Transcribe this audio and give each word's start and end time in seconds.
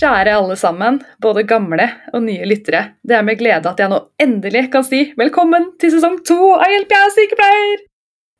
Kjære 0.00 0.32
alle 0.32 0.54
sammen, 0.56 0.96
både 1.20 1.42
gamle 1.44 1.84
og 2.16 2.22
nye 2.24 2.46
lyttere. 2.48 2.94
Det 3.04 3.18
er 3.18 3.24
med 3.26 3.36
glede 3.36 3.68
at 3.68 3.80
jeg 3.82 3.92
nå 3.92 3.98
endelig 4.22 4.62
kan 4.72 4.86
si 4.86 5.02
velkommen 5.20 5.74
til 5.82 5.92
sesong 5.92 6.14
to 6.24 6.38
av 6.54 6.72
Hjelp, 6.72 6.94
jeg 6.94 7.04
er 7.04 7.12
sykepleier! 7.18 7.82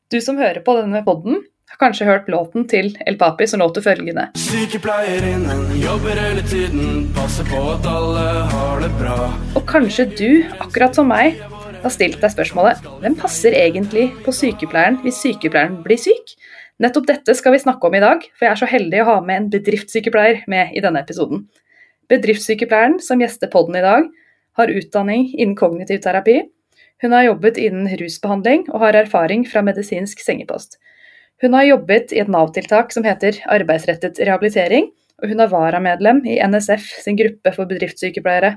Du 0.09 0.17
som 0.25 0.39
hører 0.41 0.63
på 0.65 0.73
denne 0.79 1.03
podden, 1.05 1.43
har 1.69 1.77
kanskje 1.83 2.07
hørt 2.09 2.31
låten 2.33 2.65
til 2.71 2.89
El 3.05 3.19
Papi 3.21 3.45
som 3.45 3.61
låter 3.61 3.85
følgende. 3.85 4.31
Sykepleierinnen 4.41 5.67
jobber 5.83 6.17
hele 6.23 6.41
tiden, 6.49 7.11
passer 7.13 7.45
på 7.53 7.61
at 7.75 7.85
alle 7.93 8.25
har 8.55 8.81
det 8.81 8.89
bra. 8.97 9.29
Og 9.53 9.61
kanskje 9.69 10.09
du, 10.17 10.29
akkurat 10.65 10.97
som 10.97 11.13
meg, 11.13 11.37
har 11.85 11.93
stilt 11.93 12.17
deg 12.25 12.33
spørsmålet 12.33 12.81
hvem 13.03 13.21
passer 13.21 13.53
egentlig 13.57 14.09
på 14.25 14.33
sykepleieren 14.33 14.97
hvis 15.05 15.21
sykepleieren 15.27 15.77
blir 15.85 16.01
syk? 16.01 16.33
Nettopp 16.81 17.05
dette 17.05 17.33
skal 17.37 17.53
vi 17.53 17.61
snakke 17.61 17.85
om 17.85 17.93
i 17.93 18.01
dag, 18.01 18.23
for 18.33 18.47
jeg 18.47 18.55
er 18.55 18.59
så 18.59 18.69
heldig 18.69 19.01
å 19.03 19.09
ha 19.11 19.17
med 19.21 19.37
en 19.37 19.49
bedriftssykepleier 19.53 20.39
med 20.49 20.71
i 20.73 20.81
denne 20.81 21.03
episoden. 21.03 21.43
Bedriftssykepleieren 22.09 22.97
som 23.05 23.21
gjester 23.21 23.51
podden 23.53 23.77
i 23.77 23.83
dag, 23.85 24.07
har 24.57 24.73
utdanning 24.73 25.27
innen 25.35 25.53
kognitiv 25.59 26.01
terapi. 26.01 26.39
Hun 27.03 27.13
har 27.13 27.27
jobbet 27.27 27.59
innen 27.61 27.85
rusbehandling 28.01 28.65
og 28.71 28.81
har 28.81 28.97
erfaring 28.97 29.45
fra 29.47 29.61
medisinsk 29.65 30.23
sengepost. 30.25 30.79
Hun 31.41 31.53
har 31.57 31.67
jobbet 31.69 32.15
i 32.15 32.23
et 32.23 32.33
Nav-tiltak 32.33 32.91
som 32.93 33.05
heter 33.05 33.37
arbeidsrettet 33.49 34.17
rehabilitering, 34.21 34.89
og 35.21 35.29
hun 35.29 35.41
er 35.41 35.53
varamedlem 35.53 36.25
i 36.25 36.39
NSF 36.41 36.89
sin 37.05 37.17
gruppe 37.17 37.53
for 37.53 37.69
bedriftssykepleiere. 37.69 38.55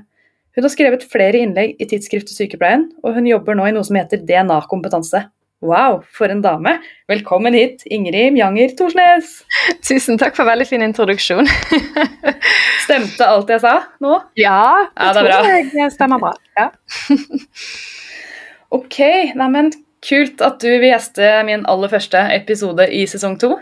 Hun 0.57 0.65
har 0.65 0.73
skrevet 0.73 1.05
flere 1.05 1.45
innlegg 1.45 1.77
i 1.77 1.85
tidsskriftet 1.89 2.33
Sykepleien, 2.33 2.89
og 3.05 3.17
hun 3.17 3.29
jobber 3.29 3.57
nå 3.57 3.69
i 3.69 3.73
noe 3.75 3.85
som 3.85 3.97
heter 3.99 4.25
DNA-kompetanse. 4.25 5.27
Wow, 5.65 6.03
for 6.13 6.29
en 6.29 6.43
dame! 6.43 6.75
Velkommen 7.09 7.55
hit, 7.57 7.81
Ingrid 7.89 8.35
Mjanger 8.35 8.75
Thorsnes! 8.77 9.31
Tusen 9.81 10.19
takk 10.21 10.35
for 10.37 10.45
veldig 10.45 10.67
fin 10.69 10.83
introduksjon. 10.85 11.47
Stemte 12.85 13.25
alt 13.25 13.49
jeg 13.49 13.63
sa 13.63 13.71
nå? 14.03 14.19
Ja, 14.37 14.59
Ja, 14.93 15.07
det 15.15 15.23
tror 15.25 15.79
jeg 15.79 15.93
stemmer 15.95 16.21
bra. 16.21 16.35
Ja. 16.59 16.69
Ok, 18.75 18.97
neimen 19.37 19.69
kult 20.03 20.41
at 20.43 20.57
du 20.59 20.67
vil 20.67 20.89
gjeste 20.89 21.29
min 21.47 21.63
aller 21.69 21.89
første 21.89 22.19
episode 22.35 22.85
i 22.91 23.05
sesong 23.07 23.37
to. 23.39 23.53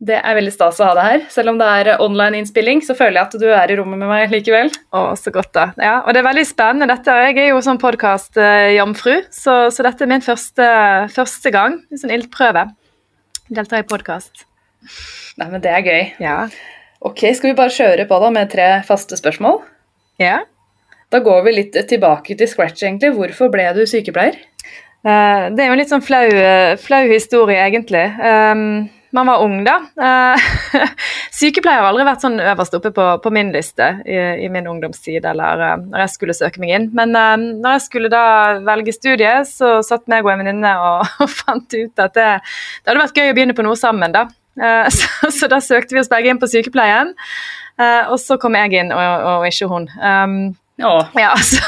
Det 0.00 0.16
er 0.16 0.36
veldig 0.38 0.52
stas 0.54 0.78
å 0.80 0.86
ha 0.88 0.94
deg 0.96 1.08
her. 1.10 1.24
Selv 1.28 1.52
om 1.52 1.58
det 1.60 1.66
er 1.68 1.90
online-innspilling, 2.00 2.80
så 2.86 2.94
føler 2.96 3.18
jeg 3.18 3.26
at 3.26 3.34
du 3.42 3.46
er 3.52 3.72
i 3.72 3.76
rommet 3.76 4.00
med 4.00 4.08
meg 4.08 4.32
likevel. 4.32 4.70
Å, 4.96 5.02
så 5.20 5.32
godt, 5.34 5.50
da. 5.52 5.66
Ja, 5.76 5.98
og 6.00 6.14
det 6.16 6.22
er 6.22 6.28
veldig 6.30 6.44
spennende. 6.48 6.88
Dette, 6.88 7.16
jeg 7.26 7.36
er 7.42 7.50
jo 7.50 7.58
sånn 7.66 7.80
podkast-jamfru, 7.82 9.16
så, 9.28 9.56
så 9.68 9.84
dette 9.84 10.06
er 10.06 10.12
min 10.14 10.24
første, 10.24 10.68
første 11.12 11.52
gang. 11.52 11.82
En 11.92 12.00
sånn 12.00 12.14
ildprøve. 12.16 12.64
Delta 13.52 13.82
i 13.82 13.84
podkast. 13.84 14.46
Nei, 15.36 15.50
men 15.50 15.60
det 15.60 15.74
er 15.74 15.84
gøy. 15.84 16.06
Ja. 16.24 16.38
Ok, 17.04 17.26
skal 17.36 17.52
vi 17.52 17.58
bare 17.58 17.74
kjøre 17.74 18.08
på 18.08 18.20
da 18.24 18.32
med 18.32 18.48
tre 18.54 18.70
faste 18.88 19.20
spørsmål? 19.20 19.60
ja. 20.20 20.40
Da 21.10 21.18
går 21.18 21.40
vi 21.42 21.52
litt 21.56 21.76
tilbake 21.90 22.36
til 22.38 22.46
scratch, 22.46 22.84
egentlig. 22.86 23.10
Hvorfor 23.16 23.50
ble 23.50 23.64
du 23.74 23.80
sykepleier? 23.88 24.36
Eh, 25.02 25.46
det 25.50 25.64
er 25.64 25.66
jo 25.66 25.74
en 25.74 25.80
litt 25.80 25.90
sånn 25.90 26.04
flau, 26.06 26.28
eh, 26.30 26.76
flau 26.78 27.02
historie, 27.10 27.58
egentlig. 27.58 28.04
Um, 28.22 28.86
man 29.10 29.26
var 29.26 29.42
ung, 29.42 29.64
da. 29.64 29.76
Eh, 30.00 30.48
sykepleier 31.40 31.82
har 31.82 31.90
aldri 31.90 32.06
vært 32.06 32.24
sånn 32.24 32.38
øverst 32.40 32.76
oppe 32.78 32.92
på, 32.94 33.06
på 33.24 33.32
min 33.34 33.52
liste 33.54 33.88
i, 34.06 34.18
i 34.46 34.50
min 34.52 34.68
ungdomstid, 34.70 35.24
eller 35.26 35.64
eh, 35.66 35.76
når 35.82 36.04
jeg 36.04 36.14
skulle 36.14 36.36
søke 36.36 36.62
meg 36.62 36.74
inn. 36.76 36.88
Men 36.96 37.16
eh, 37.18 37.46
når 37.62 37.76
jeg 37.76 37.86
skulle 37.86 38.12
da 38.12 38.24
velge 38.66 38.94
studie, 38.94 39.32
så 39.48 39.78
satt 39.86 40.06
meg 40.10 40.26
og 40.26 40.34
en 40.34 40.44
venninne 40.44 40.74
og, 40.78 41.08
og 41.24 41.32
fant 41.32 41.78
ut 41.78 42.04
at 42.06 42.14
det, 42.18 42.28
det 42.40 42.92
hadde 42.92 43.02
vært 43.02 43.22
gøy 43.22 43.32
å 43.32 43.38
begynne 43.38 43.58
på 43.58 43.66
noe 43.66 43.78
sammen, 43.78 44.14
da. 44.16 44.28
Så, 44.92 45.30
så 45.32 45.46
da 45.48 45.60
søkte 45.62 45.94
vi 45.94 46.00
oss 46.02 46.10
begge 46.10 46.28
inn 46.28 46.40
på 46.42 46.48
sykepleien, 46.50 47.14
og 48.10 48.16
så 48.20 48.36
kom 48.42 48.58
jeg 48.58 48.74
inn, 48.76 48.90
og, 48.92 49.22
og 49.30 49.44
ikke 49.46 49.68
hun. 49.70 49.86
Um, 49.96 50.34
Åh, 50.82 51.06
ja, 51.20 51.30
så, 51.52 51.60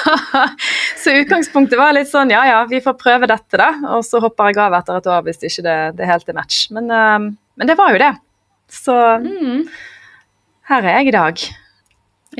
så 0.97 1.15
utgangspunktet 1.21 1.78
var 1.78 1.93
litt 1.97 2.09
sånn 2.11 2.31
ja 2.33 2.43
ja, 2.49 2.59
vi 2.71 2.81
får 2.84 2.95
prøve 3.00 3.28
dette, 3.31 3.59
da. 3.61 3.71
Og 3.97 4.05
så 4.06 4.21
hopper 4.23 4.53
jeg 4.53 4.61
av 4.65 4.77
etter 4.78 5.00
et 5.00 5.09
år 5.15 5.25
hvis 5.27 5.43
ikke 5.49 5.65
det, 5.67 5.78
det 5.99 6.09
helt 6.11 6.28
er 6.28 6.39
match. 6.39 6.62
Men, 6.75 6.91
øhm, 6.91 7.27
men 7.61 7.69
det 7.71 7.77
var 7.78 7.93
jo 7.93 8.00
det. 8.03 8.12
Så 8.73 8.95
mm, 9.25 9.67
her 10.71 10.87
er 10.89 10.97
jeg 11.00 11.11
i 11.11 11.17
dag. 11.17 11.43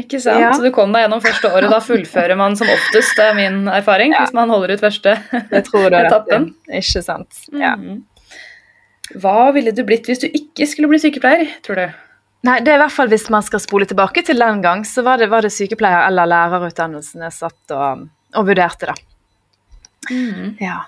ikke 0.01 0.21
sant? 0.25 0.41
Ja. 0.41 0.53
Så 0.57 0.65
du 0.65 0.71
kom 0.73 0.95
deg 0.95 1.05
gjennom 1.05 1.21
første 1.25 1.51
året. 1.53 1.69
Da 1.73 1.81
fullfører 1.91 2.39
man 2.41 2.57
som 2.57 2.71
oftest, 2.73 3.13
det 3.19 3.27
er 3.29 3.37
min 3.37 3.67
erfaring, 3.69 4.15
Ja. 4.17 4.23
hvis 4.25 4.33
man 4.39 4.49
holder 4.53 4.73
ut 4.77 4.81
første 4.87 5.19
etappen. 5.53 6.55
Ikke 6.73 7.05
sant. 7.05 7.45
Ja. 7.53 7.75
Mhm. 7.77 8.01
Hva 9.21 9.51
ville 9.53 9.75
du 9.77 9.83
blitt 9.85 10.07
hvis 10.09 10.23
du 10.23 10.29
ikke 10.31 10.65
skulle 10.71 10.89
bli 10.89 11.03
sykepleier, 11.03 11.51
tror 11.67 11.77
du? 11.77 11.89
Nei, 12.43 12.57
det 12.65 12.73
er 12.73 12.81
i 12.81 12.83
hvert 12.83 12.95
fall 12.95 13.11
hvis 13.13 13.29
man 13.31 13.45
skal 13.47 13.61
spole 13.63 13.87
tilbake 13.87 14.25
til 14.27 14.41
den 14.43 14.63
gang, 14.65 14.83
så 14.89 15.05
var 15.07 15.21
det, 15.23 15.29
var 15.31 15.45
det 15.47 15.53
sykepleier- 15.55 16.09
eller 16.09 16.27
lærerutdannelsen 16.27 17.23
jeg 17.23 17.37
satt 17.37 17.75
og, 17.77 18.09
og 18.35 18.49
vurderte, 18.49 18.91
da. 18.91 18.97
Ja. 20.59 20.81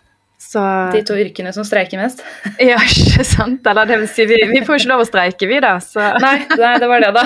Så 0.45 0.61
De 0.93 1.01
to 1.07 1.15
yrkene 1.17 1.53
som 1.55 1.65
streiker 1.65 2.01
mest? 2.03 2.25
Ja, 2.61 2.77
ikke 2.83 3.25
sant? 3.25 3.65
Eller 3.71 3.87
det 3.89 4.01
vil 4.03 4.11
si, 4.11 4.27
vi, 4.29 4.41
vi 4.51 4.65
får 4.67 4.83
ikke 4.83 4.91
lov 4.91 5.05
å 5.05 5.09
streike, 5.09 5.49
vi, 5.49 5.61
da. 5.63 5.77
Så 5.81 6.03
Nei, 6.25 6.37
nei, 6.59 6.75
det 6.83 6.91
var 6.91 7.07
det, 7.07 7.13
da. 7.17 7.25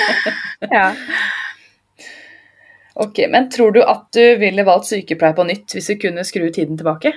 ja. 0.78 0.86
Ok, 2.98 3.20
Men 3.30 3.50
tror 3.50 3.74
du 3.76 3.82
at 3.84 4.06
du 4.14 4.22
ville 4.40 4.64
valgt 4.66 4.88
sykepleier 4.90 5.36
på 5.38 5.46
nytt 5.46 5.74
hvis 5.76 5.90
du 5.92 5.98
kunne 6.02 6.24
skru 6.26 6.48
tiden 6.54 6.78
tilbake? 6.78 7.12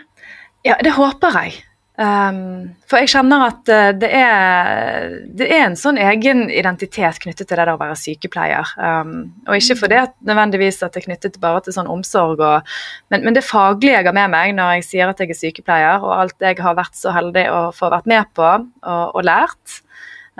Ja, 0.67 0.75
det 0.83 0.93
håper 0.97 1.37
jeg. 1.41 1.61
Um, 2.01 2.71
for 2.89 2.97
jeg 2.97 3.11
kjenner 3.11 3.43
at 3.45 3.69
uh, 3.69 3.89
det, 3.93 4.07
er, 4.15 5.11
det 5.37 5.49
er 5.53 5.65
en 5.67 5.75
sånn 5.77 5.99
egen 6.01 6.47
identitet 6.49 7.19
knyttet 7.21 7.49
til 7.49 7.59
det 7.59 7.67
å 7.69 7.77
være 7.77 7.97
sykepleier. 7.99 8.71
Um, 8.79 9.11
og 9.45 9.59
ikke 9.59 9.77
fordi 9.83 9.99
at 9.99 10.15
nødvendigvis 10.25 10.81
at 10.81 10.95
det 10.95 11.03
er 11.03 11.07
knyttet 11.09 11.37
bare 11.43 11.61
til 11.65 11.75
sånn 11.75 11.91
omsorg, 11.91 12.41
og, 12.41 12.73
men, 13.13 13.27
men 13.27 13.37
det 13.37 13.45
faglige 13.45 13.99
jeg 13.99 14.07
har 14.07 14.17
med 14.17 14.33
meg 14.33 14.55
når 14.57 14.79
jeg 14.79 14.87
sier 14.87 15.11
at 15.11 15.21
jeg 15.21 15.35
er 15.35 15.41
sykepleier, 15.43 16.01
og 16.01 16.15
alt 16.15 16.47
jeg 16.47 16.57
har 16.63 16.79
vært 16.79 16.97
så 16.97 17.13
heldig 17.13 17.45
å 17.53 17.61
få 17.75 17.91
vært 17.93 18.09
med 18.09 18.33
på 18.39 18.49
og, 18.49 19.05
og 19.11 19.21
lært. 19.27 19.81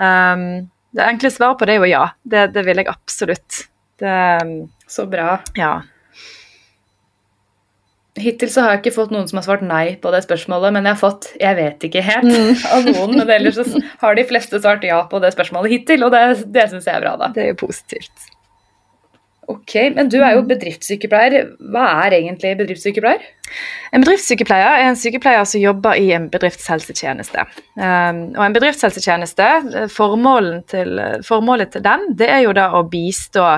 Um, 0.00 0.72
det 0.92 1.06
enkle 1.06 1.30
svaret 1.32 1.60
på 1.60 1.68
det 1.68 1.76
er 1.76 1.84
jo 1.84 1.92
ja. 1.92 2.04
Det, 2.24 2.48
det 2.56 2.66
vil 2.66 2.82
jeg 2.82 2.90
absolutt. 2.90 3.64
Det, 4.02 4.18
Så 4.90 5.06
bra. 5.06 5.36
ja. 5.56 5.76
Hittil 8.20 8.50
så 8.52 8.60
har 8.60 8.74
jeg 8.74 8.82
ikke 8.82 8.94
fått 8.98 9.12
noen 9.14 9.28
som 9.28 9.38
har 9.40 9.46
svart 9.46 9.62
nei 9.64 9.94
på 10.02 10.10
det 10.12 10.20
spørsmålet, 10.26 10.74
men 10.76 10.84
jeg 10.84 10.92
har 10.92 11.00
fått 11.00 11.30
'jeg 11.40 11.56
vet 11.56 11.86
ikke 11.88 12.02
helt' 12.04 12.66
av 12.74 12.84
noen. 12.84 13.16
Men 13.16 13.30
ellers 13.30 13.56
så 13.56 13.80
har 14.02 14.14
de 14.14 14.24
fleste 14.28 14.60
svart 14.60 14.84
ja 14.84 15.06
på 15.08 15.20
det 15.20 15.32
spørsmålet 15.32 15.72
hittil, 15.72 16.04
og 16.04 16.12
det, 16.12 16.52
det 16.52 16.68
syns 16.68 16.84
jeg 16.84 16.94
er 16.96 17.00
bra, 17.00 17.16
da. 17.16 17.32
Det 17.32 17.42
er 17.42 17.48
jo 17.54 17.66
positivt. 17.66 18.32
Ok, 19.50 19.74
Men 19.96 20.08
du 20.08 20.20
er 20.22 20.36
jo 20.36 20.44
bedriftssykepleier. 20.46 21.48
Hva 21.74 21.86
er 22.04 22.14
egentlig 22.20 22.52
bedriftssykepleier? 22.60 23.24
En 23.92 24.04
bedriftssykepleier 24.04 24.76
er 24.78 24.86
en 24.86 24.96
sykepleier 24.96 25.44
som 25.48 25.60
jobber 25.60 25.98
i 25.98 26.12
en 26.14 26.28
bedriftshelsetjeneste. 26.30 27.42
Um, 27.74 28.20
og 28.36 28.44
en 28.46 28.54
bedriftshelsetjeneste, 28.54 29.48
eh, 29.82 29.88
formålet 29.92 30.68
til, 30.72 31.00
formålet 31.26 31.74
til 31.74 31.84
den, 31.84 32.06
det 32.16 32.30
er 32.30 32.44
jo 32.46 32.54
da 32.56 32.68
å 32.78 32.84
bistå 32.88 33.48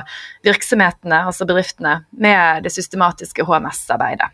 virksomhetene, 0.46 1.26
altså 1.28 1.46
bedriftene, 1.46 2.00
med 2.16 2.64
det 2.64 2.72
systematiske 2.74 3.44
HMS-arbeidet. 3.44 4.32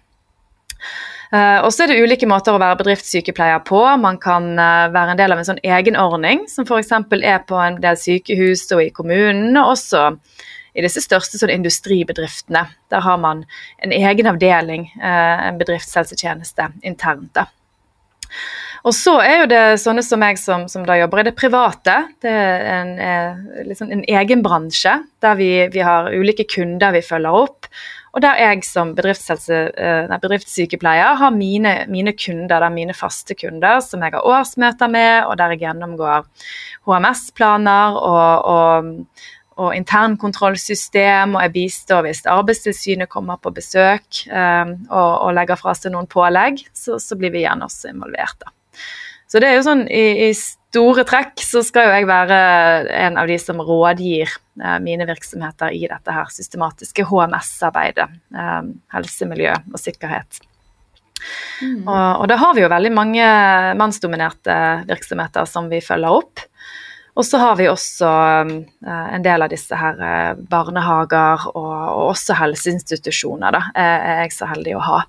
Uh, 1.30 1.62
og 1.62 1.70
så 1.70 1.84
er 1.84 1.92
det 1.92 2.00
ulike 2.02 2.26
måter 2.26 2.56
å 2.56 2.60
være 2.60 2.80
bedriftssykepleier 2.80 3.62
på. 3.66 3.82
Man 4.02 4.18
kan 4.22 4.48
uh, 4.58 4.88
være 4.90 5.14
en 5.14 5.20
del 5.20 5.34
av 5.34 5.42
en 5.42 5.48
sånn 5.52 5.62
egenordning, 5.62 6.46
som 6.50 6.66
f.eks. 6.66 6.90
er 7.20 7.44
på 7.46 7.60
en 7.62 7.78
del 7.82 7.98
sykehus 8.00 8.66
og 8.74 8.82
i 8.82 8.90
kommunen, 8.94 9.52
og 9.60 9.76
også 9.76 10.08
i 10.74 10.82
disse 10.84 11.02
største 11.02 11.38
sånn, 11.38 11.52
industribedriftene. 11.54 12.64
Der 12.90 13.04
har 13.06 13.20
man 13.22 13.44
en 13.82 13.94
egen 13.94 14.30
avdeling, 14.30 14.88
uh, 14.98 15.46
en 15.50 15.60
bedriftshelsetjeneste 15.60 16.72
internt. 16.82 17.30
da. 17.38 17.46
Og 18.86 18.94
så 18.96 19.16
er 19.20 19.42
jo 19.42 19.48
det 19.50 19.62
sånne 19.82 20.02
som 20.04 20.22
meg 20.22 20.38
som, 20.40 20.64
som 20.70 20.84
da 20.88 20.96
jobber 20.96 21.20
i 21.20 21.26
det 21.28 21.36
private. 21.36 21.96
Det 22.24 22.32
er 22.32 22.62
en, 22.78 22.92
eh, 23.04 23.64
liksom 23.68 23.90
en 23.92 24.04
egen 24.08 24.44
bransje 24.44 24.94
der 25.20 25.36
vi, 25.36 25.50
vi 25.72 25.82
har 25.84 26.08
ulike 26.14 26.46
kunder 26.48 26.94
vi 26.96 27.04
følger 27.04 27.42
opp. 27.42 27.68
Og 28.10 28.22
der 28.24 28.38
jeg 28.42 28.64
som 28.66 28.90
eh, 28.98 30.06
nei, 30.10 30.18
bedriftssykepleier 30.18 31.18
har 31.20 31.34
mine, 31.34 31.74
mine 31.88 32.14
kunder, 32.18 32.58
det 32.58 32.66
er 32.66 32.74
mine 32.74 32.96
faste 32.96 33.36
kunder 33.38 33.78
som 33.84 34.02
jeg 34.02 34.16
har 34.16 34.26
årsmøter 34.26 34.90
med, 34.90 35.26
og 35.28 35.36
der 35.38 35.54
jeg 35.54 35.62
gjennomgår 35.64 36.26
HMS-planer 36.88 37.98
og, 38.00 38.50
og, 38.50 39.28
og 39.60 39.76
internkontrollsystem, 39.76 41.36
og 41.36 41.44
jeg 41.46 41.54
bistår 41.54 42.08
hvis 42.08 42.24
Arbeidstilsynet 42.30 43.12
kommer 43.12 43.38
på 43.38 43.54
besøk 43.54 44.24
um, 44.26 44.74
og, 44.88 45.12
og, 45.12 45.30
legger 45.36 45.60
fra 45.60 45.76
seg 45.78 45.94
noen 45.94 46.10
pålegg, 46.10 46.64
så, 46.74 46.98
så, 46.98 47.18
blir 47.20 47.34
vi 47.34 47.44
gjerne 47.44 47.68
også 47.68 47.92
involvert. 47.92 48.42
da. 48.42 48.50
Så 49.30 49.38
det 49.38 49.52
er 49.52 49.60
jo 49.60 49.66
sånn 49.68 49.84
i, 49.86 50.04
i, 50.26 50.32
store 50.70 51.04
trekk 51.08 51.42
så 51.42 51.62
skal 51.66 51.88
jo 51.88 51.94
jeg 51.98 52.08
være 52.08 52.36
en 53.02 53.18
av 53.20 53.30
de 53.30 53.36
som 53.42 53.60
rådgir 53.62 54.30
eh, 54.30 54.76
mine 54.82 55.06
virksomheter 55.08 55.74
i 55.74 55.82
dette 55.90 56.14
her 56.14 56.30
systematiske 56.32 57.06
HMS-arbeidet. 57.10 58.06
Eh, 58.34 58.60
helse, 58.94 59.28
miljø 59.30 59.56
og 59.72 59.80
sikkerhet. 59.82 60.40
Mm. 61.60 61.82
Og, 61.84 62.22
og, 62.22 62.28
da 62.30 62.38
har 62.40 62.54
vi 62.56 62.62
jo 62.64 62.70
veldig 62.72 62.92
mange 62.96 63.24
mannsdominerte 63.76 64.54
virksomheter 64.88 65.48
som 65.48 65.68
vi 65.72 65.82
følger 65.84 66.22
opp. 66.22 66.46
Og 67.18 67.26
så 67.26 67.40
har 67.42 67.58
vi 67.58 67.66
også 67.68 68.10
eh, 68.46 69.08
en 69.16 69.26
del 69.26 69.44
av 69.44 69.50
disse 69.52 69.76
her 69.76 69.98
eh, 70.06 70.44
barnehager 70.54 71.50
og, 71.50 71.74
og 71.74 72.04
også 72.14 72.38
helseinstitusjoner, 72.38 73.58
da, 73.58 73.66
er 73.74 74.22
jeg 74.24 74.38
så 74.38 74.48
heldig 74.54 74.78
å 74.78 74.86
ha. 74.86 75.02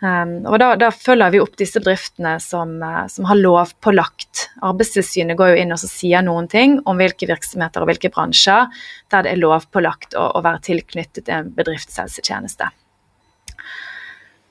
Um, 0.00 0.46
og 0.48 0.56
da, 0.62 0.70
da, 0.80 0.88
følger 0.96 1.34
vi 1.34 1.40
opp 1.42 1.58
disse 1.60 1.80
bedriftene 1.82 2.38
som, 2.40 2.78
uh, 2.80 3.04
som, 3.12 3.26
har 3.28 3.36
lovpålagt. 3.36 4.46
Arbeidstilsynet 4.64 5.36
går 5.36 5.52
jo 5.52 5.58
inn 5.60 5.74
og 5.76 5.82
sier 5.82 6.24
noen 6.24 6.48
ting 6.48 6.78
om 6.88 6.96
hvilke 7.00 7.28
virksomheter 7.28 7.84
og 7.84 7.90
hvilke 7.90 8.12
bransjer 8.14 8.70
der 9.12 9.26
det 9.26 9.34
er 9.34 9.42
lovpålagt 9.42 10.16
å, 10.16 10.30
å 10.38 10.44
være 10.46 10.64
tilknyttet 10.70 11.28
en 11.28 11.52
bedriftshelsetjeneste. 11.52 12.70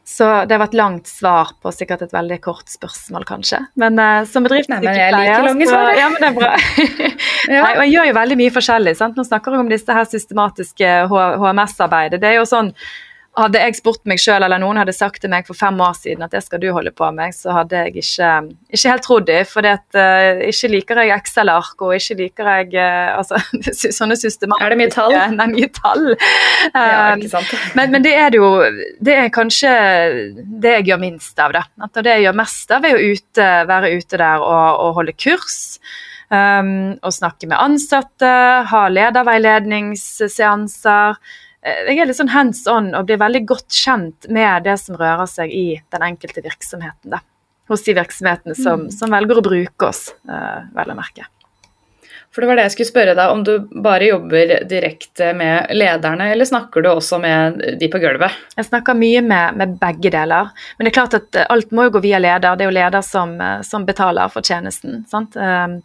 Så 0.10 0.28
det 0.50 0.58
var 0.58 0.70
et 0.70 0.78
langt 0.78 1.10
svar 1.10 1.56
på 1.62 1.74
sikkert 1.74 2.02
et 2.06 2.14
veldig 2.14 2.40
kort 2.46 2.70
spørsmål, 2.70 3.26
kanskje. 3.30 3.64
Men 3.82 3.98
uh, 3.98 4.22
som 4.30 4.46
bedriftssykepleier. 4.46 5.18
Ja, 6.00 6.14
men 6.14 6.22
det 6.22 6.30
er 6.30 6.38
bra. 6.38 6.54
ja. 7.50 7.66
Nei, 7.66 7.74
og 7.74 7.84
jeg 7.88 7.94
gjør 7.96 8.10
jo 8.12 8.16
veldig 8.22 8.42
mye 8.46 8.54
forskjellig. 8.62 8.98
Sant? 9.02 9.18
Nå 9.18 9.26
snakker 9.26 9.54
vi 9.54 9.66
om 9.66 9.70
disse 9.70 9.98
her 9.98 10.06
systematiske 10.10 10.96
HMS-arbeidet. 11.10 12.22
Det 12.22 12.36
er 12.36 12.44
jo 12.44 12.50
sånn 12.50 12.76
hadde 13.38 13.60
jeg 13.62 13.76
spurt 13.78 14.02
meg 14.10 14.20
sjøl, 14.22 14.44
eller 14.44 14.60
noen 14.62 14.78
hadde 14.82 14.94
sagt 14.96 15.22
til 15.24 15.30
meg 15.32 15.48
for 15.48 15.56
fem 15.58 15.78
år 15.84 15.94
siden 15.98 16.24
at 16.26 16.32
det 16.34 16.42
skal 16.44 16.60
du 16.62 16.68
holde 16.76 16.92
på 16.96 17.12
med, 17.16 17.34
så 17.36 17.50
hadde 17.56 17.76
jeg 17.86 17.92
ikke, 18.02 18.30
ikke 18.74 18.92
helt 18.92 19.04
trodd 19.06 19.26
det. 19.30 19.48
For 19.50 19.62
uh, 19.66 20.42
ikke 20.50 20.72
liker 20.74 20.96
jeg 21.04 21.14
Excel-ark, 21.16 21.78
og 21.86 21.92
ikke 21.96 22.16
liker 22.24 22.46
jeg 22.54 22.68
uh, 22.76 23.10
altså, 23.20 23.36
sånne 24.00 24.18
systematiske 24.20 24.66
Er 24.66 24.70
det 24.74 24.80
mye 24.82 24.94
tall? 24.94 25.14
Nei, 25.38 25.48
mye 25.54 25.70
tall. 25.76 26.06
Ja, 26.74 27.16
ikke 27.16 27.34
sant. 27.38 27.50
men, 27.78 27.86
men, 27.96 28.02
det 28.06 28.14
er 28.18 28.30
det 28.34 28.40
jo 28.42 28.50
Det 29.04 29.14
er 29.16 29.30
kanskje 29.34 29.72
det 30.60 30.72
jeg 30.80 30.88
gjør 30.92 31.00
minst 31.06 31.36
av, 31.40 31.50
da. 31.56 31.64
At 31.86 31.94
det 31.96 32.12
jeg 32.18 32.26
gjør 32.28 32.38
mest 32.42 32.68
av, 32.76 32.82
er 32.86 32.94
å 32.98 33.06
ute, 33.14 33.46
være 33.70 33.94
ute 33.96 34.16
der 34.20 34.38
og, 34.44 34.70
og 34.84 34.90
holde 35.00 35.14
kurs. 35.16 35.80
Um, 36.30 37.02
og 37.02 37.14
snakke 37.16 37.48
med 37.50 37.58
ansatte, 37.58 38.30
ha 38.70 38.82
lederveiledningsseanser. 38.94 41.18
Eh, 41.66 41.90
jeg 41.90 42.00
er 42.00 42.08
litt 42.10 42.20
sånn 42.20 42.32
hands 42.32 42.64
on 42.72 42.94
og 42.96 43.10
blir 43.10 43.20
veldig 43.22 43.44
godt 43.50 43.76
kjent 43.76 44.30
med 44.32 44.68
det 44.68 44.78
som 44.82 44.98
rører 45.00 45.28
seg 45.30 45.52
i 45.54 45.66
den 45.92 46.06
enkelte 46.12 46.44
virksomheten. 46.46 47.16
Da. 47.16 47.22
Hos 47.70 47.84
de 47.86 47.96
virksomhetene 47.98 48.56
som, 48.58 48.88
mm. 48.88 48.94
som 48.96 49.12
velger 49.14 49.42
å 49.42 49.46
bruke 49.46 49.90
oss, 49.90 50.08
uh, 50.30 50.66
vel 50.74 50.94
å 50.94 50.98
merke. 50.98 51.28
For 52.30 52.44
det 52.44 52.50
var 52.50 52.60
det 52.60 52.64
jeg 52.68 52.74
skulle 52.76 52.90
spørre 52.92 53.14
deg, 53.18 53.32
om 53.34 53.40
du 53.42 53.80
bare 53.82 54.06
jobber 54.12 54.52
direkte 54.70 55.32
med 55.34 55.72
lederne, 55.74 56.28
eller 56.30 56.46
snakker 56.46 56.84
du 56.86 56.92
også 56.92 57.18
med 57.24 57.58
de 57.82 57.90
på 57.90 58.02
gulvet? 58.02 58.36
Jeg 58.54 58.68
snakker 58.68 58.98
mye 58.98 59.24
med, 59.26 59.58
med 59.58 59.74
begge 59.82 60.12
deler. 60.14 60.52
Men 60.78 60.86
det 60.86 60.92
er 60.92 60.98
klart 61.00 61.18
at 61.18 61.40
alt 61.50 61.74
må 61.74 61.88
jo 61.88 61.96
gå 61.96 62.04
via 62.06 62.20
leder. 62.22 62.54
Det 62.54 62.68
er 62.68 62.70
jo 62.70 62.76
leder 62.78 63.06
som, 63.06 63.34
som 63.66 63.88
betaler 63.88 64.30
for 64.30 64.46
tjenesten. 64.46 65.02
Sant? 65.10 65.34
Um, 65.42 65.80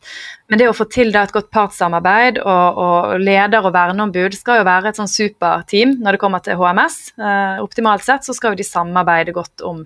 men 0.52 0.61
det 0.61 0.69
å 0.69 0.76
få 0.76 0.85
til 0.93 1.17
et 1.17 1.32
godt 1.32 1.49
partssamarbeid 1.55 2.43
og, 2.43 2.81
og, 2.85 3.14
leder 3.25 3.64
og 3.64 3.73
verneombud 3.73 4.37
skal 4.37 4.61
jo 4.61 4.69
være 4.69 4.93
et 4.93 5.00
sånn 5.00 5.08
superteam 5.08 5.96
når 6.05 6.19
det 6.19 6.23
kommer 6.26 6.44
til 6.44 6.61
HMS. 6.61 6.99
Uh, 7.17 7.64
optimalt 7.64 8.05
sett 8.05 8.29
så 8.29 8.37
skal 8.37 8.52
jo 8.52 8.61
de 8.61 8.69
samarbeide 8.69 9.32
godt 9.32 9.64
om, 9.64 9.81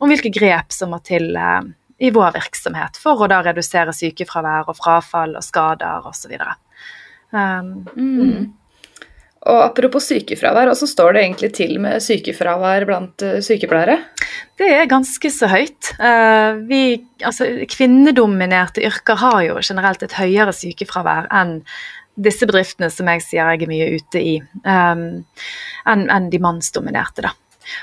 om 0.00 0.08
hvilke 0.08 0.32
grep 0.32 0.72
som 0.72 0.96
må 0.96 1.02
til. 1.04 1.36
I 1.98 2.12
vår 2.14 2.36
virksomhet 2.36 2.98
for 3.02 3.24
å 3.24 3.28
da 3.30 3.40
redusere 3.42 3.94
sykefravær 3.96 4.70
og 4.70 4.78
frafall 4.78 5.34
og 5.38 5.44
skader 5.44 6.06
osv. 6.06 6.34
Um, 7.34 7.72
mm. 7.96 8.46
Og 9.48 9.60
apropos 9.62 10.06
sykefravær, 10.10 10.68
hvordan 10.70 10.90
står 10.90 11.14
det 11.14 11.22
egentlig 11.22 11.50
til 11.56 11.76
med 11.82 12.02
sykefravær 12.02 12.86
blant 12.88 13.24
uh, 13.24 13.38
sykepleiere? 13.44 14.00
Det 14.58 14.68
er 14.74 14.90
ganske 14.90 15.30
så 15.32 15.48
høyt. 15.50 15.92
Uh, 15.98 16.58
vi, 16.68 16.82
altså, 17.22 17.46
kvinnedominerte 17.70 18.82
yrker 18.86 19.20
har 19.22 19.40
jo 19.46 19.60
generelt 19.62 20.02
et 20.04 20.18
høyere 20.18 20.54
sykefravær 20.54 21.30
enn 21.40 21.60
disse 22.18 22.48
bedriftene 22.50 22.90
som 22.90 23.06
jeg 23.12 23.22
sier 23.22 23.52
jeg 23.54 23.62
er 23.62 23.70
mye 23.70 23.90
ute 23.94 24.22
i, 24.22 24.38
um, 24.66 25.04
enn 25.86 26.08
en 26.10 26.30
de 26.32 26.42
mannsdominerte. 26.42 27.22
da. 27.28 27.34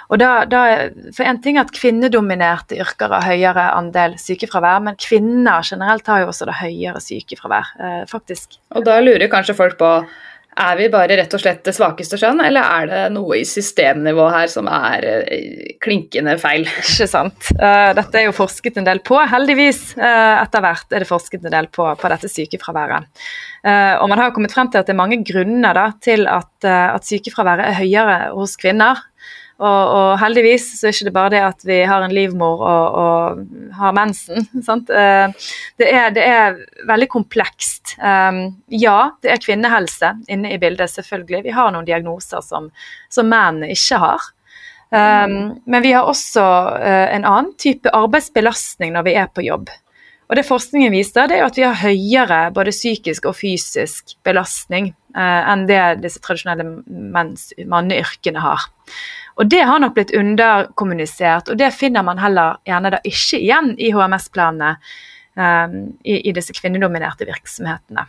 Og 0.09 0.19
da, 0.21 0.31
da, 0.49 0.61
for 1.15 1.27
en 1.27 1.41
ting 1.43 1.59
er 1.59 1.65
at 1.65 1.73
Kvinnedominerte 1.75 2.77
yrker 2.81 3.13
har 3.15 3.27
høyere 3.29 3.69
andel 3.77 4.17
sykefravær, 4.21 4.83
men 4.85 4.99
kvinner 5.01 5.65
generelt 5.65 6.07
har 6.11 6.23
jo 6.23 6.31
også 6.31 6.49
det 6.49 6.59
høyere 6.61 7.01
sykefravær. 7.03 7.75
Eh, 7.79 8.05
faktisk. 8.09 8.59
Og 8.75 8.85
da 8.87 8.99
lurer 9.03 9.31
kanskje 9.31 9.57
folk 9.57 9.77
på 9.81 9.91
er 10.55 10.77
vi 10.79 10.85
bare 10.87 11.17
rett 11.19 11.33
og 11.35 11.41
slett 11.41 11.65
det 11.67 11.73
svakeste 11.75 12.15
kjønn, 12.15 12.39
eller 12.45 12.63
er 12.63 12.85
det 12.87 12.99
noe 13.11 13.41
i 13.41 13.47
systemnivå 13.47 14.29
her 14.31 14.47
som 14.47 14.69
er 14.71 15.03
eh, 15.03 15.73
klinkende 15.83 16.37
feil? 16.39 16.63
Ikke 16.79 17.09
sant. 17.11 17.49
Uh, 17.59 17.91
dette 17.97 18.21
er 18.21 18.29
jo 18.29 18.35
forsket 18.37 18.79
en 18.79 18.87
del 18.87 19.01
på, 19.03 19.17
heldigvis. 19.19 19.81
Etter 19.99 20.63
hvert 20.63 20.95
er 20.95 21.03
det 21.03 21.09
forsket 21.09 21.43
en 21.43 21.57
del 21.57 21.67
på, 21.75 21.89
på 21.99 22.11
dette 22.13 22.31
sykefraværet. 22.31 23.27
Og 23.65 24.07
man 24.11 24.19
har 24.21 24.31
kommet 24.31 24.53
frem 24.53 24.69
til 24.69 24.77
at 24.77 24.87
det 24.87 24.93
er 24.93 24.99
mange 24.99 25.17
grunner 25.25 25.73
da, 25.73 25.85
til 25.97 26.27
at, 26.29 26.67
at 26.69 27.07
sykefraværet 27.07 27.65
er 27.65 27.79
høyere 27.81 28.17
hos 28.37 28.53
kvinner. 28.61 29.01
Og, 29.55 29.67
og, 29.95 30.09
heldigvis 30.19 30.65
så 30.75 30.89
er 30.89 30.91
det 30.91 31.05
ikke 31.05 31.15
bare 31.15 31.31
det 31.31 31.41
at 31.45 31.61
vi 31.63 31.77
har 31.87 32.03
en 32.03 32.13
livmor 32.15 32.59
og, 32.59 32.97
og 32.99 33.75
har 33.79 33.95
mensen. 33.95 34.47
Eh, 34.95 35.31
det 35.79 35.87
er, 35.91 36.09
det, 36.13 36.23
er, 36.23 36.57
veldig 36.87 37.07
komplekst. 37.11 37.95
Um, 37.99 38.57
ja, 38.71 39.11
det 39.23 39.31
er 39.31 39.41
kvinnehelse 39.41 40.11
inne 40.31 40.51
i 40.53 40.59
bildet, 40.59 40.91
selvfølgelig. 40.91 41.43
Vi 41.45 41.53
har 41.55 41.71
noen 41.73 41.87
diagnoser 41.87 42.43
som, 42.43 42.67
som 43.11 43.29
menn 43.31 43.63
ikke 43.67 43.99
har. 44.01 44.27
Um, 44.89 45.55
men 45.65 45.83
vi 45.83 45.93
har 45.95 46.07
også 46.07 46.43
en 46.85 47.25
annen 47.25 47.53
type 47.61 47.91
arbeidsbelastning 47.95 48.93
når 48.95 49.07
vi 49.07 49.15
er 49.21 49.31
på 49.31 49.45
jobb. 49.45 49.71
Og 50.29 50.39
det 50.39 50.47
forskningen 50.47 50.93
viser, 50.93 51.29
det 51.29 51.39
er 51.39 51.47
at 51.47 51.57
vi 51.57 51.65
har 51.65 51.81
høyere 51.83 52.41
både 52.55 52.73
psykisk 52.73 53.27
og 53.29 53.37
fysisk 53.37 54.15
belastning 54.25 54.93
enn 55.15 55.67
det 55.69 55.81
disse 56.03 56.19
tradisjonelle 56.19 56.65
manneyrkene 57.71 58.41
har. 58.43 58.65
Og 59.35 59.49
det 59.51 59.63
har 59.67 59.79
nok 59.83 59.95
blitt 59.97 60.13
underkommunisert, 60.15 61.51
og 61.51 61.59
det 61.59 61.73
finner 61.75 62.05
man 62.07 62.19
heller 62.23 62.59
gjerne 62.67 62.93
da 62.95 63.01
ikke 63.03 63.41
igjen 63.41 63.73
i 63.75 63.91
HMS-planene 63.95 64.75
um, 65.35 65.81
i, 66.03 66.21
i, 66.21 66.31
disse 66.35 66.55
kvinnedominerte 66.55 67.27
virksomhetene. 67.27 68.07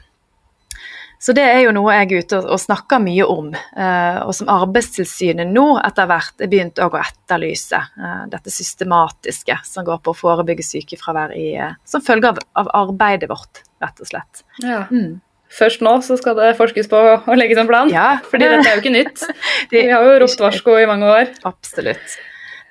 Så 1.19 1.33
det 1.35 1.47
er 1.49 1.62
jo 1.64 1.73
noe 1.73 1.95
jeg 1.97 2.07
er 2.07 2.23
ute 2.23 2.38
og, 2.45 2.61
snakker 2.61 3.00
mye 3.02 3.26
om, 3.26 3.49
uh, 3.57 4.19
og 4.23 4.35
som 4.38 4.52
Arbeidstilsynet 4.52 5.50
nå 5.50 5.66
etter 5.80 6.07
hvert 6.07 6.45
er 6.45 6.52
begynt 6.52 6.78
å 6.78 6.90
etterlyse. 7.00 7.83
Dette 8.30 8.52
systematiske 8.52 9.59
som 9.66 9.87
går 9.88 10.04
på 10.04 10.14
å 10.14 10.21
forebygge 10.21 10.66
sykefravær 10.69 11.35
i, 11.35 11.49
som 11.88 12.04
følge 12.04 12.37
av, 12.37 12.42
av, 12.54 12.71
arbeidet 12.85 13.33
vårt, 13.33 13.64
rett 13.83 14.04
og 14.04 14.14
slett. 14.14 14.47
Ja. 14.62 14.85
Mm 14.92 15.16
først 15.56 15.82
nå 15.84 15.96
så 16.04 16.18
skal 16.20 16.36
det 16.38 16.54
forskes 16.58 16.90
på 16.92 17.02
å 17.16 17.36
legge 17.38 17.58
en 17.60 17.70
plan. 17.70 17.90
Ja. 17.92 18.16
Fordi 18.30 18.48
dette 18.48 18.68
er 18.68 18.78
jo 18.78 18.84
ikke 18.84 18.94
nytt. 18.94 19.26
Vi 19.72 19.86
har 19.90 20.04
jo 20.06 20.16
ropt 20.22 20.42
varsko 20.42 20.78
i 20.80 20.88
mange 20.88 21.08
år. 21.10 21.30
Absolutt. 21.48 22.18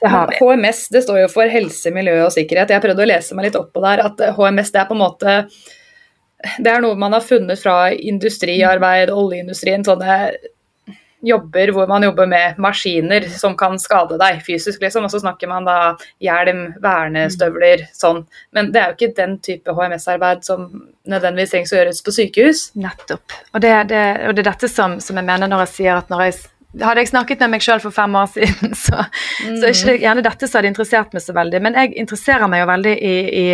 Det 0.01 0.11
HMS 0.37 0.83
det 0.93 1.01
står 1.05 1.23
jo 1.23 1.29
for 1.31 1.49
helse, 1.49 1.89
miljø 1.93 2.19
og 2.25 2.33
sikkerhet. 2.35 2.73
Jeg 2.73 2.83
prøvde 2.83 3.05
å 3.05 3.09
lese 3.09 3.37
meg 3.37 3.47
litt 3.47 3.57
opp 3.57 3.71
på 3.73 3.81
der, 3.85 4.03
at 4.05 4.21
HMS 4.37 4.73
det 4.75 4.83
er 4.83 4.89
på 4.89 4.97
en 4.97 5.01
måte 5.01 5.39
det 6.61 6.69
er 6.69 6.83
noe 6.83 6.97
man 6.99 7.15
har 7.15 7.23
funnet 7.25 7.57
fra 7.57 7.89
industriarbeid, 7.95 9.09
oljeindustrien, 9.09 9.85
sånne 9.87 10.17
jobber 11.25 11.71
hvor 11.73 11.89
man 11.89 12.05
jobber 12.05 12.29
med 12.29 12.59
maskiner 12.61 13.27
som 13.33 13.55
kan 13.57 13.79
skade 13.81 14.19
deg 14.21 14.41
fysisk, 14.45 14.81
liksom. 14.83 15.07
Og 15.07 15.13
så 15.13 15.21
snakker 15.23 15.49
man 15.51 15.67
da 15.67 15.77
hjelm, 16.23 16.67
vernestøvler, 16.83 17.87
sånn. 17.95 18.23
Men 18.55 18.71
det 18.73 18.81
er 18.81 18.91
jo 18.91 18.97
ikke 18.99 19.17
den 19.17 19.37
type 19.43 19.75
HMS-arbeid 19.75 20.45
som 20.47 20.67
nødvendigvis 21.09 21.53
trengs 21.53 21.73
å 21.73 21.79
gjøres 21.79 22.03
på 22.05 22.15
sykehus. 22.15 22.65
Nettopp. 22.79 23.37
Og 23.53 23.63
det, 23.63 23.73
det, 23.91 24.03
og 24.29 24.37
det 24.37 24.45
er 24.45 24.51
dette 24.51 24.69
som, 24.71 24.99
som, 25.03 25.17
jeg 25.17 25.27
mener 25.27 25.51
når 25.51 25.65
jeg 25.65 25.73
sier 25.75 25.97
at 25.99 26.13
når 26.13 26.27
jeg 26.27 26.37
hadde 26.83 27.05
jeg 27.05 27.11
snakket 27.13 27.43
med 27.45 27.53
meg 27.55 27.63
sjøl 27.63 27.79
for 27.83 27.95
fem 27.95 28.15
år 28.19 28.31
siden, 28.33 28.73
så, 28.85 29.05
mm. 29.45 29.59
så 29.61 29.73
ikke 29.73 29.99
gjerne 30.03 30.25
dette 30.25 30.49
som 30.49 30.59
hadde 30.59 30.73
interessert 30.73 31.13
meg 31.15 31.25
så 31.25 31.35
veldig. 31.37 31.61
Men 31.65 31.77
jeg 31.81 31.93
interesserer 32.05 32.51
meg 32.51 32.63
jo 32.65 32.71
veldig 32.71 32.95
i, 32.95 33.13
i, 33.43 33.45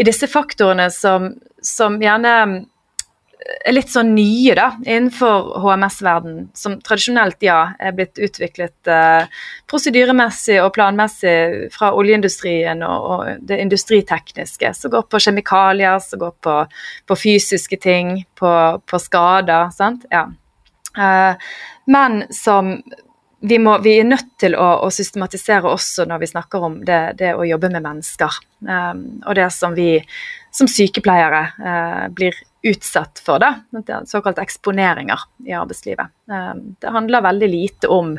i 0.00 0.06
disse 0.06 0.30
faktorene 0.30 0.88
som, 0.94 1.34
som 1.64 2.00
gjerne 2.02 2.64
er 3.44 3.74
litt 3.74 3.90
sånn 3.92 4.14
nye 4.16 4.54
da, 4.56 4.70
innenfor 4.86 5.50
HMS-verden, 5.60 6.36
som 6.56 6.78
tradisjonelt 6.84 7.44
ja, 7.44 7.74
er 7.78 7.92
blitt 7.96 8.18
utviklet 8.22 8.88
eh, 8.88 9.26
prosedyremessig 9.70 10.60
og 10.62 10.72
planmessig 10.76 11.68
fra 11.74 11.92
oljeindustrien 11.96 12.80
og, 12.86 13.08
og, 13.10 13.44
det 13.44 13.60
industritekniske, 13.66 14.72
som 14.78 14.94
går 14.94 15.04
på 15.12 15.20
kjemikalier, 15.26 16.00
som 16.04 16.22
går 16.24 16.34
på, 16.44 16.56
på 17.10 17.18
fysiske 17.20 17.80
ting, 17.84 18.16
på, 18.38 18.52
på 18.80 19.02
skader. 19.02 19.68
sant? 19.76 20.08
Ja. 20.12 20.26
Eh, 20.96 21.50
men 21.92 22.22
som 22.32 22.78
vi, 23.44 23.58
må, 23.60 23.76
vi, 23.84 23.98
er 24.00 24.08
nødt 24.08 24.38
til 24.40 24.56
å, 24.56 24.70
å, 24.86 24.88
systematisere 24.94 25.68
også 25.68 26.06
når 26.08 26.22
vi 26.22 26.30
snakker 26.32 26.64
om 26.64 26.80
det, 26.86 27.02
det 27.20 27.34
å 27.36 27.44
jobbe 27.44 27.68
med 27.74 27.84
mennesker. 27.84 28.40
Um, 28.64 29.04
og 29.20 29.36
det 29.36 29.50
som 29.52 29.76
vi 29.76 29.98
som 30.54 30.70
sykepleiere 30.70 31.42
uh, 31.60 32.06
blir 32.14 32.38
utsatt 32.64 33.20
for, 33.20 33.42
da, 33.42 33.54
såkalte 34.08 34.40
eksponeringer 34.40 35.26
i 35.44 35.52
arbeidslivet. 35.52 36.12
Um, 36.30 36.62
det 36.80 36.92
handler 36.94 37.26
veldig 37.26 37.48
lite 37.52 37.90
om 37.92 38.14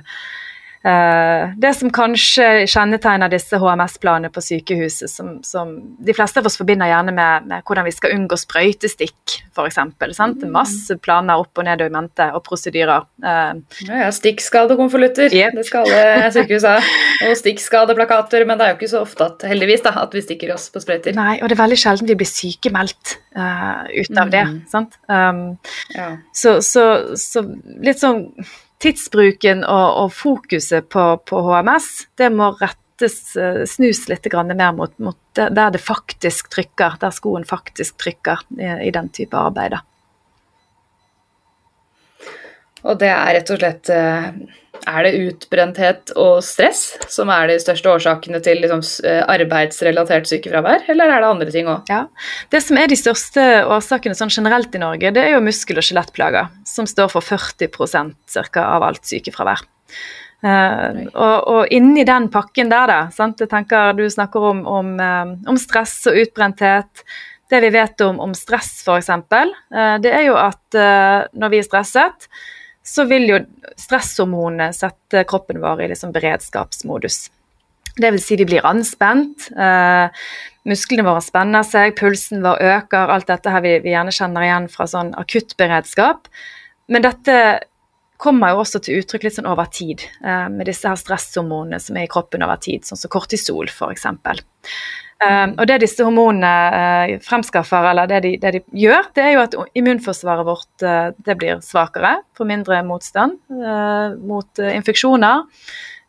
det 0.86 1.72
som 1.74 1.90
kanskje 1.90 2.66
kjennetegner 2.70 3.32
disse 3.32 3.58
HMS-planene 3.58 4.30
på 4.34 4.44
sykehuset, 4.44 5.10
som, 5.10 5.32
som, 5.46 5.72
de 6.06 6.14
fleste 6.14 6.42
av 6.42 6.46
oss 6.46 6.60
forbinder 6.60 6.92
gjerne 6.92 7.14
med, 7.16 7.48
med 7.50 7.66
hvordan 7.66 7.88
vi 7.88 7.94
skal 7.96 8.14
unngå 8.14 8.38
sprøytestikk, 8.38 9.38
f.eks. 9.56 9.80
Mm. 9.82 10.44
Masse 10.54 10.98
planer 11.02 11.42
opp 11.42 11.58
og 11.58 11.66
ned 11.66 11.82
og 11.82 11.90
i 11.90 11.96
mente 11.96 12.28
og 12.38 12.44
prosedyrer. 12.46 13.08
Uh, 13.24 13.64
ja, 13.88 14.04
ja, 14.04 14.12
stikkskadekonvolutter, 14.14 15.34
yep. 15.34 15.56
det 15.58 15.66
skal 15.68 15.90
alle 15.90 16.30
sykehus 16.36 16.68
ha. 16.70 16.76
Og 17.26 17.34
stikkskadeplakater, 17.40 18.46
men 18.46 18.60
det 18.60 18.68
er 18.68 18.76
jo 18.76 18.80
ikke 18.80 18.92
så 18.92 19.02
ofte 19.06 19.30
at, 19.32 19.48
heldigvis 19.50 19.86
da, 19.88 19.96
at 20.04 20.14
vi 20.14 20.22
stikker 20.26 20.54
oss 20.54 20.68
på 20.74 20.84
sprøyter. 20.84 21.18
Nei, 21.18 21.40
og 21.40 21.50
det 21.50 21.58
er 21.58 21.64
veldig 21.64 21.80
sjelden 21.82 22.12
vi 22.12 22.20
blir 22.20 22.30
sykemeldt 22.30 23.18
uh, 23.38 23.88
ut 23.90 24.14
av 24.14 24.30
mm. 24.30 24.36
det. 24.36 24.46
sant? 24.70 25.00
Um, 25.10 25.42
ja. 25.96 26.12
så, 26.36 26.60
så, 26.66 26.86
så 27.18 27.46
litt 27.82 28.02
sånn 28.04 28.28
tidsbruken 28.84 29.64
og, 29.64 29.88
og 30.04 30.14
fokuset 30.14 30.90
på, 30.92 31.06
på, 31.26 31.42
HMS, 31.48 31.90
det 32.20 32.30
må 32.34 32.52
rettes, 32.60 33.20
eh, 33.40 33.64
snus 33.70 34.06
litt 34.12 34.28
mer 34.34 34.76
mot, 34.76 34.94
mot, 35.00 35.20
der 35.36 35.72
det 35.72 35.82
faktisk 35.82 36.50
trykker, 36.54 37.00
der 37.02 37.16
skoen 37.16 37.48
faktisk 37.48 37.98
trykker 38.02 38.46
i, 38.60 38.72
i 38.88 38.92
den 38.92 39.10
type 39.10 39.38
arbeid. 39.38 39.80
Og 42.86 43.00
det 43.02 43.10
er 43.10 43.34
rett 43.40 43.50
og 43.50 43.62
slett 43.62 43.90
eh, 43.90 44.30
er 44.88 45.06
det 45.06 45.14
utbrenthet 45.20 46.14
og 46.20 46.40
stress 46.46 46.96
som 47.12 47.32
er 47.34 47.50
de 47.50 47.58
største 47.62 47.92
årsakene 47.92 48.42
til 48.46 48.62
liksom, 48.64 48.84
eh, 49.08 49.22
arbeidsrelatert 49.36 50.30
sykefravær, 50.30 50.86
eller 50.92 51.12
er 51.12 51.24
det 51.24 51.30
andre 51.30 51.54
ting 51.54 51.70
òg? 51.72 51.90
Ja. 51.92 52.06
Det 52.54 52.62
som 52.64 52.78
er 52.78 52.92
de 52.92 53.00
største 53.00 53.46
årsakene 53.66 54.18
sånn 54.18 54.34
generelt 54.34 54.76
i 54.76 54.82
Norge, 54.82 55.14
det 55.16 55.24
er 55.24 55.36
jo 55.36 55.46
muskel- 55.46 55.82
og 55.82 55.88
skjelettplager, 55.88 56.52
som 56.66 56.86
står 56.90 57.12
for 57.14 57.26
40% 57.26 58.16
cirka, 58.28 58.66
av 58.76 58.84
alt 58.84 59.04
sykefravær. 59.04 59.66
Uh, 60.46 61.08
og, 61.16 61.38
og, 61.50 61.62
inni 61.74 62.04
den 62.06 62.28
pakken 62.30 62.70
der, 62.70 62.90
da 62.92 62.98
sant? 63.10 63.40
Jeg 63.42 63.50
tenker 63.50 63.96
Du 63.98 64.04
snakker 64.12 64.44
om, 64.52 64.60
om, 64.68 64.92
um, 65.00 65.32
om 65.50 65.58
stress 65.58 66.04
og 66.12 66.20
utbrenthet. 66.22 67.06
Det 67.50 67.62
vi 67.64 67.72
vet 67.74 68.02
om, 68.06 68.20
om 68.22 68.34
stress, 68.38 68.84
f.eks., 68.86 69.10
uh, 69.10 69.96
det 70.04 70.12
er 70.12 70.28
jo 70.28 70.36
at 70.38 70.78
uh, 70.78 71.26
når 71.34 71.54
vi 71.54 71.62
er 71.62 71.66
stresset, 71.66 72.28
så 72.86 73.06
vil 73.10 73.26
jo 73.30 73.40
stresshormonene 73.82 74.70
sette 74.76 75.26
kroppen 75.30 75.62
vår 75.64 75.86
i 75.86 75.90
liksom 75.92 76.14
beredskapsmodus. 76.16 77.30
Det 77.96 78.12
vil 78.12 78.22
si 78.22 78.36
vi 78.38 78.46
blir 78.48 78.66
anspent, 78.68 79.48
eh, 79.58 80.26
musklene 80.68 81.06
våre 81.08 81.24
spenner 81.24 81.64
seg, 81.66 81.96
pulsen 81.98 82.44
vår 82.44 82.62
øker. 82.62 83.14
Alt 83.14 83.32
dette 83.32 83.54
her 83.54 83.64
vi, 83.64 83.78
vi 83.86 83.94
gjerne 83.96 84.14
kjenner 84.14 84.46
igjen 84.46 84.68
fra 84.70 84.88
sånn 84.92 85.14
akuttberedskap. 85.18 86.28
Men 86.92 87.06
dette 87.08 87.38
kommer 88.22 88.54
jo 88.54 88.62
også 88.64 88.82
til 88.84 89.02
uttrykk 89.02 89.26
litt 89.26 89.38
sånn 89.38 89.50
over 89.50 89.68
tid, 89.72 90.04
eh, 90.24 90.48
med 90.52 90.70
disse 90.70 90.88
her 90.88 91.00
stresshormonene 91.00 91.82
som 91.82 91.98
er 91.98 92.06
i 92.06 92.12
kroppen 92.12 92.46
over 92.46 92.60
tid, 92.62 92.86
sånn 92.86 93.00
som 93.00 93.12
kortisol 93.12 93.72
f.eks. 93.72 94.06
Um, 95.24 95.54
og 95.56 95.70
det 95.70 95.78
disse 95.80 96.04
hormonene 96.04 96.50
uh, 96.76 97.12
fremskaffer, 97.24 97.88
eller 97.92 98.10
det 98.12 98.18
de, 98.26 98.34
det 98.42 98.52
de, 98.58 98.62
gjør, 98.76 99.06
det 99.16 99.24
er 99.24 99.32
jo 99.32 99.44
at 99.46 99.54
immunforsvaret 99.80 100.48
vårt 100.48 100.84
uh, 100.84 101.14
det 101.24 101.38
blir 101.40 101.62
svakere, 101.64 102.18
får 102.36 102.50
mindre 102.50 102.82
motstand 102.84 103.38
uh, 103.56 104.12
mot 104.20 104.60
infeksjoner. 104.60 105.46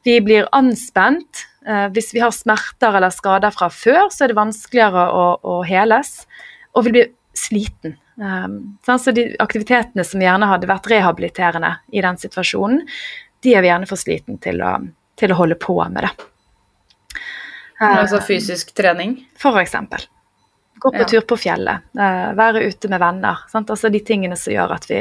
Vi 0.07 0.19
blir 0.23 0.51
anspent. 0.55 1.47
hvis 1.67 2.13
vi 2.15 2.21
har 2.23 2.31
smerter 2.31 2.95
eller 2.95 3.11
skader 3.11 3.51
fra 3.51 3.67
før, 3.75 4.05
så 4.15 4.23
er 4.23 4.31
det 4.31 4.37
vanskeligere 4.39 5.09
å, 5.11 5.25
å 5.43 5.55
heles. 5.67 6.13
Og 6.79 6.87
vi 6.87 6.93
blir 6.95 7.09
sliten. 7.35 7.97
Um, 8.15 8.79
så 8.87 9.11
de 9.11 9.33
aktivitetene 9.43 10.05
som 10.07 10.23
gjerne 10.23 10.47
hadde 10.47 10.71
vært 10.71 10.87
rehabiliterende 10.93 11.73
i 11.91 12.05
den 12.07 12.23
situasjonen, 12.23 12.87
de 13.43 13.55
er 13.55 13.67
vi 13.67 13.73
gjerne 13.73 13.91
for 13.91 13.99
sliten 13.99 14.39
til 14.43 14.63
å, 14.63 14.77
til 15.19 15.35
å 15.35 15.41
holde 15.43 15.59
på 15.59 15.75
med 15.91 16.07
det. 16.07 16.15
Altså 17.81 18.21
fysisk 18.25 18.75
trening? 18.77 19.19
For 19.39 19.59
eksempel. 19.61 20.07
Gå 20.79 20.93
på 20.93 20.99
ja. 20.99 21.09
tur 21.09 21.25
på 21.25 21.39
fjellet, 21.41 21.89
uh, 21.97 22.31
være 22.37 22.67
ute 22.69 22.89
med 22.93 23.01
venner. 23.01 23.41
Sant? 23.49 23.71
Altså 23.73 23.89
de 23.93 24.03
tingene 24.05 24.37
som 24.37 24.53
gjør 24.53 24.77
at 24.77 24.87
vi, 24.91 25.01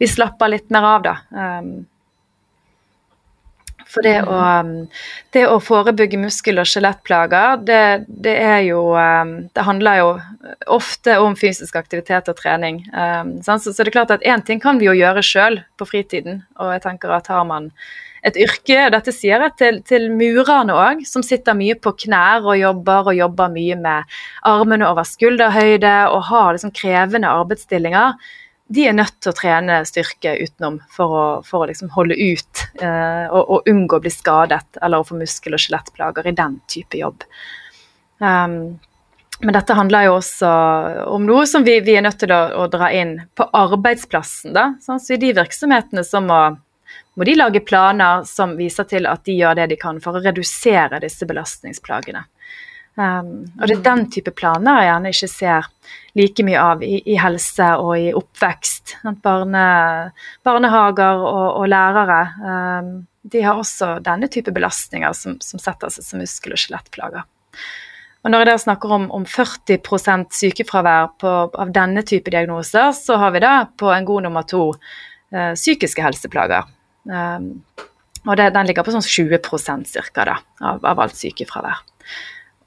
vi 0.00 0.10
slapper 0.10 0.50
litt 0.50 0.70
mer 0.74 0.88
av, 0.96 1.04
da. 1.06 1.14
Um, 1.30 1.72
for 3.92 4.02
det 4.06 4.16
å, 4.24 4.34
um, 4.34 4.72
det 5.36 5.44
å, 5.46 5.58
forebygge 5.62 6.18
muskel- 6.18 6.58
og 6.58 6.66
skjelettplager, 6.66 7.62
det, 7.68 7.82
det, 8.08 8.34
er 8.40 8.62
jo 8.64 8.80
um, 8.96 9.34
Det 9.52 9.66
handler 9.66 9.98
jo 10.00 10.12
ofte 10.74 11.18
om 11.22 11.36
fysisk 11.38 11.76
aktivitet 11.78 12.30
og 12.32 12.38
trening. 12.38 12.80
Så, 13.44 13.58
så, 13.60 13.76
det 13.76 13.92
er 13.92 13.98
klart 14.00 14.14
at 14.16 14.24
én 14.26 14.42
ting 14.46 14.62
kan 14.62 14.80
vi 14.80 14.88
jo 14.88 14.96
gjøre 14.96 15.22
sjøl 15.26 15.60
på 15.78 15.86
fritiden, 15.92 16.40
og 16.58 16.72
jeg 16.72 16.86
tenker 16.88 17.12
at 17.14 17.30
har 17.30 17.44
man 17.46 17.68
et 18.22 18.38
yrke, 18.38 18.76
og 18.86 18.92
dette 18.94 19.14
sier 19.14 19.42
jeg 19.42 19.54
til, 19.58 19.80
til 19.86 20.06
murerne 20.14 20.76
òg, 20.78 21.02
som 21.08 21.24
sitter 21.26 21.56
mye 21.58 21.74
på 21.74 21.94
knær 22.04 22.46
og 22.46 22.60
jobber, 22.60 23.10
og 23.10 23.18
jobber 23.18 23.50
mye 23.50 23.78
med 23.80 24.14
armene 24.46 24.86
over 24.86 25.06
skulderhøyde 25.08 25.96
og 26.12 26.28
har 26.28 26.52
liksom 26.54 26.74
krevende 26.76 27.32
arbeidsstillinger. 27.32 28.14
De 28.72 28.86
er 28.88 28.94
nødt 28.96 29.18
til 29.20 29.32
å 29.32 29.36
trene 29.36 29.80
styrke 29.84 30.36
utenom 30.38 30.78
for 30.94 31.16
å, 31.18 31.24
for 31.44 31.64
å 31.64 31.68
liksom 31.68 31.90
holde 31.92 32.16
ut 32.16 32.62
eh, 32.78 33.26
og, 33.26 33.42
og, 33.42 33.68
unngå 33.68 33.98
å 33.98 34.04
bli 34.06 34.14
skadet 34.14 34.78
eller 34.80 35.02
å 35.02 35.08
få 35.08 35.18
muskel- 35.18 35.58
og 35.58 35.60
skjelettplager 35.60 36.30
i 36.30 36.36
den 36.38 36.56
type 36.70 37.02
jobb. 37.02 37.26
Um, 38.22 38.78
men 39.42 39.56
dette 39.56 39.74
handler 39.74 40.06
jo 40.06 40.18
også 40.20 40.48
om 41.10 41.24
noe 41.26 41.42
som 41.50 41.66
vi, 41.66 41.80
vi 41.82 41.96
er 41.98 42.04
nødt 42.06 42.20
til 42.22 42.30
å, 42.30 42.44
å, 42.62 42.68
dra 42.70 42.92
inn 42.94 43.16
på 43.34 43.48
arbeidsplassen. 43.50 44.54
da, 44.54 44.68
sånn, 44.80 45.02
så 45.02 45.16
I 45.16 45.24
de 45.24 45.32
virksomhetene 45.34 46.06
som 46.06 46.30
må 46.30 46.42
må 47.14 47.26
de 47.28 47.36
lage 47.36 47.60
planer 47.60 48.24
som 48.28 48.56
viser 48.56 48.88
til 48.88 49.08
at 49.10 49.24
de 49.28 49.36
gjør 49.36 49.58
det 49.60 49.68
de 49.72 49.80
kan 49.80 50.00
for 50.00 50.16
å 50.16 50.22
redusere 50.24 51.00
disse 51.02 51.28
belastningsplagene. 51.28 52.24
Um, 52.92 53.46
og 53.56 53.68
det 53.68 53.78
er 53.78 53.84
den 53.86 54.02
type 54.12 54.34
planer 54.36 54.82
jeg 54.82 54.88
gjerne 54.90 55.12
ikke 55.14 55.28
ser 55.32 55.68
like 56.20 56.44
mye 56.44 56.60
av 56.60 56.82
i, 56.84 56.98
i 57.08 57.14
helse 57.16 57.68
og 57.80 57.94
i 57.96 58.10
oppvekst. 58.16 58.98
Barne, 59.24 59.62
barnehager 60.44 61.24
og, 61.24 61.46
og 61.62 61.70
lærere 61.72 62.18
um, 62.42 62.92
de 63.22 63.42
har 63.44 63.58
også 63.58 63.96
denne 64.04 64.28
type 64.28 64.52
belastninger 64.52 65.14
som, 65.16 65.38
som 65.40 65.60
setter 65.62 65.92
seg 65.94 66.04
som 66.04 66.20
muskel- 66.20 66.56
og 66.56 66.60
skjelettplager. 66.60 67.24
Og 68.22 68.30
når 68.30 68.52
jeg 68.52 68.62
snakker 68.66 68.92
om, 68.94 69.08
om 69.14 69.24
40% 69.26 70.34
sykefravær 70.36 71.14
på, 71.18 71.30
av 71.58 71.72
denne 71.74 72.04
type 72.06 72.30
diagnoser, 72.30 72.92
så 72.94 73.18
har 73.18 73.32
vi 73.34 73.42
da 73.42 73.54
på 73.66 73.90
en 73.90 74.06
god 74.06 74.28
nummer 74.28 74.46
to 74.46 74.68
uh, 74.70 75.54
psykiske 75.58 76.04
helseplager. 76.04 76.68
Um, 77.08 77.64
og 78.22 78.36
det, 78.38 78.52
den 78.54 78.68
ligger 78.68 78.86
på 78.86 78.94
sånn 78.94 79.02
20% 79.02 79.88
cirka 79.90 80.26
da, 80.28 80.36
av, 80.62 80.84
av 80.86 81.00
alt 81.02 81.18
sykefravær. 81.18 81.82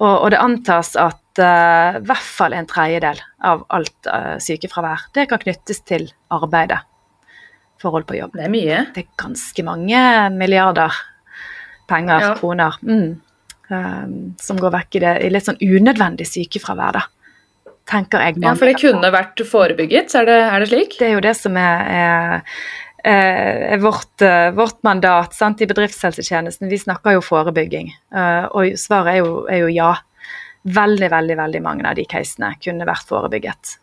Og, 0.01 0.11
og, 0.11 0.27
det 0.33 0.41
antas 0.43 0.95
at 0.99 1.39
uh, 1.39 2.01
i 2.01 2.03
hvert 2.03 2.27
fall 2.27 2.55
en 2.57 2.67
tredjedel 2.67 3.21
av 3.47 3.63
alt 3.75 4.09
uh, 4.11 4.35
sykefravær 4.43 5.07
det 5.15 5.29
kan 5.31 5.39
knyttes 5.39 5.79
til 5.87 6.09
arbeidet. 6.35 6.81
Forhold 7.79 8.07
på 8.09 8.17
jobb. 8.17 8.35
Det 8.35 8.47
er 8.47 8.51
mye. 8.51 8.81
Det 8.95 9.05
er 9.05 9.13
ganske 9.19 9.63
mange 9.67 10.01
milliarder 10.35 10.95
penger, 11.87 12.23
ja. 12.23 12.31
kroner, 12.39 12.75
mm, 12.81 13.09
um, 13.69 14.15
som 14.41 14.59
går 14.59 14.73
vekk 14.73 14.97
i, 14.97 15.03
det, 15.03 15.17
i 15.27 15.31
litt 15.31 15.47
sånn 15.47 15.61
unødvendig 15.61 16.27
sykefravær, 16.27 16.99
da. 16.99 17.05
Tenker 17.85 18.23
jeg. 18.23 18.39
Ja, 18.41 18.55
For 18.57 18.65
det 18.65 18.79
kunne 18.81 19.11
vært 19.13 19.43
forebygget, 19.45 20.15
er 20.17 20.25
det, 20.25 20.39
er 20.41 20.63
det 20.63 20.69
slik? 20.71 20.95
Det 20.97 21.05
er 21.05 21.13
jo 21.13 21.21
det 21.21 21.35
som 21.37 21.59
er, 21.61 21.83
er 21.85 22.55
eh, 23.05 23.77
vårt, 23.79 24.21
eh, 24.21 24.51
vårt, 24.51 24.83
mandat 24.83 25.33
sant, 25.33 25.61
i 25.61 25.67
bedriftshelsetjenesten. 25.69 26.69
Vi 26.69 26.79
snakker 26.79 27.17
jo 27.17 27.21
forebygging, 27.21 27.93
eh, 28.15 28.45
og 28.45 28.77
svaret 28.81 29.13
er 29.15 29.23
jo, 29.23 29.45
er 29.47 29.65
jo, 29.65 29.71
ja. 29.73 29.93
Veldig, 30.65 31.11
veldig, 31.11 31.35
veldig 31.37 31.59
mange 31.61 31.85
av 31.85 31.93
de 31.93 32.07
casene 32.09 32.55
kunne 32.57 32.87
vært 32.89 33.05
forebygget. 33.05 33.75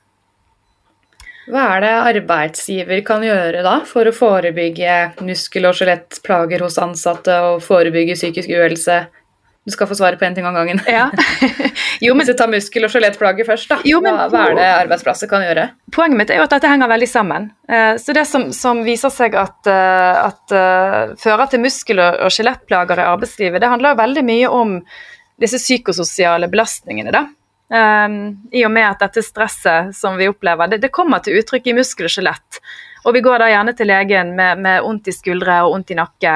Hva 1.47 1.77
er 1.77 1.85
det 1.85 1.93
arbeidsgiver 2.09 3.05
kan 3.07 3.23
gjøre 3.23 3.63
da 3.63 3.77
for 3.87 4.07
å 4.07 4.15
forebygge 4.15 4.97
muskel- 5.23 5.69
og 5.69 5.79
skjelettplager 5.79 6.63
hos 6.63 6.81
ansatte 6.83 7.37
og 7.47 7.63
forebygge 7.63 8.19
psykisk 8.19 8.51
uhelse 8.51 8.99
Du 9.65 9.71
skal 9.71 9.87
få 9.87 9.95
svare 9.95 10.19
på 10.19 10.25
én 10.27 10.35
ting 10.35 10.47
om 10.47 10.55
gangen. 10.55 10.81
Ja. 10.91 11.05
jo, 12.03 12.15
men 12.15 12.25
Hvis 12.25 12.33
vi 12.33 12.39
tar 12.41 12.51
muskel- 12.51 12.87
og 12.89 12.91
skjelettplager 12.91 13.47
først, 13.47 13.69
da. 13.71 13.79
Jo, 13.87 14.01
men 14.03 14.17
hva, 14.19 14.27
hva 14.33 14.41
er 14.51 14.57
det 14.59 14.69
arbeidsplasser 14.81 15.31
kan 15.31 15.45
gjøre? 15.47 15.69
poenget 15.95 16.19
mitt 16.19 16.33
er 16.33 16.41
jo 16.41 16.47
at 16.49 16.55
dette 16.57 16.71
henger 16.73 16.91
veldig 16.91 17.09
sammen. 17.11 17.51
Eh, 17.71 17.95
Så 18.03 18.15
det 18.17 18.25
som, 18.27 18.49
som 18.57 18.83
viser 18.83 19.13
seg 19.15 19.37
at, 19.39 19.61
eh, 19.71 20.25
at 20.25 20.57
eh, 20.57 21.15
fører 21.23 21.47
til 21.53 21.63
muskel- 21.63 22.03
og 22.03 22.33
skjelettplager 22.35 23.05
i 23.05 23.07
arbeidslivet, 23.13 23.61
det 23.63 23.71
handler 23.71 23.95
jo 23.95 24.03
veldig 24.03 24.25
mye 24.27 24.51
om 24.51 24.75
disse 25.43 25.63
psykososiale 25.63 26.51
belastningene, 26.51 27.15
da. 27.15 27.27
Um, 27.73 28.17
I 28.53 28.67
og 28.67 28.73
med 28.75 28.85
at 28.85 29.01
dette 29.01 29.23
stresset 29.25 29.95
som 29.97 30.19
vi 30.21 30.27
opplever, 30.29 30.69
det, 30.69 30.83
det 30.83 30.91
kommer 30.93 31.23
til 31.25 31.39
uttrykk 31.41 31.71
i 31.71 31.77
muskel 31.79 32.05
og 32.05 32.13
skjelett. 32.13 32.59
Og 33.07 33.15
vi 33.17 33.23
går 33.25 33.41
da 33.41 33.49
gjerne 33.49 33.73
til 33.79 33.89
legen 33.89 34.35
med, 34.37 34.61
med 34.63 34.83
vondt 34.85 35.09
i 35.09 35.15
skuldre 35.17 35.63
og 35.65 35.73
vondt 35.73 35.95
i 35.95 35.97
nakke. 35.99 36.35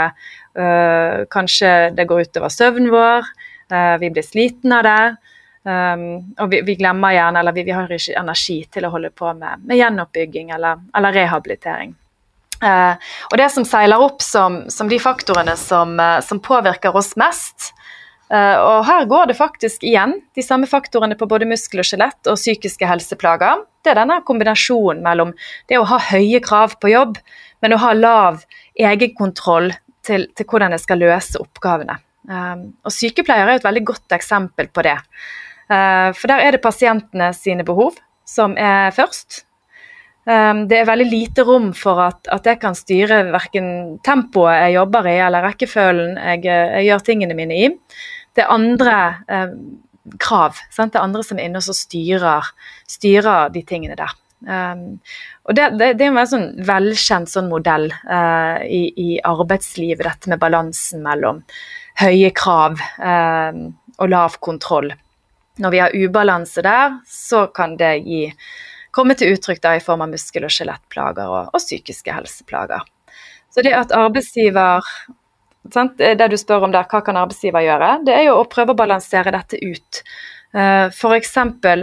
Uh, 0.56 1.26
kanskje 1.28 1.92
det 1.92 2.06
går 2.08 2.26
utover 2.28 2.52
søvnen 2.52 2.88
vår, 2.88 3.26
uh, 3.72 3.96
vi 4.00 4.08
blir 4.10 4.24
slitne 4.24 4.78
av 4.80 4.86
det. 4.86 5.32
Um, 5.66 6.02
og 6.38 6.52
vi, 6.52 6.60
vi 6.62 6.76
glemmer 6.78 7.16
gjerne, 7.16 7.40
eller 7.42 7.54
vi, 7.56 7.64
vi 7.66 7.74
har 7.74 7.90
ikke 7.90 8.20
energi 8.20 8.60
til 8.70 8.86
å 8.86 8.90
holde 8.92 9.10
på 9.10 9.32
med, 9.34 9.64
med 9.66 9.80
gjenoppbygging 9.80 10.52
eller, 10.54 10.78
eller 10.94 11.16
rehabilitering. 11.16 11.96
Uh, 12.62 12.94
og 13.32 13.36
det 13.40 13.48
som 13.52 13.66
seiler 13.68 14.00
opp 14.00 14.22
som, 14.24 14.62
som 14.72 14.88
de 14.88 14.96
faktorene 15.02 15.56
som, 15.60 15.98
uh, 16.00 16.22
som 16.24 16.38
påvirker 16.40 16.94
oss 16.96 17.10
mest 17.20 17.66
uh, 18.32 18.56
Og 18.62 18.86
her 18.88 19.04
går 19.10 19.28
det 19.28 19.36
faktisk 19.36 19.84
igjen 19.84 20.14
de 20.32 20.44
samme 20.44 20.64
faktorene 20.70 21.18
på 21.20 21.28
både 21.28 21.48
muskel 21.50 21.82
og 21.82 21.88
skjelett 21.90 22.30
og 22.30 22.38
psykiske 22.40 22.88
helseplager. 22.88 23.60
Det 23.84 23.92
er 23.92 24.00
denne 24.00 24.22
kombinasjonen 24.24 25.02
mellom 25.04 25.34
det 25.68 25.76
å 25.76 25.84
ha 25.90 25.98
høye 26.08 26.40
krav 26.40 26.78
på 26.80 26.94
jobb, 26.94 27.18
men 27.60 27.76
å 27.76 27.82
ha 27.82 27.92
lav 27.98 28.40
egenkontroll 28.72 29.74
til, 30.06 30.28
til 30.36 30.48
hvordan 30.48 30.76
jeg 30.76 30.84
skal 30.84 31.02
løse 31.02 31.40
oppgavene. 31.42 31.98
Um, 32.26 32.68
og 32.82 32.94
Sykepleiere 32.94 33.54
er 33.54 33.60
et 33.60 33.66
veldig 33.66 33.84
godt 33.86 34.16
eksempel 34.16 34.70
på 34.74 34.82
det. 34.86 34.96
Uh, 35.70 36.10
for 36.16 36.30
der 36.30 36.42
er 36.42 36.56
det 36.56 36.62
pasientene 36.64 37.32
sine 37.36 37.66
behov 37.66 37.98
som 38.26 38.56
er 38.58 38.90
først. 38.94 39.44
Um, 40.26 40.64
det 40.66 40.80
er 40.80 40.88
veldig 40.88 41.06
lite 41.06 41.44
rom 41.46 41.70
for 41.76 42.02
at, 42.02 42.26
at 42.34 42.46
jeg 42.50 42.58
kan 42.62 42.74
styre 42.74 43.20
verken 43.30 43.68
tempoet 44.06 44.56
jeg 44.64 44.74
jobber 44.80 45.06
i, 45.06 45.18
eller 45.22 45.46
rekkefølgen 45.46 46.16
jeg, 46.18 46.46
jeg 46.50 46.86
gjør 46.88 47.04
tingene 47.06 47.38
mine 47.38 47.58
i. 47.62 47.68
Det 48.36 48.44
er 48.44 48.52
andre 48.52 48.96
eh, 49.32 49.52
krav. 50.20 50.58
Sant? 50.74 50.92
Det 50.92 51.00
er 51.00 51.06
andre 51.06 51.22
som 51.24 51.38
er 51.38 51.46
inne 51.48 51.62
og 51.62 51.78
styrer, 51.78 52.50
styrer 52.90 53.54
de 53.54 53.62
tingene 53.64 53.96
der. 53.96 54.12
Um, 54.46 55.00
og 55.48 55.56
det, 55.58 55.70
det, 55.74 55.88
det 55.98 56.06
er 56.06 56.12
en 56.12 56.18
veldig 56.20 56.30
sånn 56.30 56.46
velkjent 56.68 57.32
sånn 57.32 57.48
modell 57.50 57.88
uh, 57.90 58.62
i, 58.62 58.84
i, 58.94 59.08
arbeidslivet, 59.26 60.04
dette 60.06 60.30
med 60.30 60.42
balansen 60.42 61.02
mellom 61.02 61.42
høye 61.98 62.30
krav 62.36 62.78
um, 63.00 63.66
og 63.98 64.12
lav 64.12 64.38
kontroll. 64.44 64.92
Når 65.58 65.72
vi 65.72 65.82
har 65.82 65.96
ubalanse 65.96 66.62
der, 66.62 67.00
så 67.08 67.46
kan 67.56 67.74
det 67.80 67.96
gi 68.04 68.26
komme 68.96 69.16
til 69.18 69.34
uttrykk 69.34 69.62
da, 69.64 69.74
i 69.76 69.84
form 69.84 70.04
av 70.04 70.12
muskel- 70.12 70.46
og 70.46 70.52
skjelettplager 70.52 71.26
og, 71.26 71.50
og, 71.50 71.60
psykiske 71.60 72.12
helseplager. 72.12 72.84
Så 73.52 73.64
det 73.64 73.74
at 73.76 73.94
arbeidsgiver 73.96 74.84
sant, 75.72 75.98
Det 75.98 76.28
du 76.30 76.36
spør 76.38 76.68
om 76.68 76.72
der, 76.72 76.86
hva 76.86 77.02
kan 77.02 77.18
arbeidsgiver 77.18 77.64
gjøre? 77.64 77.90
Det 78.06 78.14
er 78.14 78.28
jo 78.28 78.38
å 78.38 78.48
prøve 78.48 78.76
å 78.76 78.78
balansere 78.78 79.32
dette 79.34 79.58
ut. 79.58 80.02
F.eks. 80.56 81.34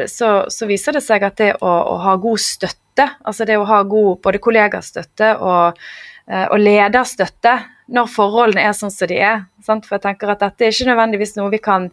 Så, 0.09 0.29
så 0.49 0.69
viser 0.69 0.97
det 0.97 1.03
seg 1.05 1.25
at 1.27 1.37
det 1.37 1.51
å, 1.59 1.69
å, 1.69 1.99
ha 2.01 2.15
god 2.17 2.41
støtte, 2.41 3.05
altså 3.21 3.45
det 3.45 3.59
å 3.61 3.67
ha 3.69 3.83
god 3.85 4.21
både 4.25 4.41
kollegastøtte 4.41 5.35
og, 5.45 5.79
og 6.31 6.57
lederstøtte 6.57 7.53
når 7.93 8.11
forholdene 8.11 8.63
er 8.65 8.75
sånn 8.77 8.93
som 8.93 9.09
de 9.09 9.17
er. 9.21 9.43
Sant? 9.65 9.85
For 9.87 9.97
jeg 9.97 10.05
tenker 10.07 10.31
at 10.33 10.43
dette 10.43 10.65
er 10.65 10.73
ikke 10.73 10.89
nødvendigvis 10.91 11.35
noe 11.37 11.51
vi 11.53 11.61
kan 11.63 11.89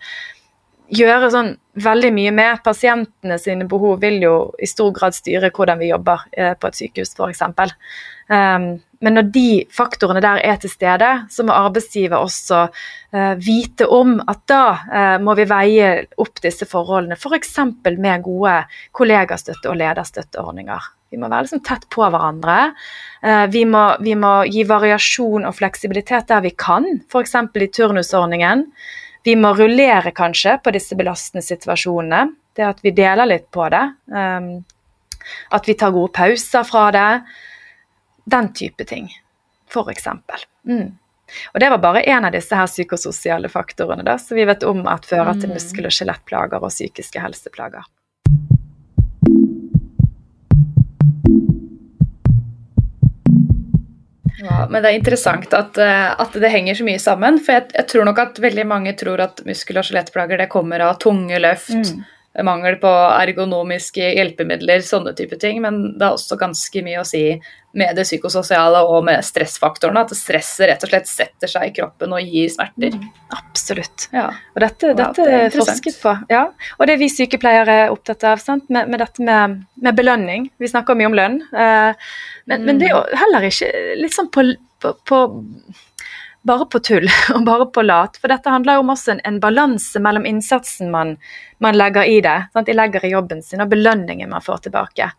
gjøre 0.90 1.30
sånn 1.32 1.50
veldig 1.80 2.12
mye 2.14 2.34
med. 2.34 2.62
Pasientene 2.66 3.38
sine 3.40 3.66
behov 3.70 4.00
vil 4.02 4.20
jo 4.22 4.34
i 4.58 4.68
stor 4.70 4.92
grad 4.96 5.16
styre 5.16 5.52
hvordan 5.54 5.80
vi 5.80 5.90
jobber 5.90 6.26
eh, 6.32 6.54
på 6.58 6.70
et 6.70 6.78
sykehus 6.78 7.14
f.eks. 7.16 7.44
Um, 8.30 8.72
men 9.00 9.16
når 9.16 9.28
de 9.32 9.48
faktorene 9.72 10.20
der 10.20 10.42
er 10.44 10.58
til 10.60 10.72
stede, 10.72 11.08
så 11.32 11.44
må 11.46 11.56
arbeidsgiver 11.56 12.20
også 12.20 12.66
uh, 12.68 13.34
vite 13.40 13.88
om 13.88 14.18
at 14.28 14.42
da 14.50 14.64
uh, 14.76 15.16
må 15.24 15.34
vi 15.38 15.46
veie 15.48 15.90
opp 16.20 16.42
disse 16.44 16.68
forholdene, 16.68 17.16
f.eks. 17.16 17.54
For 17.56 17.96
med 17.96 18.26
gode 18.26 18.58
kollegastøtte- 18.96 19.72
og 19.72 19.80
lederstøtteordninger. 19.80 20.90
Vi 21.10 21.18
må 21.18 21.30
være 21.32 21.48
liksom 21.48 21.64
tett 21.66 21.88
på 21.90 22.04
hverandre. 22.04 22.58
Uh, 23.24 23.46
vi, 23.52 23.64
må, 23.64 23.86
vi 24.04 24.18
må 24.20 24.34
gi 24.52 24.66
variasjon 24.68 25.48
og 25.48 25.56
fleksibilitet 25.56 26.28
der 26.28 26.44
vi 26.44 26.52
kan, 26.52 26.86
f.eks. 27.08 27.38
i 27.56 27.72
turnusordningen. 27.80 28.68
Vi 29.24 29.36
må 29.36 29.54
rullere 29.56 30.12
kanskje 30.16 30.58
på 30.60 30.76
disse 30.76 30.96
belastende 30.96 31.44
situasjonene. 31.44 32.26
Det 32.56 32.68
at 32.68 32.84
vi 32.84 32.92
deler 32.92 33.28
litt 33.32 33.48
på 33.52 33.64
det. 33.72 33.86
Um, 34.12 34.58
at 35.56 35.68
vi 35.68 35.76
tar 35.78 35.96
gode 35.96 36.12
pauser 36.16 36.68
fra 36.68 36.90
det. 36.92 37.12
Den 38.30 38.52
type 38.54 38.84
ting, 38.84 39.08
f.eks. 39.70 40.08
Mm. 40.68 40.98
Og 41.52 41.60
Det 41.60 41.70
var 41.70 41.78
bare 41.78 42.02
én 42.02 42.26
av 42.26 42.32
disse 42.32 42.56
her 42.56 42.66
psykososiale 42.66 43.48
faktorene 43.48 44.04
da, 44.06 44.18
som 44.18 44.38
vi 44.38 44.46
vet 44.46 44.66
om 44.66 44.84
at 44.90 45.06
fører 45.06 45.40
til 45.40 45.50
muskel- 45.54 45.88
og 45.88 45.94
skjelettplager 45.94 46.62
og 46.62 46.70
psykiske 46.70 47.22
helseplager. 47.22 47.86
Ja, 54.40 54.66
men 54.70 54.80
det 54.80 54.88
er 54.88 54.96
interessant 54.96 55.52
at, 55.52 55.76
uh, 55.76 56.20
at, 56.22 56.32
det 56.32 56.48
henger 56.48 56.78
så 56.78 56.86
mye 56.86 57.00
sammen. 57.02 57.38
For 57.44 57.58
jeg, 57.58 57.66
jeg, 57.76 57.88
tror 57.92 58.06
nok 58.08 58.22
at 58.22 58.40
veldig 58.40 58.64
mange 58.66 58.94
tror 58.98 59.20
at 59.26 59.42
muskel- 59.46 59.82
og 59.82 59.86
skjelettplager 59.86 60.40
det 60.40 60.48
kommer 60.52 60.86
av 60.86 60.96
tunge 61.02 61.38
løft, 61.42 61.74
mm. 61.76 62.00
Mangel 62.46 62.76
på 62.78 62.90
ergonomiske 62.90 64.12
hjelpemidler, 64.14 64.84
sånne 64.86 65.12
type 65.18 65.38
ting. 65.42 65.58
Men 65.64 65.80
det 65.98 66.06
har 66.06 66.14
også 66.14 66.38
ganske 66.38 66.82
mye 66.86 67.00
å 67.02 67.06
si 67.06 67.24
med 67.74 67.94
det 67.98 68.04
psykososiale 68.06 68.82
og 68.86 69.02
med 69.06 69.24
stressfaktorene. 69.26 70.04
At 70.06 70.14
stresset 70.18 70.68
rett 70.70 70.86
og 70.86 70.92
slett 70.92 71.10
setter 71.10 71.50
seg 71.50 71.68
i 71.68 71.74
kroppen 71.80 72.14
og 72.14 72.22
gir 72.22 72.50
smerter. 72.54 72.94
Mm. 72.94 73.10
Absolutt. 73.34 74.06
Ja. 74.14 74.28
Og 74.54 74.62
dette, 74.62 74.94
dette 74.98 75.26
er 75.26 75.54
forsket 75.54 76.00
på. 76.02 76.14
Ja. 76.30 76.46
Og 76.78 76.86
det 76.86 76.96
er 76.96 77.02
vi 77.02 77.10
sykepleiere 77.12 77.78
er 77.86 77.94
opptatt 77.94 78.26
av, 78.30 78.42
med, 78.68 78.86
med, 78.86 78.98
dette 79.02 79.26
med, 79.26 79.60
med, 79.82 79.98
belønning. 79.98 80.50
Vi 80.62 80.70
snakker 80.70 80.98
mye 80.98 81.10
om 81.10 81.18
lønn. 81.18 81.40
Uh, 81.50 81.94
men, 82.46 82.62
mm. 82.62 82.66
men, 82.66 82.82
det 82.82 82.90
er 82.90 82.96
jo 82.96 83.04
heller 83.24 83.50
ikke 83.50 83.70
litt 83.98 84.14
sånn 84.14 84.30
på, 84.30 84.46
på, 84.82 84.94
på 85.06 85.24
bare 86.46 86.66
på 86.72 86.80
tull 86.84 87.08
og 87.34 87.44
bare 87.46 87.66
på 87.72 87.84
lat. 87.84 88.18
For 88.20 88.32
dette 88.32 88.52
handler 88.52 88.78
jo 88.78 88.84
om 88.84 88.92
også 88.94 89.14
en, 89.14 89.24
en 89.28 89.40
balanse 89.42 90.02
mellom 90.02 90.28
innsatsen 90.28 90.92
man, 90.92 91.16
man 91.58 91.78
legger 91.78 92.08
i 92.08 92.20
det. 92.24 92.38
Sant? 92.52 92.68
De 92.68 92.76
legger 92.76 93.06
i 93.06 93.14
jobben 93.14 93.42
sin, 93.44 93.62
og 93.64 93.72
belønningen 93.72 94.30
man 94.30 94.44
får 94.44 94.68
tilbake. 94.68 95.10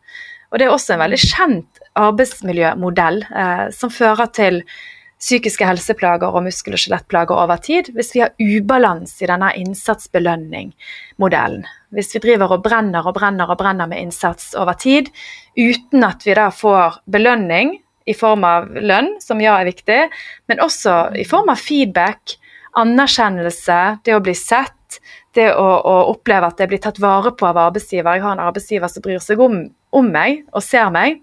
Og 0.51 0.59
Det 0.59 0.67
er 0.67 0.73
også 0.73 0.95
en 0.95 1.05
veldig 1.05 1.21
kjent 1.21 1.85
arbeidsmiljømodell 1.99 3.21
eh, 3.23 3.67
som 3.75 3.93
fører 3.93 4.27
til 4.35 4.63
psykiske 5.21 5.67
helseplager 5.67 6.33
og 6.33 6.43
muskel- 6.47 6.75
og 6.75 6.81
skjelettplager 6.81 7.37
over 7.37 7.57
tid 7.61 7.91
hvis 7.95 8.13
vi 8.15 8.23
har 8.23 8.35
ubalanse 8.41 9.23
i 9.23 9.29
denne 9.29 9.49
innsatsbelønning-modellen. 9.61 11.63
Hvis 11.93 12.11
vi 12.15 12.23
driver 12.25 12.47
og 12.55 12.63
brenner 12.65 13.03
og 13.05 13.15
brenner 13.19 13.47
og 13.51 13.59
brenner 13.61 13.87
med 13.91 14.01
innsats 14.01 14.45
over 14.57 14.75
tid 14.81 15.05
uten 15.59 15.99
at 16.07 16.19
vi 16.25 16.33
da 16.35 16.47
får 16.55 16.87
belønning 17.11 17.67
i 18.05 18.15
form 18.17 18.45
av 18.47 18.69
lønn, 18.73 19.13
som 19.21 19.41
ja 19.43 19.57
er 19.59 19.69
viktig, 19.69 19.99
men 20.49 20.63
også 20.63 21.15
i 21.19 21.25
form 21.27 21.51
av 21.53 21.61
feedback, 21.61 22.37
anerkjennelse, 22.79 23.79
det 24.05 24.15
å 24.15 24.23
bli 24.23 24.35
sett, 24.37 24.99
det 25.35 25.49
å, 25.55 25.65
å 25.65 25.95
oppleve 26.11 26.49
at 26.51 26.59
jeg 26.59 26.71
blir 26.71 26.81
tatt 26.83 26.99
vare 27.03 27.33
på 27.35 27.47
av 27.47 27.59
arbeidsgiver. 27.67 28.17
Jeg 28.17 28.25
har 28.25 28.35
en 28.35 28.43
arbeidsgiver 28.43 28.91
som 28.91 29.03
bryr 29.03 29.21
seg 29.23 29.39
om, 29.43 29.61
om 29.95 30.11
meg 30.11 30.43
og 30.51 30.63
ser 30.65 30.91
meg. 30.93 31.21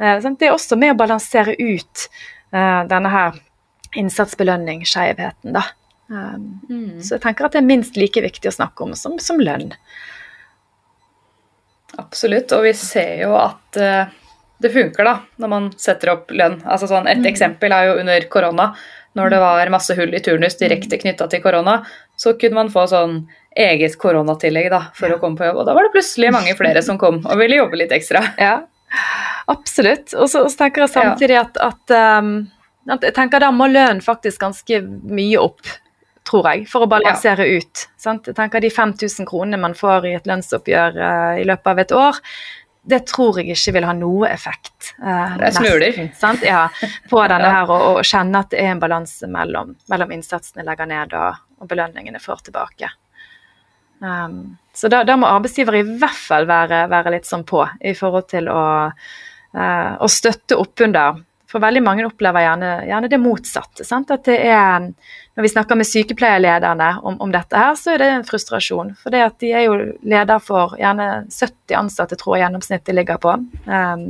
Eh, 0.00 0.20
det 0.24 0.48
er 0.48 0.54
også 0.54 0.78
med 0.80 0.94
å 0.94 1.00
balansere 1.00 1.56
ut 1.58 2.06
eh, 2.52 2.80
denne 2.88 3.12
her 3.12 3.40
innsatsbelønning-skjevheten, 4.00 5.52
da. 5.52 5.66
Um, 6.12 6.60
mm. 6.68 7.00
Så 7.00 7.16
jeg 7.16 7.22
tenker 7.24 7.46
at 7.46 7.54
det 7.54 7.62
er 7.62 7.68
minst 7.68 7.96
like 7.96 8.20
viktig 8.20 8.50
å 8.50 8.52
snakke 8.52 8.84
om 8.84 8.90
som, 8.98 9.14
som 9.22 9.38
lønn. 9.40 9.70
Absolutt, 12.00 12.52
og 12.56 12.66
vi 12.66 12.72
ser 12.76 13.22
jo 13.22 13.36
at 13.38 13.78
uh, 13.80 14.12
det 14.62 14.72
funker 14.74 15.06
da, 15.06 15.14
når 15.42 15.50
man 15.50 15.68
setter 15.80 16.14
opp 16.14 16.32
lønn. 16.34 16.60
Altså 16.62 16.88
sånn, 16.90 17.08
et 17.10 17.20
mm. 17.20 17.28
eksempel 17.32 17.74
er 17.74 17.90
jo 17.90 18.00
under 18.02 18.26
korona. 18.32 18.72
Når 19.18 19.34
det 19.34 19.40
var 19.42 19.70
masse 19.74 19.94
hull 19.98 20.14
i 20.16 20.22
turnus 20.24 20.56
direkte 20.56 20.96
knytta 21.00 21.26
til 21.28 21.42
korona, 21.44 21.82
så 22.16 22.32
kunne 22.40 22.62
man 22.62 22.70
få 22.72 22.86
sånn 22.88 23.18
eget 23.58 23.98
koronatillegg 24.00 24.70
da, 24.72 24.86
for 24.96 25.12
å 25.12 25.18
komme 25.20 25.36
på 25.36 25.50
jobb. 25.50 25.60
Og 25.60 25.68
da 25.68 25.74
var 25.76 25.86
det 25.86 25.92
plutselig 25.92 26.32
mange 26.32 26.54
flere 26.56 26.80
som 26.84 27.00
kom 27.00 27.20
og 27.20 27.40
ville 27.40 27.60
jobbe 27.60 27.82
litt 27.82 27.92
ekstra. 27.94 28.24
Ja, 28.42 28.62
absolutt. 29.52 30.12
Og 30.16 30.28
så 30.32 30.44
tenker 30.56 30.86
jeg 30.86 30.94
samtidig 30.94 31.38
at, 31.40 31.60
at, 31.60 31.94
um, 32.20 32.34
at 32.92 33.04
jeg 33.04 33.16
tenker 33.16 33.40
da 33.42 33.52
må 33.54 33.68
lønn 33.70 34.02
faktisk 34.04 34.40
ganske 34.44 34.82
mye 34.84 35.40
opp 35.40 35.64
tror 36.28 36.46
jeg, 36.52 36.66
for 36.70 36.84
å 36.84 36.90
balansere 36.90 37.46
ja. 37.48 37.58
ut. 37.58 37.84
Sant? 38.00 38.28
Jeg 38.30 38.38
tenker 38.38 38.62
De 38.62 38.70
5000 38.70 39.26
kronene 39.28 39.58
man 39.60 39.74
får 39.76 40.06
i 40.06 40.16
et 40.16 40.28
lønnsoppgjør 40.28 40.98
uh, 41.00 41.40
i 41.40 41.46
løpet 41.48 41.72
av 41.72 41.80
et 41.82 41.94
år, 41.98 42.20
det 42.82 42.98
tror 43.06 43.38
jeg 43.38 43.54
ikke 43.54 43.76
vil 43.76 43.86
ha 43.86 43.92
noe 43.94 44.28
effekt. 44.30 44.92
Uh, 44.98 45.36
det 45.38 45.50
er 45.50 45.54
smuler. 45.54 46.00
Ja, 46.42 46.64
på 47.10 47.20
denne 47.30 47.52
her, 47.54 47.70
og, 47.70 47.84
og, 47.92 48.00
kjenne 48.06 48.42
at 48.42 48.50
det 48.50 48.62
er 48.64 48.72
en 48.72 48.82
balanse 48.82 49.28
mellom, 49.30 49.76
mellom 49.92 50.14
innsatsen 50.16 50.62
jeg 50.62 50.68
legger 50.68 50.90
ned 50.90 51.14
og, 51.18 51.44
og 51.62 51.70
belønningene 51.70 52.22
får 52.22 52.48
tilbake. 52.48 52.90
Um, 54.02 54.56
så 54.74 54.90
da, 54.90 55.04
da, 55.06 55.14
må 55.20 55.28
arbeidsgiver 55.30 55.78
i 55.78 55.84
hvert 55.86 56.18
fall 56.18 56.48
være, 56.50 56.86
være, 56.90 57.12
litt 57.14 57.28
sånn 57.28 57.44
på 57.46 57.62
i 57.86 57.92
forhold 57.94 58.26
til 58.32 58.50
å, 58.50 58.64
uh, 58.90 59.92
å 60.02 60.08
støtte 60.10 60.58
oppunder. 60.58 61.22
For 61.52 61.60
veldig 61.60 61.82
mange 61.84 62.06
opplever 62.08 62.46
gjerne, 62.46 62.72
gjerne 62.88 63.08
det 63.12 63.20
motsatte. 63.20 63.84
Er, 64.32 64.86
når 65.36 65.44
vi 65.44 65.52
snakker 65.52 65.76
med 65.76 65.88
sykepleierlederne 65.88 66.90
om, 67.02 67.18
om, 67.20 67.32
dette 67.34 67.58
her, 67.58 67.74
så 67.76 67.92
er 67.92 68.00
det 68.00 68.10
en 68.14 68.28
frustrasjon. 68.28 68.94
For 69.02 69.12
det 69.12 69.24
at 69.26 69.36
de 69.44 69.52
er 69.52 69.66
jo 69.66 69.74
leder 70.00 70.40
for 70.40 70.78
gjerne 70.80 71.26
70 71.28 71.76
ansatte, 71.76 72.16
tror 72.16 72.38
jeg 72.38 72.46
gjennomsnittet 72.46 72.96
ligger 72.96 73.20
på. 73.20 73.36
Um, 73.68 74.06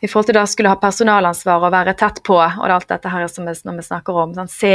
i 0.00 0.08
forhold 0.08 0.28
til 0.28 0.36
da 0.38 0.44
skulle 0.46 0.70
ha 0.70 0.78
personalansvar 0.78 1.64
og 1.66 1.74
være 1.74 1.94
tett 1.98 2.20
på, 2.26 2.36
og 2.38 2.66
alt 2.70 2.90
dette 2.90 3.10
her 3.10 3.26
som 3.30 3.46
vi, 3.46 3.54
vi 3.54 3.86
snakker 3.86 4.18
om. 4.22 4.34
Sånn, 4.34 4.50
se, 4.50 4.74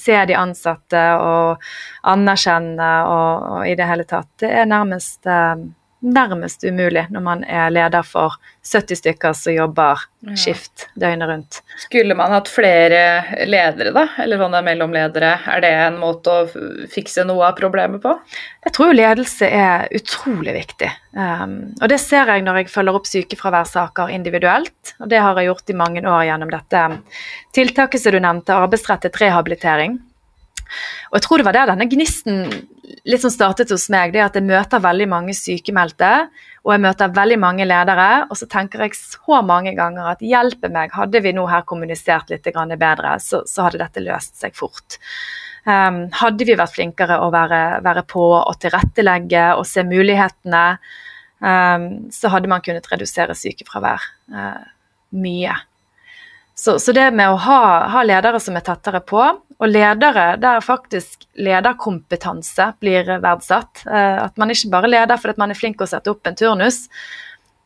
se, 0.00 0.16
de 0.28 0.36
ansatte 0.36 1.04
og 1.20 1.70
anerkjenne 2.08 2.90
og, 3.08 3.46
og, 3.52 3.62
i 3.68 3.76
det 3.76 3.88
hele 3.88 4.08
tatt. 4.08 4.28
Det 4.40 4.52
er 4.62 4.68
nærmest 4.68 5.28
um, 5.28 5.70
nærmest 6.00 6.64
umulig 6.64 7.06
når 7.12 7.24
man 7.24 7.42
er 7.44 7.70
leder 7.72 8.04
for 8.06 8.36
70 8.64 9.00
stykker 9.00 9.34
som 9.36 9.54
jobber 9.54 10.00
skift 10.36 10.86
døgnet 11.00 11.28
rundt. 11.28 11.58
Skulle 11.80 12.14
man 12.16 12.32
hatt 12.34 12.48
flere 12.52 13.44
ledere, 13.48 13.92
da? 13.96 14.06
Eller 14.20 14.40
sånne 14.40 14.60
mellomledere? 14.64 15.32
Er 15.48 15.62
det 15.64 15.70
en 15.76 16.00
måte 16.00 16.34
å 16.34 16.66
fikse 16.92 17.24
noe 17.28 17.46
av 17.48 17.56
problemet 17.60 18.02
på? 18.04 18.12
Jeg 18.66 18.74
tror 18.76 18.92
ledelse 18.96 19.48
er 19.48 19.88
utrolig 19.96 20.56
viktig. 20.58 20.90
Um, 21.16 21.72
og 21.80 21.88
det 21.92 22.00
ser 22.02 22.28
jeg 22.32 22.44
når 22.44 22.62
jeg 22.62 22.72
følger 22.74 23.00
opp 23.00 23.08
sykefraværssaker 23.08 24.12
individuelt. 24.12 24.94
Og 25.00 25.08
det 25.12 25.22
har 25.24 25.40
jeg 25.40 25.50
gjort 25.50 25.72
i 25.72 25.80
mange 25.80 26.04
år 26.04 26.26
gjennom 26.28 26.52
dette 26.52 26.84
tiltaket 27.56 28.04
som 28.04 28.14
du 28.16 28.20
nevnte, 28.20 28.60
arbeidsrettet 28.60 29.20
rehabilitering. 29.20 29.98
Og 31.10 31.18
jeg 31.18 31.26
tror 31.26 31.40
det 31.40 31.48
var 31.48 31.58
der 31.58 31.72
denne 31.72 31.88
gnisten 31.90 32.44
litt 33.08 33.22
sånn 33.22 33.34
startet 33.34 33.72
hos 33.72 33.88
meg. 33.92 34.14
Det 34.14 34.22
at 34.24 34.38
jeg 34.38 34.46
møter 34.46 34.82
veldig 34.82 35.08
mange 35.10 35.34
sykemeldte, 35.36 36.12
og 36.66 36.74
jeg 36.74 36.84
møter 36.84 37.12
veldig 37.16 37.38
mange 37.40 37.66
ledere. 37.68 38.08
Og 38.28 38.38
så 38.38 38.48
tenker 38.50 38.84
jeg 38.86 38.96
så 38.98 39.42
mange 39.46 39.74
ganger 39.78 40.12
at 40.12 40.24
hjelpe 40.24 40.72
meg, 40.72 40.94
hadde 40.96 41.22
vi 41.24 41.34
nå 41.36 41.46
her 41.50 41.66
kommunisert 41.68 42.32
litt 42.32 42.48
bedre, 42.50 43.18
så, 43.22 43.44
så 43.46 43.68
hadde 43.68 43.82
dette 43.82 44.04
løst 44.04 44.40
seg 44.40 44.56
fort. 44.58 44.98
Um, 45.68 46.06
hadde 46.16 46.46
vi 46.48 46.56
vært 46.56 46.72
flinkere 46.72 47.18
å 47.20 47.28
være, 47.32 47.82
være, 47.84 48.04
på 48.08 48.22
og 48.38 48.54
tilrettelegge 48.62 49.50
og 49.58 49.66
se 49.68 49.84
mulighetene, 49.84 50.64
um, 51.44 51.88
så 52.08 52.30
hadde 52.32 52.48
man 52.48 52.64
kunnet 52.64 52.88
redusere 52.88 53.36
sykefravær 53.36 54.06
uh, 54.32 54.62
mye. 55.20 55.58
Så, 56.56 56.78
så, 56.80 56.94
det 56.96 57.10
med 57.16 57.32
å 57.32 57.38
ha, 57.40 57.60
ha, 57.92 58.04
ledere 58.04 58.40
som 58.40 58.56
er 58.56 58.64
tettere 58.64 59.02
på, 59.04 59.20
og 59.60 59.68
ledere 59.68 60.34
der 60.40 60.62
faktisk 60.64 61.26
lederkompetanse 61.40 62.70
blir 62.80 63.08
verdsatt. 63.20 63.84
Eh, 63.86 64.16
at 64.24 64.38
man 64.40 64.52
ikke 64.52 64.72
bare 64.72 64.90
leder 64.90 65.20
fordi 65.20 65.42
man 65.42 65.52
er 65.52 65.58
flink 65.58 65.78
til 65.78 65.86
å 65.86 65.92
sette 65.92 66.12
opp 66.12 66.26
en 66.26 66.38
turnus, 66.38 66.86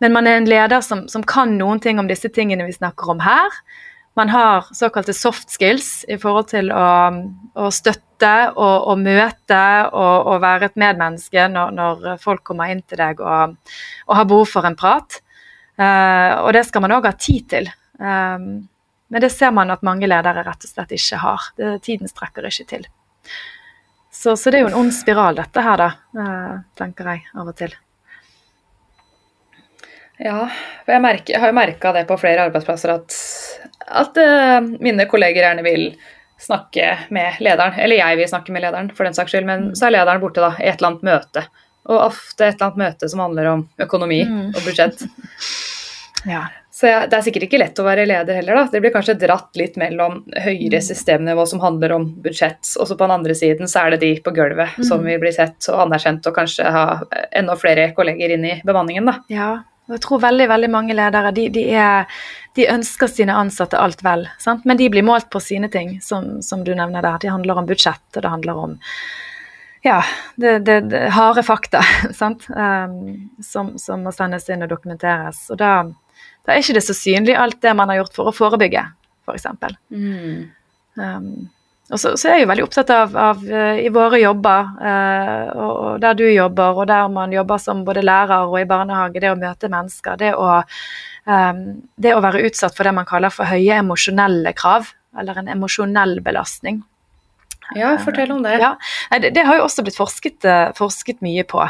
men 0.02 0.14
man 0.14 0.26
er 0.26 0.40
en 0.40 0.48
leder 0.50 0.82
som, 0.82 1.06
som, 1.08 1.22
kan 1.22 1.54
noen 1.58 1.80
ting 1.80 2.00
om 2.02 2.10
disse 2.10 2.28
tingene 2.34 2.66
vi 2.66 2.74
snakker 2.74 3.14
om 3.14 3.22
her. 3.22 3.60
Man 4.18 4.30
har 4.30 4.66
såkalte 4.74 5.14
soft 5.14 5.54
skills 5.54 6.04
i 6.10 6.18
forhold 6.18 6.50
til 6.50 6.70
å, 6.74 6.88
å 7.54 7.70
støtte 7.74 8.34
og, 8.52 8.90
å 8.90 8.94
møte 8.98 9.62
og, 9.90 10.28
og, 10.30 10.36
være 10.42 10.68
et 10.70 10.78
medmenneske 10.78 11.46
når, 11.50 11.72
når, 11.78 12.04
folk 12.22 12.44
kommer 12.46 12.70
inn 12.70 12.82
til 12.86 13.00
deg 13.00 13.22
og, 13.22 13.56
og 14.06 14.18
har 14.18 14.28
behov 14.30 14.50
for 14.50 14.66
en 14.66 14.78
prat. 14.78 15.18
Uh, 15.74 16.44
og 16.44 16.52
det 16.54 16.62
skal 16.68 16.84
man 16.84 16.94
òg 16.94 17.08
ha 17.10 17.14
tid 17.18 17.48
til. 17.50 17.70
Um, 17.98 18.66
men 19.08 19.20
det 19.20 19.30
ser 19.34 19.52
man 19.54 19.72
at 19.74 19.84
mange 19.86 20.08
ledere 20.08 20.44
rett 20.46 20.64
og 20.64 20.70
slett 20.70 20.94
ikke 20.96 21.20
har. 21.22 21.48
Det, 21.58 21.72
tiden 21.84 22.10
strekker 22.10 22.48
ikke 22.48 22.68
til. 22.70 22.86
Så, 24.14 24.36
så, 24.36 24.50
det 24.50 24.60
er 24.60 24.64
jo 24.64 24.70
en 24.70 24.80
ond 24.84 24.94
spiral, 24.94 25.36
dette 25.36 25.62
her, 25.64 25.80
da, 25.80 25.88
eh, 26.22 26.52
tenker 26.78 27.10
jeg 27.10 27.24
av 27.34 27.50
og 27.50 27.56
til. 27.58 27.74
Ja, 30.22 30.44
jeg, 30.86 31.02
merker, 31.02 31.34
jeg 31.34 31.42
har 31.42 31.50
jo 31.50 31.56
merka 31.56 31.90
det 31.96 32.04
på 32.06 32.16
flere 32.20 32.46
arbeidsplasser 32.46 32.92
at, 32.94 33.16
at 33.90 34.20
uh, 34.22 34.60
mine 34.62 35.08
kolleger 35.10 35.42
gjerne 35.42 35.64
vil 35.66 35.88
snakke 36.40 36.92
med 37.14 37.40
lederen. 37.42 37.74
Eller 37.82 37.98
jeg 37.98 38.20
vil 38.20 38.30
snakke 38.30 38.54
med 38.54 38.62
lederen, 38.62 38.92
for 38.94 39.08
den 39.08 39.16
saks 39.16 39.34
skyld, 39.34 39.48
men 39.48 39.72
så 39.74 39.88
er 39.88 39.96
lederen 39.96 40.22
borte 40.22 40.44
da, 40.44 40.52
i 40.60 40.68
et 40.70 40.78
eller 40.78 40.92
annet 40.92 41.08
møte. 41.10 41.44
Og 41.90 41.98
ofte 42.06 42.46
et 42.46 42.54
eller 42.54 42.70
annet 42.70 42.82
møte 42.84 43.10
som 43.10 43.24
handler 43.24 43.50
om 43.50 43.66
økonomi 43.84 44.22
mm. 44.28 44.44
og 44.54 44.60
budsjett. 44.62 45.02
ja. 46.36 46.46
Så 46.74 46.88
ja, 46.90 47.04
det 47.06 47.14
er 47.14 47.22
sikkert 47.22 47.44
ikke 47.46 47.58
lett 47.60 47.78
å 47.78 47.84
være 47.86 48.02
leder 48.08 48.34
heller, 48.40 48.56
da. 48.58 48.62
Det 48.72 48.80
blir 48.82 48.90
kanskje 48.90 49.14
dratt 49.20 49.54
litt 49.54 49.76
mellom 49.78 50.24
høyere 50.26 50.80
mm. 50.80 50.86
systemnivå 50.88 51.44
som 51.46 51.60
handler 51.62 51.94
om 51.94 52.08
budsjett, 52.24 52.66
og 52.82 52.88
så 52.90 52.96
på 52.98 53.06
den 53.06 53.14
andre 53.14 53.36
siden 53.38 53.70
så 53.70 53.84
er 53.84 53.94
det 53.94 54.00
de 54.02 54.10
på 54.24 54.32
gulvet 54.34 54.74
mm. 54.74 54.86
som 54.88 55.06
vil 55.06 55.20
bli 55.22 55.30
sett 55.36 55.68
og 55.70 55.84
anerkjent 55.84 56.26
og 56.26 56.34
kanskje 56.34 56.72
ha 56.74 56.82
enda 57.30 57.54
flere 57.60 57.92
kolleger 57.94 58.34
inn 58.34 58.48
i 58.50 58.56
bemanningen, 58.66 59.06
da. 59.06 59.16
Ja, 59.30 59.52
og 59.86 59.94
jeg 59.94 60.02
tror 60.02 60.24
veldig 60.24 60.50
veldig 60.50 60.72
mange 60.72 60.98
ledere 60.98 61.30
de, 61.36 61.46
de, 61.54 61.64
er, 61.78 62.10
de 62.58 62.66
ønsker 62.72 63.10
sine 63.12 63.38
ansatte 63.38 63.78
alt 63.78 64.02
vel, 64.02 64.26
sant? 64.42 64.66
men 64.66 64.80
de 64.80 64.90
blir 64.90 65.06
målt 65.06 65.30
på 65.30 65.42
sine 65.44 65.70
ting, 65.70 66.00
som, 66.02 66.40
som 66.42 66.66
du 66.66 66.74
nevner 66.74 67.04
der. 67.04 67.22
Det 67.22 67.30
handler 67.30 67.62
om 67.62 67.70
budsjett, 67.70 68.06
og 68.16 68.24
det 68.24 68.34
handler 68.34 68.62
om 68.66 68.78
ja, 69.84 70.00
det, 70.40 70.58
det, 70.66 70.80
det 70.90 71.08
harde 71.12 71.42
fakta 71.44 71.84
sant? 72.20 72.48
Um, 72.48 73.28
som, 73.44 73.76
som, 73.78 74.02
må 74.02 74.10
sendes 74.16 74.48
inn 74.48 74.64
og 74.64 74.72
dokumenteres. 74.72 75.44
Og 75.52 75.60
da 75.60 75.84
da 76.44 76.52
er 76.52 76.62
ikke 76.62 76.76
det 76.76 76.84
så 76.84 76.96
synlig 76.96 77.36
alt 77.40 77.60
det 77.64 77.72
man 77.76 77.90
har 77.90 78.02
gjort 78.02 78.16
for 78.18 78.30
å 78.30 78.36
forebygge, 78.36 78.84
f.eks. 79.24 79.46
For 79.60 79.76
mm. 79.96 80.40
um, 81.00 81.28
og 81.92 82.00
så, 82.00 82.14
så, 82.16 82.28
er 82.30 82.38
jeg 82.38 82.44
jo 82.46 82.48
veldig 82.48 82.64
opptatt 82.64 82.90
av, 82.94 83.16
av 83.20 83.42
uh, 83.44 83.76
i 83.80 83.90
våre 83.92 84.20
jobber, 84.22 84.70
uh, 84.80 85.48
og, 85.52 85.72
og, 85.72 85.90
der 86.04 86.16
du 86.16 86.24
jobber, 86.28 86.80
og 86.80 86.88
der 86.88 87.10
man 87.12 87.32
jobber 87.34 87.60
som 87.60 87.82
både 87.84 88.04
lærer 88.04 88.48
og 88.48 88.56
i 88.60 88.68
barnehage, 88.68 89.20
det 89.20 89.32
å 89.32 89.40
møte 89.40 89.72
mennesker, 89.72 90.16
det 90.20 90.32
å, 90.36 90.62
um, 91.28 91.62
det 92.00 92.16
å 92.16 92.22
være 92.24 92.44
utsatt 92.48 92.76
for 92.76 92.88
det 92.88 92.94
man 92.96 93.08
kaller 93.08 93.32
for 93.32 93.48
høye 93.48 93.80
emosjonelle 93.82 94.54
krav, 94.56 94.92
eller 95.20 95.40
en 95.40 95.52
emosjonell 95.56 96.18
belastning. 96.24 96.82
Ja, 97.72 97.94
fortell 98.02 98.32
om 98.34 98.42
det. 98.44 98.58
Ja, 98.60 98.74
det, 99.18 99.32
det, 99.34 99.44
har 99.46 99.58
jo 99.58 99.66
også 99.66 99.84
blitt 99.86 99.98
forsket, 99.98 100.44
uh, 100.44 100.70
forsket 100.76 101.22
mye 101.24 101.46
på 101.48 101.62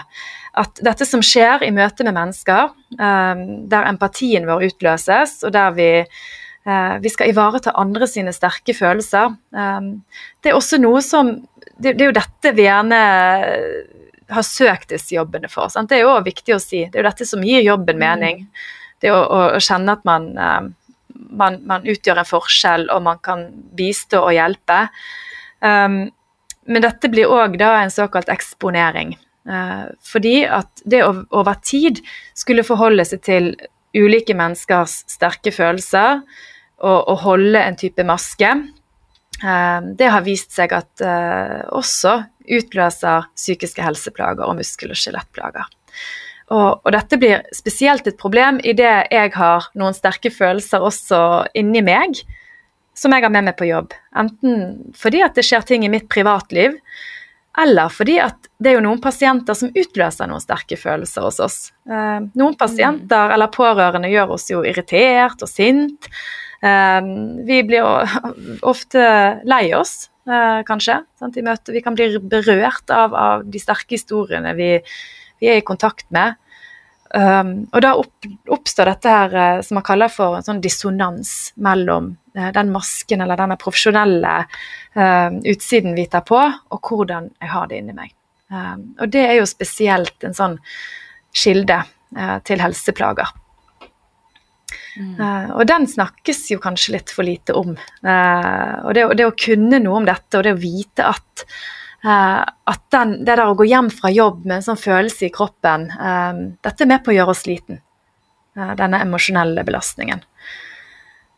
at 0.54 0.80
dette 0.86 1.06
som 1.06 1.22
skjer 1.24 1.64
i 1.66 1.72
møte 1.74 2.06
med 2.06 2.14
mennesker, 2.16 2.70
um, 2.98 3.44
der 3.70 3.88
empatien 3.90 4.46
vår 4.48 4.68
utløses, 4.68 5.40
og 5.46 5.54
der 5.54 5.74
vi, 5.74 5.88
uh, 6.68 6.94
vi 7.02 7.10
skal 7.10 7.32
ivareta 7.32 7.74
andre 7.80 8.08
sine 8.10 8.34
sterke 8.34 8.76
følelser, 8.76 9.34
um, 9.54 9.90
det 10.42 10.52
er 10.52 10.58
også 10.58 10.78
noe 10.82 11.02
som 11.02 11.36
det, 11.74 11.96
det, 11.96 12.04
er 12.04 12.08
jo 12.10 12.16
dette 12.20 12.54
vi 12.54 12.68
gjerne 12.68 13.00
har 14.30 14.46
søkt 14.46 14.92
disse 14.94 15.16
jobbene 15.16 15.50
for. 15.50 15.70
Sant? 15.72 15.90
Det 15.90 15.98
er 15.98 16.06
jo 16.06 16.14
viktig 16.24 16.54
å 16.54 16.62
si. 16.62 16.84
Det 16.86 17.00
er 17.00 17.02
jo 17.02 17.10
dette 17.10 17.26
som 17.28 17.42
gir 17.44 17.64
jobben 17.64 17.98
mm. 17.98 18.04
mening. 18.04 18.44
Det 19.02 19.10
å, 19.10 19.18
å, 19.18 19.40
å 19.56 19.60
kjenne 19.62 19.96
at 19.98 20.04
man, 20.06 20.30
man, 20.38 21.58
man, 21.66 21.88
utgjør 21.90 22.22
en 22.22 22.28
forskjell, 22.28 22.86
og 22.94 23.02
man 23.04 23.20
kan 23.26 23.48
bistå 23.76 24.22
og 24.22 24.36
hjelpe. 24.36 24.84
Um, 25.64 26.08
men 26.68 26.84
dette 26.84 27.10
blir 27.12 27.30
òg 27.32 27.56
en 27.60 27.92
såkalt 27.92 28.30
eksponering. 28.32 29.14
Uh, 29.44 29.92
fordi 30.00 30.44
at 30.48 30.84
det 30.88 31.02
over 31.04 31.54
tid 31.60 32.00
skulle 32.36 32.64
forholde 32.64 33.04
seg 33.04 33.24
til 33.24 33.50
ulike 33.94 34.34
menneskers 34.34 35.02
sterke 35.10 35.52
følelser 35.52 36.22
og, 36.80 37.00
og 37.08 37.18
holde 37.26 37.60
en 37.60 37.76
type 37.76 38.04
maske, 38.04 38.50
uh, 39.44 39.80
det 39.84 40.08
har 40.10 40.24
vist 40.24 40.56
seg 40.56 40.72
at 40.72 41.04
uh, 41.04 41.60
også 41.76 42.22
utløser 42.44 43.28
psykiske 43.36 43.84
helseplager 43.84 44.48
og 44.48 44.58
muskel- 44.58 44.92
og 44.92 45.00
skjelettplager. 45.00 45.68
Og, 46.52 46.80
og, 46.84 46.90
dette 46.92 47.16
blir 47.20 47.44
spesielt 47.56 48.06
et 48.08 48.18
problem 48.20 48.58
idet 48.60 49.06
jeg 49.12 49.32
har 49.36 49.70
noen 49.80 49.96
sterke 49.96 50.32
følelser 50.32 50.84
også 50.84 51.20
inni 51.56 51.80
meg, 51.84 52.20
som 52.94 53.12
jeg 53.14 53.24
har 53.26 53.32
med 53.34 53.48
meg 53.48 53.58
på 53.58 53.68
jobb. 53.68 53.92
Enten 54.16 54.94
fordi 54.98 55.22
at 55.26 55.36
det 55.36 55.44
skjer 55.46 55.66
ting 55.66 55.84
i 55.86 55.92
mitt 55.92 56.08
privatliv, 56.12 56.78
eller 57.58 57.90
fordi 57.92 58.16
at 58.18 58.48
det 58.58 58.72
er 58.72 58.78
jo 58.78 58.86
noen 58.86 59.02
pasienter 59.02 59.54
som 59.54 59.70
utløser 59.70 60.26
noen 60.30 60.42
sterke 60.42 60.78
følelser 60.78 61.26
hos 61.26 61.38
oss. 61.42 61.58
Eh, 61.86 62.26
noen 62.34 62.56
pasienter 62.58 63.34
eller 63.34 63.52
pårørende 63.54 64.10
gjør 64.10 64.34
oss 64.34 64.48
jo 64.50 64.64
irritert 64.66 65.44
og 65.44 65.50
sint. 65.50 66.08
Eh, 66.64 67.00
vi 67.46 67.60
blir 67.66 67.86
ofte 68.72 69.04
lei 69.46 69.68
oss, 69.78 70.08
eh, 70.26 70.62
kanskje. 70.66 70.98
Vi 71.70 71.84
kan 71.84 71.98
bli 71.98 72.08
berørt 72.18 72.90
av, 72.90 73.14
av 73.14 73.46
de 73.46 73.62
sterke 73.62 73.94
historiene 73.94 74.56
vi, 74.58 74.72
vi, 75.38 75.52
er 75.52 75.62
i 75.62 75.66
kontakt 75.66 76.10
med. 76.14 76.40
Og 77.14 77.76
da 77.78 77.92
oppstår 78.50 78.88
dette 78.90 79.10
her 79.12 79.60
som 79.62 79.76
man 79.78 79.84
kaller 79.86 80.10
for 80.10 80.34
en 80.34 80.42
sånn 80.42 80.58
dissonans 80.58 81.52
mellom 81.62 82.08
den 82.34 82.72
masken 82.74 83.22
eller 83.22 83.38
denne 83.38 83.54
profesjonelle 83.60 84.32
uh, 84.42 85.36
utsiden 85.46 85.94
vi 85.94 86.08
tar 86.10 86.24
på, 86.26 86.40
og 86.40 86.90
hvordan 86.90 87.28
jeg 87.38 87.52
har 87.52 87.70
det 87.70 87.78
inni 87.78 87.94
meg. 87.94 88.10
Uh, 88.50 88.74
og 88.98 89.14
det 89.14 89.22
er 89.28 89.38
jo 89.38 89.46
spesielt 89.46 90.26
en 90.26 90.34
sånn 90.34 90.58
kilde 91.34 91.78
til 92.46 92.60
helseplager. 92.62 93.32
Eh, 94.96 95.50
og 95.50 95.66
den 95.66 95.86
snakkes 95.90 96.44
jo 96.52 96.60
kanskje 96.62 96.96
litt 96.96 97.12
for 97.14 97.26
lite 97.26 97.54
om. 97.58 97.74
Eh, 97.74 98.74
og 98.84 98.94
det, 98.94 99.06
det, 99.18 99.26
å 99.26 99.38
kunne 99.38 99.80
noe 99.82 100.00
om 100.00 100.06
dette, 100.06 100.38
og 100.38 100.44
det 100.46 100.54
å 100.54 100.60
vite 100.60 101.06
at, 101.08 101.44
eh, 102.04 102.42
at 102.42 102.84
den, 102.94 103.16
det 103.26 103.34
der 103.34 103.46
å 103.48 103.56
gå 103.58 103.66
hjem 103.68 103.90
fra 103.94 104.12
jobb 104.14 104.44
med 104.44 104.60
en 104.60 104.68
sånn 104.68 104.80
følelse 104.80 105.28
i 105.28 105.32
kroppen, 105.34 105.88
dette 106.62 106.86
er 106.86 106.90
med 106.90 107.02
på 107.04 107.12
å 107.12 107.18
gjøre 107.18 107.34
oss 107.34 107.44
sliten. 107.46 107.82
denne 108.54 109.00
emosjonelle 109.02 109.64
belastningen. 109.66 110.20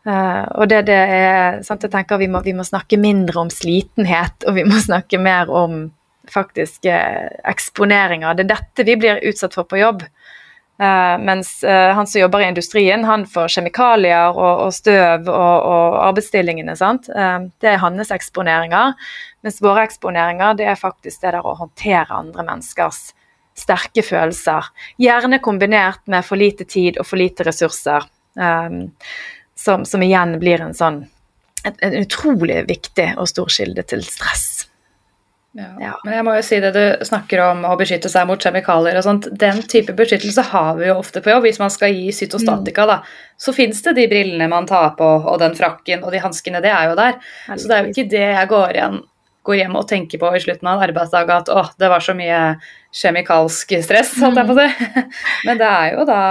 Og 0.07 0.69
det, 0.71 0.85
det 0.87 0.95
er 0.95 1.57
sant, 1.67 1.83
jeg 1.83 1.91
tenker 1.91 2.21
vi 2.21 2.29
må, 2.31 2.39
vi 2.45 2.53
må 2.55 2.63
snakke 2.63 2.95
mindre 3.01 3.41
om 3.41 3.49
slitenhet, 3.51 4.45
og 4.47 4.55
vi 4.55 4.63
må 4.63 4.79
snakke 4.79 5.19
mer 5.19 5.51
om 5.51 5.89
faktisk 6.31 6.87
eksponeringer. 6.87 8.35
Det 8.35 8.45
er 8.45 8.53
dette 8.53 8.85
vi 8.87 8.95
blir 8.99 9.19
utsatt 9.27 9.55
for 9.55 9.67
på 9.67 9.81
jobb. 9.81 10.05
Uh, 10.77 11.17
mens 11.25 11.63
uh, 11.63 11.95
han 11.97 12.07
som 12.07 12.21
jobber 12.21 12.43
i 12.43 12.47
industrien, 12.51 13.01
han 13.05 13.23
får 13.25 13.49
kjemikalier 13.55 14.35
og, 14.37 14.67
og 14.67 14.73
støv 14.75 15.25
og, 15.25 15.55
og 15.65 15.95
arbeidsstillingene. 16.05 16.75
Uh, 16.77 17.47
det 17.63 17.71
er 17.71 17.81
hans 17.81 18.13
eksponeringer. 18.13 18.93
Mens 19.45 19.57
våre 19.63 19.87
eksponeringer 19.87 20.59
det 20.59 20.67
er 20.69 20.77
faktisk 20.77 21.23
det 21.23 21.33
der 21.33 21.47
å 21.47 21.55
håndtere 21.57 22.19
andre 22.19 22.45
menneskers 22.45 23.07
sterke 23.57 24.03
følelser. 24.05 24.69
Gjerne 25.01 25.41
kombinert 25.41 26.03
med 26.05 26.25
for 26.27 26.37
lite 26.37 26.67
tid 26.69 27.01
og 27.01 27.09
for 27.09 27.17
lite 27.17 27.47
ressurser. 27.47 28.05
Som, 29.67 29.83
som, 29.85 30.03
igjen 30.05 30.37
blir 30.39 30.63
en 30.63 30.75
sånn 30.77 31.03
en, 31.67 31.75
en 31.83 31.99
utrolig 31.99 32.61
viktig 32.69 33.09
og 33.19 33.27
stor 33.27 33.51
kilde 33.51 33.83
til 33.83 34.05
stress. 34.05 34.67
Ja. 35.57 35.69
ja. 35.81 35.93
Men 36.05 36.13
jeg 36.13 36.25
må 36.27 36.35
jo 36.37 36.43
si 36.45 36.59
det 36.61 36.69
du 36.75 37.05
snakker 37.07 37.41
om 37.47 37.63
å 37.65 37.73
beskytte 37.79 38.11
seg 38.11 38.27
mot 38.29 38.41
kjemikalier 38.41 38.99
og 38.99 39.05
sånt. 39.05 39.29
Den 39.41 39.63
type 39.65 39.95
beskyttelse 39.97 40.43
har 40.51 40.77
vi 40.77 40.89
jo 40.91 40.99
ofte 40.99 41.23
på 41.23 41.33
jobb. 41.33 41.47
Hvis 41.47 41.59
man 41.61 41.73
skal 41.73 41.95
gi 41.95 42.11
cytostatika, 42.13 42.85
mm. 42.85 42.91
da, 42.91 43.21
så 43.41 43.53
fins 43.57 43.81
det 43.85 43.95
de 43.97 44.07
brillene 44.11 44.49
man 44.51 44.69
tar 44.69 44.93
på, 44.99 45.07
og 45.17 45.39
den 45.41 45.57
frakken 45.57 46.05
og 46.05 46.13
de 46.13 46.21
hanskene. 46.21 46.61
Det 46.63 46.73
er 46.73 46.91
jo 46.91 46.97
der. 46.99 47.21
Så 47.55 47.63
det 47.65 47.77
er 47.77 47.85
jo 47.85 47.95
ikke 47.95 48.09
det 48.13 48.25
jeg 48.27 48.51
går, 48.53 48.75
igjen, 48.77 48.99
går 49.49 49.61
hjem 49.63 49.79
og 49.79 49.87
tenker 49.89 50.21
på 50.21 50.33
i 50.35 50.43
slutten 50.43 50.69
av 50.69 50.77
en 50.77 50.89
arbeidsdag, 50.91 51.33
at 51.39 51.49
å, 51.49 51.65
det 51.81 51.89
var 51.89 52.05
så 52.05 52.13
mye 52.17 52.41
kjemikalsk 52.97 53.77
stress, 53.85 54.13
holdt 54.21 54.43
jeg 54.43 54.51
på 54.51 54.57
å 54.57 54.61
si. 54.61 54.91
Mm. 54.91 55.15
Men 55.49 55.63
det 55.63 55.71
er 55.71 55.95
jo 55.95 56.05
da 56.09 56.21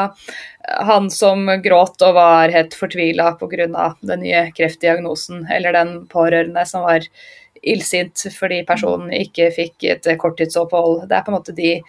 han 0.67 1.11
som 1.11 1.47
gråt 1.63 2.03
og 2.03 2.17
var 2.17 2.53
helt 2.55 2.75
fortvila 2.75 3.33
pga. 3.41 3.95
den 4.01 4.21
nye 4.21 4.51
kreftdiagnosen, 4.57 5.47
eller 5.53 5.73
den 5.73 6.07
pårørende 6.11 6.67
som 6.67 6.83
var 6.83 7.07
illsint 7.63 8.27
fordi 8.35 8.63
personen 8.67 9.13
ikke 9.15 9.51
fikk 9.55 9.85
et 9.85 10.11
korttidsopphold. 10.19 11.09
Det 11.09 11.17
er 11.17 11.25
på 11.27 11.33
en 11.33 11.39
måte 11.39 11.57
de 11.57 11.81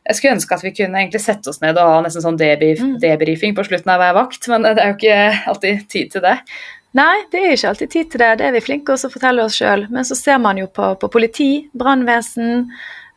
jeg 0.00 0.16
skulle 0.16 0.34
ønske 0.38 0.56
at 0.56 0.64
vi 0.64 0.72
kunne 0.74 0.98
egentlig 0.98 1.20
sette 1.22 1.50
oss 1.52 1.60
ned 1.60 1.78
og 1.78 1.86
ha 1.92 1.98
nesten 2.02 2.24
sånn 2.24 2.38
mm. 2.40 2.94
debrifing 3.02 3.54
på 3.54 3.64
slutten 3.66 3.92
av 3.92 4.00
hver 4.00 4.14
vakt, 4.16 4.48
men 4.48 4.64
det 4.64 4.80
er 4.80 4.94
jo 4.94 4.96
ikke 4.96 5.18
alltid 5.52 5.82
tid 5.92 6.14
til 6.14 6.24
det. 6.24 6.36
Nei, 6.98 7.16
det 7.30 7.42
er 7.44 7.52
ikke 7.54 7.68
alltid 7.70 7.90
tid 7.92 8.08
til 8.10 8.22
det. 8.22 8.30
Det 8.40 8.46
er 8.48 8.54
vi 8.56 8.62
flinke 8.64 8.96
til 8.96 9.06
å 9.06 9.12
fortelle 9.12 9.44
oss 9.44 9.58
sjøl. 9.60 9.84
Men 9.94 10.06
så 10.08 10.16
ser 10.18 10.40
man 10.42 10.58
jo 10.58 10.66
på, 10.74 10.88
på 10.98 11.10
politi, 11.12 11.50
brannvesen, 11.78 12.64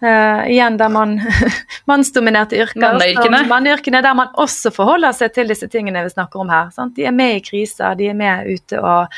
uh, 0.03 0.43
igjen 0.51 0.77
der 0.79 0.91
man 0.93 1.17
mannsdominerte 1.89 2.59
yrker. 2.59 2.83
Manneyrkene. 2.83 3.41
Manneyrkene 3.49 4.03
der 4.05 4.19
man 4.19 4.31
også 4.39 4.73
forholder 4.75 5.15
seg 5.17 5.33
til 5.35 5.51
disse 5.51 5.71
tingene 5.71 6.05
vi 6.05 6.13
snakker 6.13 6.43
om 6.43 6.53
her. 6.53 6.69
Sant? 6.75 6.95
De 6.99 7.07
er 7.09 7.15
med 7.15 7.39
i 7.39 7.43
kriser, 7.45 7.97
de 7.99 8.11
er 8.13 8.17
med 8.19 8.47
ute 8.53 8.81
og 8.83 9.11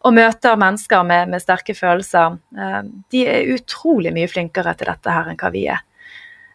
og 0.00 0.14
møter 0.16 0.56
mennesker 0.56 1.02
med, 1.04 1.28
med 1.28 1.42
sterke 1.42 1.74
følelser. 1.76 2.38
Uh, 2.56 2.80
de 3.12 3.26
er 3.28 3.50
utrolig 3.52 4.14
mye 4.16 4.30
flinkere 4.32 4.72
til 4.72 4.88
dette 4.88 5.12
her 5.12 5.28
enn 5.28 5.36
hva 5.36 5.50
vi 5.52 5.66
er. 5.68 5.82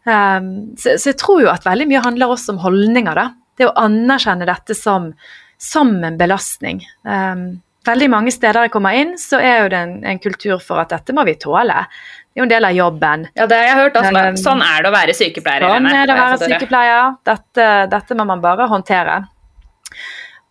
Um, 0.06 0.76
så, 0.78 0.96
så, 0.98 1.12
jeg 1.12 1.20
tror 1.22 1.42
jo 1.42 1.50
at 1.50 1.66
veldig 1.66 1.88
mye 1.90 2.04
handler 2.06 2.34
også 2.34 2.56
om 2.56 2.62
holdninger. 2.62 3.18
da. 3.18 3.28
Det 3.58 3.70
å 3.70 3.76
anerkjenne 3.86 4.48
dette 4.50 4.78
som, 4.78 5.12
som 5.62 5.94
en 6.06 6.18
belastning. 6.20 6.84
Um, 7.06 7.48
veldig 7.86 8.10
mange 8.14 8.34
steder 8.34 8.68
jeg 8.68 8.74
kommer 8.74 8.98
inn, 8.98 9.16
så 9.22 9.40
er 9.42 9.64
jo 9.64 9.72
det 9.74 9.82
en, 9.82 9.96
en, 10.06 10.22
kultur 10.22 10.62
for 10.64 10.82
at 10.82 10.94
dette 10.94 11.16
må 11.16 11.26
vi 11.28 11.38
tåle. 11.42 11.86
Det 12.36 12.42
er 12.42 12.44
jo 12.44 12.46
en 12.50 12.52
del 12.52 12.66
av 12.68 12.76
jobben. 12.76 13.22
Ja, 13.32 13.46
det 13.48 13.56
har 13.56 13.64
jeg 13.64 13.76
hørt. 13.80 13.98
Altså, 14.02 14.44
sånn 14.44 14.62
er 14.66 14.84
det 14.84 14.90
å 14.90 14.92
være 14.92 15.14
sykepleier. 15.16 15.64
Sånn 15.72 15.86
er 15.88 16.02
det 16.04 16.12
å 16.12 16.18
være 16.20 16.50
sykepleier. 16.52 17.14
Dette, 17.24 17.68
dette 17.94 18.18
må 18.20 18.26
man 18.28 18.42
bare 18.44 18.68
håndtere. 18.68 19.22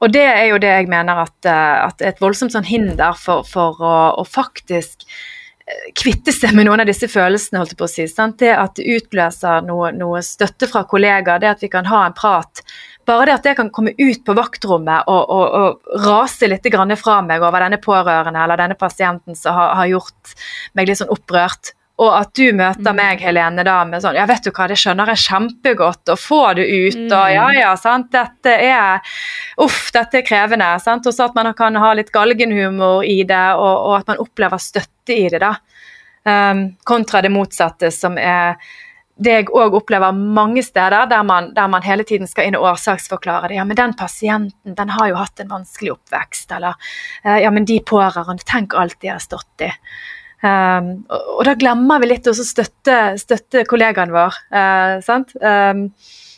Og 0.01 0.13
det 0.13 0.25
er 0.25 0.47
jo 0.49 0.59
det 0.63 0.73
jeg 0.73 0.89
mener 0.89 1.21
at, 1.27 1.37
eh, 1.45 1.77
at 1.85 2.01
et 2.09 2.25
voldsomt 2.25 2.55
sånn 2.57 2.65
hinder 2.65 3.13
for, 3.21 3.45
for 3.45 3.85
å, 3.85 3.95
å, 4.17 4.25
faktisk 4.25 5.05
eh, 5.05 5.91
kvitte 6.01 6.33
seg 6.33 6.57
med 6.57 6.71
noen 6.71 6.81
av 6.87 6.89
disse 6.89 7.09
følelsene, 7.13 7.61
holdt 7.61 7.77
jeg 7.77 7.81
på 7.83 7.89
å 7.89 7.93
si. 7.93 8.09
Sant? 8.09 8.39
Det 8.41 8.55
at 8.57 8.81
det 8.81 8.89
utløser 8.97 9.69
noe, 9.69 9.93
noe, 9.93 10.25
støtte 10.25 10.69
fra 10.73 10.87
kollegaer, 10.89 11.45
det 11.45 11.53
at 11.53 11.65
vi 11.65 11.73
kan 11.73 11.93
ha 11.93 12.07
en 12.09 12.17
prat. 12.17 12.65
Bare 13.07 13.29
det 13.29 13.37
at 13.39 13.47
jeg 13.51 13.59
kan 13.59 13.71
komme 13.75 13.95
ut 13.99 14.25
på 14.25 14.37
vaktrommet 14.37 15.09
og, 15.13 15.23
og, 15.31 15.55
og 15.61 16.05
rase 16.07 16.49
litt 16.51 16.69
fra 17.01 17.21
meg 17.23 17.43
over 17.43 17.67
denne 17.67 17.81
pårørende 17.83 18.41
eller 18.41 18.61
denne 18.61 18.77
pasienten 18.81 19.37
som 19.39 19.57
har, 19.57 19.75
har 19.81 19.91
gjort 19.93 20.37
meg 20.75 20.89
litt 20.89 21.03
sånn 21.03 21.13
opprørt 21.13 21.75
og 22.03 22.11
at 22.11 22.33
du 22.35 22.49
møter 22.57 22.91
mm. 22.91 22.97
meg, 22.99 23.21
Helene, 23.23 23.63
da 23.67 23.77
med 23.87 24.03
sånn 24.03 24.17
Ja, 24.19 24.25
vet 24.27 24.43
du 24.43 24.51
hva, 24.51 24.67
det 24.71 24.79
skjønner 24.81 25.13
jeg 25.13 25.23
kjempegodt, 25.29 26.11
og 26.11 26.19
få 26.19 26.41
det 26.59 26.65
ut, 26.67 26.97
mm. 27.05 27.13
og 27.15 27.27
ja 27.31 27.45
ja, 27.55 27.75
sant, 27.79 28.09
dette 28.15 28.55
er 28.67 29.15
Uff, 29.63 29.93
dette 29.95 30.19
er 30.19 30.27
krevende. 30.27 30.73
sant, 30.83 31.07
Og 31.07 31.15
så 31.15 31.29
at 31.29 31.37
man 31.39 31.53
kan 31.55 31.79
ha 31.79 31.93
litt 31.95 32.11
galgenhumor 32.15 33.07
i 33.07 33.21
det, 33.29 33.45
og, 33.55 33.75
og 33.87 34.01
at 34.01 34.11
man 34.11 34.25
opplever 34.25 34.63
støtte 34.63 35.15
i 35.15 35.29
det, 35.31 35.39
da. 35.45 35.55
Um, 36.25 36.67
kontra 36.89 37.21
det 37.23 37.31
motsatte, 37.31 37.93
som 37.95 38.19
er 38.19 38.57
det 39.15 39.35
jeg 39.35 39.51
òg 39.55 39.77
opplever 39.79 40.15
mange 40.15 40.63
steder, 40.67 41.07
der 41.11 41.23
man, 41.27 41.53
der 41.55 41.69
man, 41.71 41.85
hele 41.87 42.03
tiden 42.07 42.27
skal 42.27 42.49
inn 42.49 42.57
og 42.59 42.67
årsaksforklare 42.73 43.53
det. 43.53 43.61
Ja, 43.61 43.67
men 43.69 43.79
den 43.79 43.95
pasienten 43.99 44.75
den 44.75 44.91
har 44.91 45.11
jo 45.11 45.21
hatt 45.21 45.41
en 45.41 45.53
vanskelig 45.53 45.95
oppvekst. 45.95 46.51
Eller 46.57 46.75
uh, 47.27 47.39
ja, 47.39 47.53
men 47.55 47.69
de 47.69 47.79
pårørende, 47.87 48.47
tenk 48.49 48.75
alt 48.75 48.99
de 49.05 49.13
har 49.13 49.23
stått 49.23 49.67
i. 49.69 49.71
Um, 50.45 51.07
og, 51.09 51.31
og, 51.39 51.45
da 51.47 51.55
glemmer 51.57 52.03
vi 52.03 52.11
litt 52.11 52.27
å 52.29 52.35
støtte, 52.37 52.99
støtte 53.23 53.65
kollegaen 53.71 54.13
vår. 54.13 54.43
Uh, 54.51 54.99
um, 55.41 55.87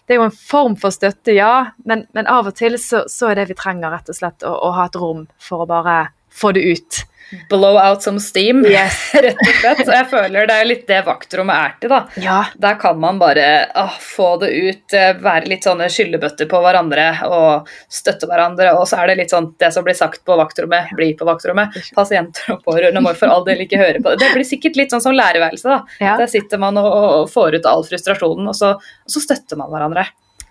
det 0.07 0.15
er 0.15 0.21
jo 0.21 0.29
en 0.29 0.37
form 0.39 0.77
for 0.79 0.95
støtte, 0.95 1.33
ja, 1.35 1.73
men, 1.89 2.05
men 2.15 2.29
av 2.31 2.53
og 2.53 2.55
til 2.61 2.77
så, 2.79 3.07
så, 3.11 3.33
er 3.33 3.41
det 3.41 3.49
vi 3.51 3.59
trenger, 3.59 3.91
rett 3.91 4.12
og 4.12 4.21
slett 4.21 4.47
å, 4.47 4.53
å 4.53 4.71
ha 4.77 4.87
et 4.87 5.01
rom 5.01 5.25
for 5.43 5.65
å 5.65 5.71
bare 5.71 5.97
få 6.31 6.53
det 6.55 6.62
ut 6.62 7.01
blow 7.49 7.77
out 7.79 8.03
some 8.03 8.21
steam, 8.21 8.65
yes. 8.71 9.15
rett 9.15 9.41
og 9.41 9.55
slett. 9.61 9.83
Jeg 9.87 10.09
føler 10.11 10.49
det 10.49 10.57
er 10.57 10.69
litt 10.69 10.85
det 10.89 11.01
vaktrommet 11.07 11.57
er 11.57 11.75
til. 11.81 11.93
da. 11.93 12.01
Ja. 12.23 12.39
Der 12.62 12.79
kan 12.81 13.01
man 13.03 13.21
bare 13.23 13.47
åh, 13.75 13.97
få 14.03 14.29
det 14.43 14.51
ut, 14.53 14.97
eh, 14.97 15.12
være 15.23 15.51
litt 15.51 15.67
sånne 15.67 15.89
skyllebøtter 15.93 16.49
på 16.51 16.61
hverandre 16.65 17.09
og 17.27 17.71
støtte 17.93 18.29
hverandre. 18.31 18.73
Og 18.79 18.87
så 18.91 19.01
er 19.03 19.12
det 19.12 19.19
litt 19.23 19.35
sånn 19.35 19.53
det 19.61 19.73
som 19.75 19.87
blir 19.87 19.99
sagt 19.99 20.25
på 20.27 20.37
vaktrommet, 20.39 20.93
blir 20.99 21.17
på 21.19 21.29
vaktrommet. 21.29 21.75
Pasienter 21.97 22.57
og 22.57 22.62
pårørende 22.67 23.03
må 23.05 23.15
for 23.17 23.33
all 23.33 23.47
del 23.47 23.65
ikke 23.67 23.81
høre 23.81 24.03
på 24.03 24.12
det. 24.15 24.23
Det 24.25 24.35
blir 24.37 24.47
sikkert 24.47 24.79
litt 24.81 24.95
sånn 24.95 25.05
som 25.05 25.17
lærerværelset, 25.17 25.71
da. 25.73 25.81
Ja. 26.03 26.19
Der 26.21 26.31
sitter 26.31 26.62
man 26.62 26.79
og, 26.81 26.93
og, 26.93 27.33
får 27.33 27.59
ut 27.59 27.69
all 27.71 27.85
frustrasjonen, 27.87 28.47
og 28.53 28.57
så, 28.57 28.77
og 28.77 29.12
så 29.12 29.23
støtter 29.23 29.59
man 29.61 29.73
hverandre. 29.73 30.07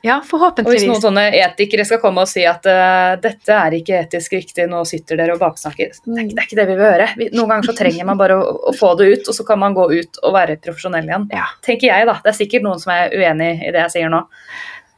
Ja, 0.06 0.20
forhåpentligvis. 0.26 0.84
Og 0.84 0.86
hvis 0.86 0.92
noen 0.92 1.02
sånne 1.02 1.24
etikere 1.40 1.86
skal 1.88 2.00
komme 2.04 2.26
og 2.26 2.30
si 2.30 2.44
at 2.46 2.68
uh, 2.70 3.16
dette 3.22 3.56
er 3.56 3.78
ikke 3.80 4.04
etisk 4.04 4.36
riktig, 4.38 4.68
nå 4.70 4.84
sitter 4.86 5.18
dere 5.18 5.34
og 5.34 5.42
baksnakker, 5.42 5.96
det 6.06 6.14
er, 6.14 6.30
det 6.30 6.38
er 6.44 6.46
ikke 6.46 6.60
det 6.60 6.68
vi 6.70 6.78
vil 6.78 6.86
høre. 6.86 7.10
Vi, 7.18 7.30
noen 7.34 7.56
ganger 7.56 7.72
så 7.72 7.78
trenger 7.80 8.08
man 8.12 8.22
bare 8.22 8.38
å, 8.38 8.54
å, 8.70 8.76
få 8.78 8.94
det 9.00 9.10
ut, 9.10 9.32
og 9.32 9.40
så 9.40 9.48
kan 9.48 9.62
man 9.64 9.78
gå 9.78 9.88
ut 9.96 10.22
og 10.22 10.38
være 10.38 10.60
profesjonell 10.62 11.10
igjen. 11.10 11.28
Ja. 11.34 11.50
Tenker 11.66 11.90
jeg, 11.90 12.08
da. 12.12 12.20
Det 12.22 12.34
er 12.34 12.38
sikkert 12.38 12.68
noen 12.68 12.82
som 12.84 12.94
er 12.94 13.18
uenig 13.18 13.52
i 13.66 13.74
det 13.74 13.86
jeg 13.88 13.96
sier 13.98 14.14
nå. 14.14 14.22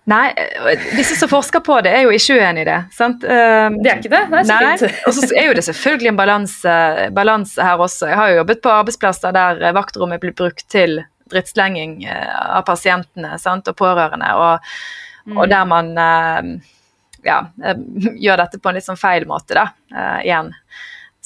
Nei, 0.08 0.28
disse 0.96 1.18
som 1.20 1.28
forsker 1.28 1.60
på 1.64 1.82
det, 1.84 1.92
er 1.92 2.06
jo 2.08 2.14
ikke 2.16 2.38
uenig 2.40 2.64
i 2.64 2.68
det. 2.70 2.78
sant? 2.96 3.24
Um, 3.28 3.82
det 3.84 3.92
er 3.92 4.00
ikke 4.00 4.14
det? 4.14 4.24
Så 4.32 4.60
nei. 4.64 4.94
Og 5.08 5.16
så 5.18 5.28
er 5.34 5.50
jo 5.50 5.58
det 5.58 5.66
selvfølgelig 5.68 6.14
en 6.14 6.20
balanse 7.16 7.68
her 7.68 7.84
også. 7.84 8.08
Jeg 8.12 8.20
har 8.20 8.32
jo 8.32 8.42
jobbet 8.42 8.64
på 8.64 8.72
arbeidsplasser 8.72 9.36
der 9.36 9.76
vaktrommet 9.76 10.24
blir 10.24 10.36
brukt 10.36 10.64
til 10.72 11.02
drittslenging 11.32 12.04
eh, 12.06 12.34
av 12.58 12.66
pasientene 12.68 13.38
sant, 13.42 13.68
og 13.68 13.78
pårørende. 13.78 14.30
Og, 14.38 14.70
mm. 15.28 15.38
og 15.38 15.50
der 15.52 15.66
man 15.70 15.92
eh, 16.04 16.52
ja, 17.28 17.40
eh, 17.64 17.82
gjør 18.28 18.44
dette 18.44 18.62
på 18.62 18.72
en 18.72 18.80
litt 18.80 18.88
sånn 18.88 19.00
feil 19.00 19.28
måte, 19.30 19.58
da, 19.58 19.68
igjen. 20.24 20.54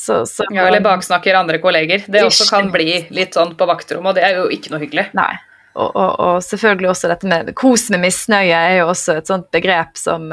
Så, 0.02 0.24
så, 0.26 0.48
ja, 0.50 0.66
eller 0.66 0.82
baksnakker 0.82 1.38
andre 1.38 1.60
kolleger. 1.62 2.08
Det 2.10 2.24
også 2.26 2.48
kan 2.50 2.72
bli 2.74 3.04
litt 3.14 3.38
sånn 3.38 3.54
på 3.58 3.68
vaktrommet, 3.70 4.10
og 4.14 4.18
det 4.18 4.26
er 4.26 4.40
jo 4.40 4.48
ikke 4.50 4.74
noe 4.74 4.82
hyggelig. 4.82 5.12
Nei. 5.18 5.34
Og, 5.72 5.88
og, 5.88 6.10
og, 6.10 6.38
selvfølgelig 6.44 6.90
også 6.92 7.12
dette 7.12 7.30
med 7.30 7.52
kos 7.56 7.86
med 7.94 8.02
misnøye 8.04 8.58
er 8.58 8.82
jo 8.82 8.90
også 8.92 9.22
et 9.22 9.30
sånt 9.30 9.46
begrep 9.56 9.94
som, 9.96 10.26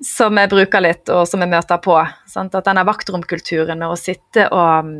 som 0.00 0.38
jeg 0.40 0.52
bruker 0.54 0.84
litt, 0.86 1.10
og 1.12 1.26
som 1.28 1.42
jeg 1.42 1.50
møter 1.52 1.82
på. 1.84 1.98
Sant? 2.30 2.54
At 2.54 2.70
denne 2.70 2.86
vaktromkulturen, 2.86 3.82
å 3.84 3.98
sitte 3.98 4.46
og 4.54 4.94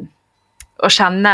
å 0.83 0.89
kjenne 0.91 1.33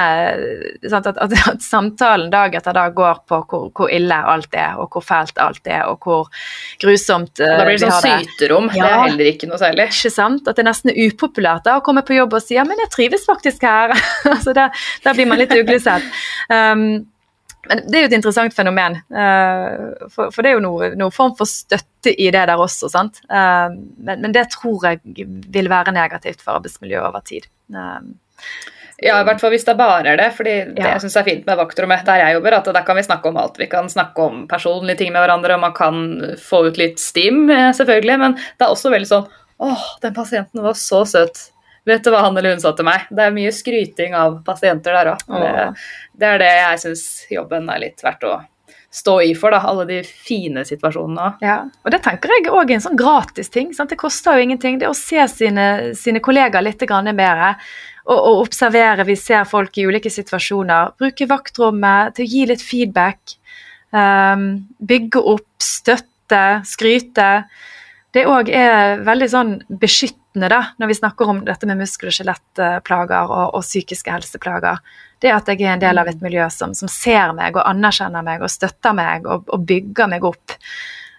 sant, 0.90 1.06
at, 1.06 1.18
at, 1.22 1.34
at, 1.52 1.62
samtalen 1.64 2.30
dag 2.32 2.54
etter 2.58 2.74
dag 2.76 2.94
går 2.96 3.20
på 3.28 3.40
hvor, 3.48 3.68
hvor, 3.72 3.90
ille 3.94 4.16
alt 4.32 4.54
er, 4.56 4.76
og 4.80 4.92
hvor 4.92 5.04
fælt 5.04 5.38
alt 5.42 5.68
er, 5.70 5.84
og 5.88 6.04
hvor 6.04 6.28
grusomt 6.82 7.40
uh, 7.40 7.54
Da 7.60 7.66
blir 7.68 7.78
det 7.78 7.86
sånn 7.86 8.24
syterom. 8.26 8.70
Ja, 8.74 8.82
det 8.82 8.90
er 8.90 9.04
heller 9.06 9.30
ikke 9.32 9.50
noe 9.50 9.60
særlig. 9.60 9.88
Ikke 9.94 10.12
sant? 10.12 10.48
At 10.48 10.58
det 10.58 10.64
er 10.64 10.70
nesten 10.70 10.94
upopulært 10.94 11.68
da, 11.68 11.78
å 11.78 11.84
komme 11.86 12.04
på 12.06 12.18
jobb 12.18 12.36
og 12.38 12.44
si 12.44 12.58
ja, 12.58 12.66
men 12.68 12.80
jeg 12.84 12.92
trives 12.94 13.28
faktisk 13.28 13.64
her. 13.68 13.94
altså 14.34 14.56
da, 14.56 14.68
da 15.06 15.14
blir 15.16 15.30
man 15.30 15.40
litt 15.40 15.54
uglesett. 15.56 16.04
Um, 16.52 17.06
Men 17.68 17.82
det 17.84 17.98
er 17.98 18.04
jo 18.04 18.08
et 18.08 18.14
interessant 18.16 18.54
fenomen. 18.56 19.00
uh, 19.12 20.08
For, 20.12 20.32
for 20.32 20.44
det 20.44 20.52
er 20.52 20.56
jo 20.56 20.64
noe, 20.64 20.92
noe 20.96 21.12
form 21.12 21.34
for 21.38 21.48
støtte 21.48 22.12
i 22.14 22.30
det 22.32 22.46
der 22.48 22.60
også. 22.60 22.88
sant? 22.92 23.22
Uh, 23.30 23.70
Men, 23.96 24.22
men 24.24 24.34
det 24.34 24.50
tror 24.54 24.90
jeg 24.90 25.28
vil 25.48 25.70
være 25.72 25.94
negativt 25.96 26.44
for 26.44 26.58
arbeidsmiljøet 26.58 27.08
over 27.08 27.24
tid. 27.28 27.48
Eh, 27.74 28.02
Ja, 29.02 29.20
i 29.20 29.24
hvert 29.28 29.38
fall 29.40 29.52
hvis 29.54 29.64
det 29.66 29.76
bare 29.78 30.10
er 30.10 30.16
det. 30.18 30.32
fordi 30.34 30.54
det 30.74 30.78
Ja. 30.82 30.98
jeg 30.98 31.16
er 31.16 31.24
fint 31.24 31.46
med 31.46 31.56
vaktrommet 31.56 32.04
der 32.04 32.16
jeg 32.18 32.34
jobber, 32.34 32.56
at 32.56 32.64
der 32.64 32.82
kan 32.82 32.96
vi 32.96 33.02
snakke 33.02 33.28
om 33.28 33.36
alt. 33.36 33.56
Vi 33.58 33.66
kan 33.66 33.88
snakke 33.88 34.18
om 34.18 34.48
personlige 34.48 34.98
ting 34.98 35.12
med 35.12 35.22
hverandre, 35.22 35.54
og 35.54 35.60
man 35.60 35.72
kan 35.72 36.36
få 36.38 36.66
ut 36.66 36.76
litt 36.76 36.98
stim, 36.98 37.48
eh, 37.50 37.70
selvfølgelig. 37.72 38.18
Men 38.18 38.34
det 38.34 38.62
er 38.66 38.72
også 38.74 38.90
veldig 38.90 39.06
sånn 39.06 39.28
Åh, 39.60 39.98
den 40.00 40.14
pasienten 40.14 40.62
var 40.62 40.74
så 40.74 41.04
søt. 41.04 41.50
Vet 41.84 42.04
du 42.04 42.10
hva 42.10 42.20
han 42.20 42.36
eller 42.38 42.50
hun 42.50 42.60
sa 42.60 42.70
til 42.72 42.84
meg? 42.84 43.08
Det 43.10 43.18
er 43.18 43.32
mye 43.34 43.50
skryting 43.50 44.14
av 44.14 44.44
pasienter 44.44 44.92
der 44.92 45.14
òg. 45.14 45.18
Det, 45.26 45.74
det 46.16 46.28
er 46.28 46.38
det 46.38 46.52
jeg 46.52 46.78
syns 46.78 47.26
jobben 47.28 47.68
er 47.68 47.80
litt 47.80 48.00
verdt 48.04 48.22
å 48.22 48.36
stå 48.90 49.20
i 49.22 49.34
for, 49.36 49.52
da. 49.52 49.60
Alle 49.68 49.84
de 49.88 49.98
fine 50.06 50.64
situasjonene. 50.66 51.34
Ja, 51.44 51.60
og 51.84 51.92
det 51.92 52.00
tenker 52.04 52.32
jeg 52.32 52.48
òg 52.48 52.70
er 52.70 52.78
en 52.78 52.84
sånn 52.86 52.98
gratis 52.98 53.52
ting. 53.52 53.72
Sant? 53.76 53.92
Det 53.92 54.00
koster 54.00 54.38
jo 54.38 54.48
ingenting. 54.48 54.78
Det 54.80 54.88
å 54.88 54.96
se 54.96 55.24
sine, 55.32 55.68
sine 55.98 56.22
kollegaer 56.24 56.64
litt 56.64 56.84
mer 56.88 57.42
og, 58.08 58.16
og 58.16 58.44
observere. 58.46 59.04
Vi 59.04 59.16
ser 59.16 59.48
folk 59.48 59.76
i 59.78 59.86
ulike 59.88 60.10
situasjoner. 60.10 60.94
Bruke 60.98 61.28
vaktrommet 61.28 62.16
til 62.16 62.24
å 62.24 62.32
gi 62.32 62.46
litt 62.48 62.64
feedback. 62.64 63.36
Um, 63.90 64.68
bygge 64.80 65.20
opp, 65.20 65.48
støtte, 65.62 66.62
skryte. 66.68 67.28
Det 68.16 68.24
òg 68.28 68.48
er 68.52 69.02
veldig 69.04 69.28
sånn 69.28 69.52
beskyttende 69.68 70.48
da, 70.48 70.62
når 70.80 70.90
vi 70.90 70.96
snakker 70.96 71.28
om 71.28 71.42
dette 71.44 71.68
med 71.68 71.80
muskel- 71.80 72.08
og 72.08 72.16
skjelettplager 72.16 73.28
og, 73.28 73.54
og 73.58 73.64
psykiske 73.66 74.12
helseplager. 74.12 74.80
Det 75.22 75.32
at 75.34 75.48
jeg 75.50 75.64
er 75.64 75.74
en 75.74 75.82
del 75.82 75.98
av 75.98 76.08
et 76.10 76.20
miljø 76.22 76.46
som, 76.54 76.74
som 76.78 76.90
ser 76.92 77.32
meg 77.36 77.56
og 77.56 77.66
anerkjenner 77.66 78.24
meg 78.26 78.44
og 78.44 78.52
støtter 78.52 78.94
meg 78.94 79.26
og, 79.26 79.48
og 79.50 79.64
bygger 79.66 80.10
meg 80.10 80.26
opp. 80.28 80.54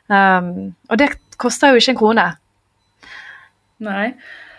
Um, 0.07 0.71
og 0.89 1.01
det 1.01 1.11
koster 1.39 1.73
jo 1.73 1.81
ikke 1.81 1.95
en 1.95 1.99
krone. 1.99 2.29
Nei, 3.83 4.07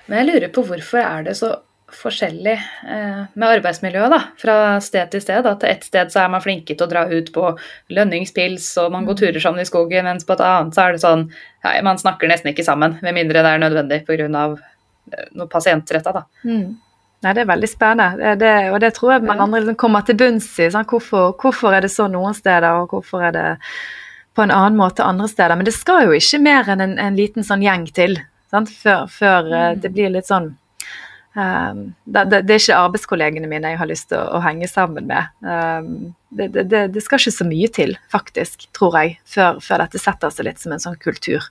men 0.06 0.20
jeg 0.20 0.28
lurer 0.28 0.52
på 0.54 0.64
hvorfor 0.68 1.02
er 1.02 1.26
det 1.26 1.36
så 1.40 1.54
forskjellig 1.94 2.52
eh, 2.54 3.22
med 3.34 3.46
arbeidsmiljøet, 3.56 4.12
da, 4.12 4.20
fra 4.38 4.56
sted 4.84 5.10
til 5.12 5.22
sted. 5.24 5.46
At 5.46 5.64
et 5.66 5.86
sted 5.86 6.12
så 6.12 6.24
er 6.24 6.32
man 6.32 6.42
flinke 6.44 6.74
til 6.74 6.86
å 6.86 6.90
dra 6.90 7.06
ut 7.10 7.32
på 7.34 7.46
lønningspils, 7.94 8.68
og 8.82 8.92
man 8.94 9.08
går 9.08 9.18
turer 9.20 9.40
sammen 9.42 9.64
i 9.64 9.68
skogen, 9.68 10.06
mens 10.06 10.26
på 10.26 10.36
et 10.36 10.44
annet 10.46 10.76
så 10.76 10.86
er 10.86 10.94
det 10.94 11.02
sånn 11.02 11.26
ja, 11.64 11.74
man 11.86 12.00
snakker 12.00 12.30
nesten 12.30 12.52
ikke 12.52 12.66
sammen, 12.66 12.98
med 13.04 13.16
mindre 13.16 13.42
det 13.42 13.54
er 13.54 13.64
nødvendig 13.64 14.02
pga. 14.08 14.46
Eh, 15.10 15.26
noe 15.34 15.50
pasientretta, 15.50 16.14
da. 16.20 16.24
Mm. 16.46 16.78
Nei, 17.20 17.34
Det 17.36 17.42
er 17.42 17.48
veldig 17.50 17.68
spennende, 17.68 18.34
det, 18.40 18.52
og 18.72 18.78
det 18.80 18.94
tror 18.96 19.12
jeg 19.12 19.24
man 19.28 19.42
andre 19.44 19.60
liksom 19.60 19.76
kommer 19.82 20.04
til 20.08 20.16
bunns 20.16 20.46
i. 20.56 20.70
Sånn, 20.72 20.86
hvorfor, 20.88 21.34
hvorfor 21.40 21.76
er 21.76 21.84
det 21.84 21.92
sånn 21.92 22.14
noen 22.16 22.36
steder, 22.36 22.80
og 22.80 22.94
hvorfor 22.94 23.26
er 23.28 23.34
det 23.36 23.48
på 24.36 24.46
en 24.46 24.54
annen 24.54 24.78
måte 24.78 25.04
andre 25.04 25.28
steder? 25.28 25.58
Men 25.58 25.68
det 25.68 25.76
skal 25.76 26.06
jo 26.06 26.16
ikke 26.16 26.40
mer 26.40 26.70
enn 26.72 26.80
en, 26.86 26.96
en 27.02 27.18
liten 27.18 27.44
sånn 27.44 27.64
gjeng 27.66 27.84
til 27.92 28.16
sant? 28.50 28.72
før, 28.72 29.04
før 29.12 29.50
mm. 29.50 29.82
det 29.84 29.92
blir 29.92 30.14
litt 30.14 30.30
sånn 30.30 30.48
um, 31.36 31.82
det, 32.04 32.24
det, 32.30 32.40
det 32.48 32.56
er 32.56 32.62
ikke 32.62 32.80
arbeidskollegene 32.86 33.50
mine 33.50 33.74
jeg 33.74 33.80
har 33.82 33.90
lyst 33.90 34.08
til 34.14 34.20
å, 34.20 34.38
å 34.38 34.42
henge 34.44 34.70
sammen 34.70 35.10
med. 35.10 35.28
Um, 35.44 36.14
det, 36.30 36.48
det, 36.54 36.66
det, 36.72 36.84
det 36.94 37.04
skal 37.04 37.20
ikke 37.20 37.36
så 37.36 37.48
mye 37.48 37.70
til, 37.74 37.96
faktisk, 38.12 38.64
tror 38.76 38.96
jeg, 38.96 39.18
før, 39.28 39.60
før 39.64 39.84
dette 39.84 40.00
setter 40.00 40.32
seg 40.32 40.48
litt 40.48 40.62
som 40.62 40.72
en 40.72 40.82
sånn 40.82 40.98
kultur. 41.02 41.44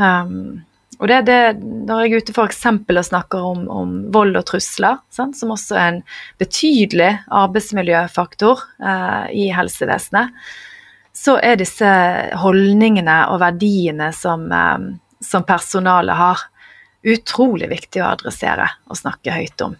Um, 0.00 0.62
og 0.98 1.06
det, 1.08 1.18
det, 1.28 1.38
Når 1.62 2.00
jeg 2.02 2.10
er 2.10 2.22
ute 2.22 2.34
f.eks. 2.34 2.64
og 2.66 3.04
snakker 3.06 3.44
om, 3.52 3.66
om 3.70 3.92
vold 4.14 4.36
og 4.38 4.46
trusler, 4.50 4.98
sant, 5.14 5.38
som 5.38 5.54
også 5.54 5.76
er 5.78 5.90
en 5.92 6.00
betydelig 6.42 7.10
arbeidsmiljøfaktor 7.30 8.64
eh, 8.82 9.28
i 9.44 9.48
helsevesenet, 9.54 10.34
så 11.14 11.36
er 11.42 11.58
disse 11.58 11.88
holdningene 12.42 13.18
og 13.30 13.40
verdiene 13.42 14.10
som, 14.14 14.46
eh, 14.50 14.88
som 15.22 15.46
personalet 15.46 16.18
har, 16.18 16.46
utrolig 17.08 17.68
viktig 17.70 18.02
å 18.02 18.10
adressere 18.10 18.66
og 18.90 18.98
snakke 18.98 19.36
høyt 19.36 19.62
om. 19.68 19.76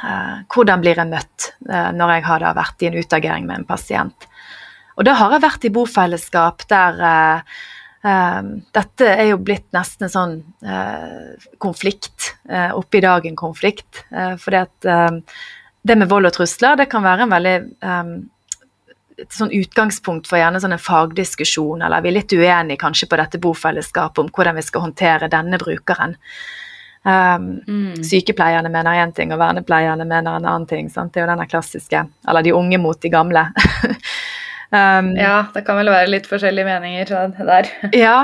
Eh, 0.00 0.36
hvordan 0.54 0.80
blir 0.80 1.00
jeg 1.00 1.10
møtt 1.10 1.50
eh, 1.68 1.90
når 1.96 2.14
jeg 2.14 2.26
har 2.28 2.46
vært 2.56 2.84
i 2.84 2.88
en 2.88 3.00
utagering 3.02 3.50
med 3.50 3.60
en 3.60 3.68
pasient? 3.68 4.30
Og 4.94 5.06
da 5.08 5.16
har 5.18 5.34
jeg 5.34 5.44
vært 5.44 5.66
i 5.66 5.72
bofellesskap 5.74 6.64
der 6.70 7.02
eh, 7.10 7.60
dette 8.00 9.04
er 9.04 9.26
jo 9.28 9.40
blitt 9.44 9.66
nesten 9.76 10.06
en 10.06 10.12
sånn 10.12 10.36
uh, 10.64 11.34
konflikt, 11.60 12.30
uh, 12.48 12.72
oppe 12.78 12.96
i 12.96 13.02
dagen-konflikt. 13.04 14.06
Uh, 14.08 14.38
fordi 14.40 14.60
at 14.62 14.88
um, 14.88 15.18
det 15.84 15.96
med 16.00 16.08
vold 16.08 16.30
og 16.30 16.32
trusler, 16.32 16.78
det 16.80 16.88
kan 16.92 17.04
være 17.04 17.26
en 17.26 17.34
veldig 17.34 17.56
um, 17.84 18.14
et 19.20 19.36
sånn 19.36 19.52
utgangspunkt 19.52 20.28
for 20.30 20.40
gjerne 20.40 20.60
sånn 20.62 20.74
en 20.76 20.80
fagdiskusjon, 20.80 21.84
eller 21.84 22.00
vi 22.00 22.10
er 22.10 22.16
litt 22.16 22.32
uenige 22.32 22.80
kanskje 22.80 23.08
på 23.10 23.18
dette 23.20 23.40
bofellesskapet 23.42 24.22
om 24.22 24.32
hvordan 24.32 24.56
vi 24.56 24.64
skal 24.64 24.86
håndtere 24.86 25.28
denne 25.32 25.60
brukeren. 25.60 26.16
Um, 27.00 27.62
Sykepleierne 28.04 28.68
mener 28.72 28.98
én 29.00 29.12
ting, 29.16 29.32
og 29.32 29.40
vernepleierne 29.40 30.04
mener 30.04 30.36
en 30.36 30.48
annen 30.48 30.66
ting. 30.68 30.90
Sant? 30.92 31.12
Det 31.14 31.22
er 31.22 31.26
jo 31.26 31.30
denne 31.32 31.48
klassiske, 31.48 32.02
eller 32.28 32.44
de 32.44 32.56
unge 32.56 32.80
mot 32.80 33.00
de 33.00 33.12
gamle. 33.12 33.46
um, 34.72 35.12
Ja, 35.18 35.36
det 35.54 35.64
kan 35.66 35.78
vel 35.80 35.92
være 35.92 36.10
litt 36.12 36.30
forskjellige 36.30 36.66
meninger 36.68 37.36
der. 37.38 37.70
ja, 38.04 38.16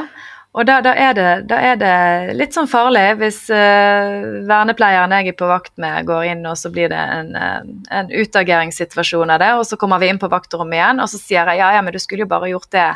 og 0.56 0.64
da, 0.64 0.78
da, 0.80 0.94
er 0.96 1.12
det, 1.12 1.30
da 1.50 1.56
er 1.60 1.74
det 1.76 2.36
litt 2.38 2.54
sånn 2.56 2.68
farlig 2.70 3.18
hvis 3.20 3.42
uh, 3.52 4.44
vernepleieren 4.48 5.12
jeg 5.18 5.34
er 5.34 5.36
på 5.36 5.48
vakt 5.50 5.74
med, 5.82 6.06
går 6.08 6.30
inn, 6.30 6.46
og 6.48 6.56
så 6.56 6.70
blir 6.72 6.88
det 6.92 7.00
en, 7.00 7.34
eh, 7.36 7.66
en 7.98 8.08
utageringssituasjon 8.08 9.34
av 9.34 9.42
det, 9.42 9.50
og 9.58 9.66
så 9.68 9.76
kommer 9.80 10.00
vi 10.00 10.08
inn 10.08 10.20
på 10.22 10.30
vaktrommet 10.32 10.78
igjen, 10.78 11.02
og 11.04 11.12
så 11.12 11.20
sier 11.20 11.52
jeg 11.52 11.60
ja, 11.60 11.74
ja, 11.76 11.82
men 11.84 11.92
du 11.92 12.00
skulle 12.00 12.24
jo 12.24 12.30
bare 12.30 12.48
gjort 12.54 12.70
det. 12.72 12.88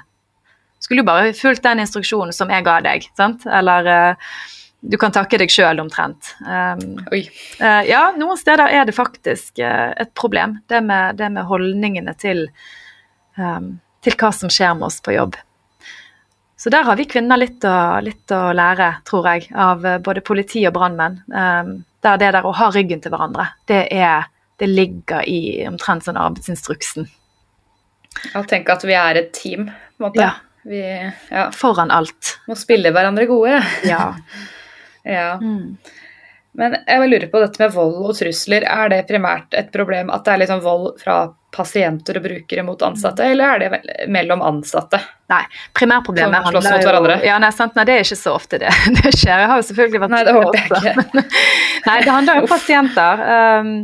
Skulle 0.81 1.05
jo 1.05 1.11
bare 1.11 1.35
fulgt 1.37 1.67
den 1.67 1.85
instruksjonen 1.85 2.33
som 2.33 2.49
jeg 2.49 2.65
ga 2.65 2.79
deg, 2.87 3.05
sant? 3.21 3.45
Eller 3.45 3.93
uh, 3.93 4.33
du 4.81 4.97
kan 4.97 5.13
takke 5.13 5.43
deg 5.43 5.53
sjøl 5.53 5.85
omtrent. 5.85 6.33
Um, 6.41 6.97
Oi. 7.13 7.27
Uh, 7.61 7.85
ja, 7.85 8.07
noen 8.17 8.41
steder 8.41 8.73
er 8.73 8.89
det 8.89 8.97
faktisk 8.97 9.61
et 9.61 10.17
problem, 10.17 10.63
det 10.73 10.81
med, 10.89 11.21
det 11.21 11.29
med 11.37 11.45
holdningene 11.51 12.17
til, 12.17 12.47
til 14.05 14.16
hva 14.20 14.33
som 14.35 14.53
skjer 14.53 14.74
med 14.79 14.88
oss 14.88 15.00
på 15.05 15.14
jobb. 15.14 15.38
Så 16.61 16.70
der 16.70 16.85
har 16.85 16.96
vi 16.96 17.07
kvinner 17.09 17.40
litt 17.40 17.64
å, 17.64 17.76
litt 18.05 18.33
å 18.37 18.50
lære, 18.53 18.90
tror 19.09 19.29
jeg, 19.31 19.46
av 19.57 19.87
eh, 19.87 20.00
både 20.05 20.20
politi 20.20 20.61
og 20.68 20.74
brannmenn. 20.76 21.16
Um, 21.33 21.70
der 22.05 22.18
det 22.20 22.35
der 22.37 22.44
å 22.44 22.53
ha 22.57 22.68
ryggen 22.74 23.00
til 23.00 23.14
hverandre, 23.14 23.46
det, 23.68 23.87
er, 23.96 24.26
det 24.61 24.68
ligger 24.68 25.24
i 25.24 25.64
omtrent 25.68 26.05
sånn 26.05 26.20
arbeidsinstruksen. 26.20 27.09
Ja, 28.35 28.42
tenk 28.44 28.68
at 28.72 28.85
vi 28.85 28.96
er 28.96 29.22
et 29.22 29.33
team, 29.37 29.70
på 29.70 30.05
en 30.05 30.09
måte. 30.11 30.20
Ja. 30.20 30.35
Vi 30.68 30.83
ja, 30.85 31.46
Foran 31.57 31.92
alt. 31.96 32.35
må 32.44 32.59
spille 32.61 32.92
hverandre 32.92 33.29
gode. 33.31 33.62
Ja. 33.88 34.14
Ja. 35.00 35.38
Mm. 35.40 35.79
Men 36.61 36.74
jeg 36.76 37.00
vil 37.00 37.09
lure 37.14 37.29
på 37.33 37.40
dette 37.40 37.62
med 37.62 37.70
vold 37.72 37.94
og 38.05 38.18
trusler. 38.18 38.66
Er 38.68 38.90
det 38.92 39.07
primært 39.09 39.55
et 39.57 39.70
problem 39.72 40.11
at 40.12 40.26
det 40.26 40.35
er 40.35 40.40
liksom 40.42 40.61
vold 40.61 40.98
fra 41.00 41.14
pasienter 41.55 42.21
og 42.21 42.25
brukere 42.25 42.65
mot 42.67 42.83
ansatte, 42.87 43.27
eller 43.27 43.55
er 43.55 43.63
det 43.63 44.07
mellom 44.13 44.43
ansatte? 44.47 45.01
Nei, 45.31 45.43
primærproblemet 45.77 46.47
handler 46.47 46.65
mot 46.65 46.83
jo 46.83 46.89
hverandre? 46.89 47.19
Ja, 47.27 47.41
nei, 47.43 47.51
sant? 47.55 47.77
nei, 47.79 47.85
det 47.89 47.97
er 47.97 48.07
ikke 48.07 48.19
så 48.19 48.37
ofte 48.39 48.61
det, 48.63 48.71
det 49.01 49.13
skjer. 49.17 49.45
Jeg 49.45 49.51
har 49.53 49.61
jo 49.61 49.67
selvfølgelig 49.71 50.03
vært 50.05 50.15
Nei, 50.15 50.23
det 50.27 50.37
håper 50.39 50.61
jeg 50.61 50.71
også, 50.71 50.95
ikke. 50.95 51.27
Nei, 51.89 51.99
det 52.07 52.17
handler 52.17 52.41
om 52.43 52.49
pasienter. 52.51 53.23
Um, 53.31 53.75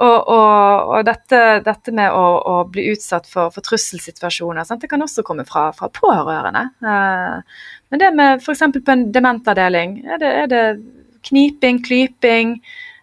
og, 0.00 0.28
og, 0.32 0.92
og 0.96 1.02
dette, 1.04 1.40
dette 1.66 1.92
med 1.92 2.14
å, 2.16 2.24
å 2.48 2.54
bli 2.72 2.86
utsatt 2.94 3.26
for, 3.28 3.52
for 3.52 3.64
trusselsituasjoner, 3.66 4.64
sant? 4.64 4.80
det 4.80 4.88
kan 4.88 5.04
også 5.04 5.24
komme 5.26 5.44
fra, 5.48 5.66
fra 5.76 5.90
pårørende. 5.92 6.70
Uh, 6.80 7.66
men 7.92 8.00
det 8.00 8.14
med 8.16 8.40
f.eks. 8.40 8.64
på 8.78 8.94
en 8.94 9.10
dementavdeling, 9.12 9.98
er 10.08 10.22
det, 10.22 10.30
er 10.44 10.50
det 10.50 10.64
kniping, 11.28 11.82
klyping, 11.84 12.56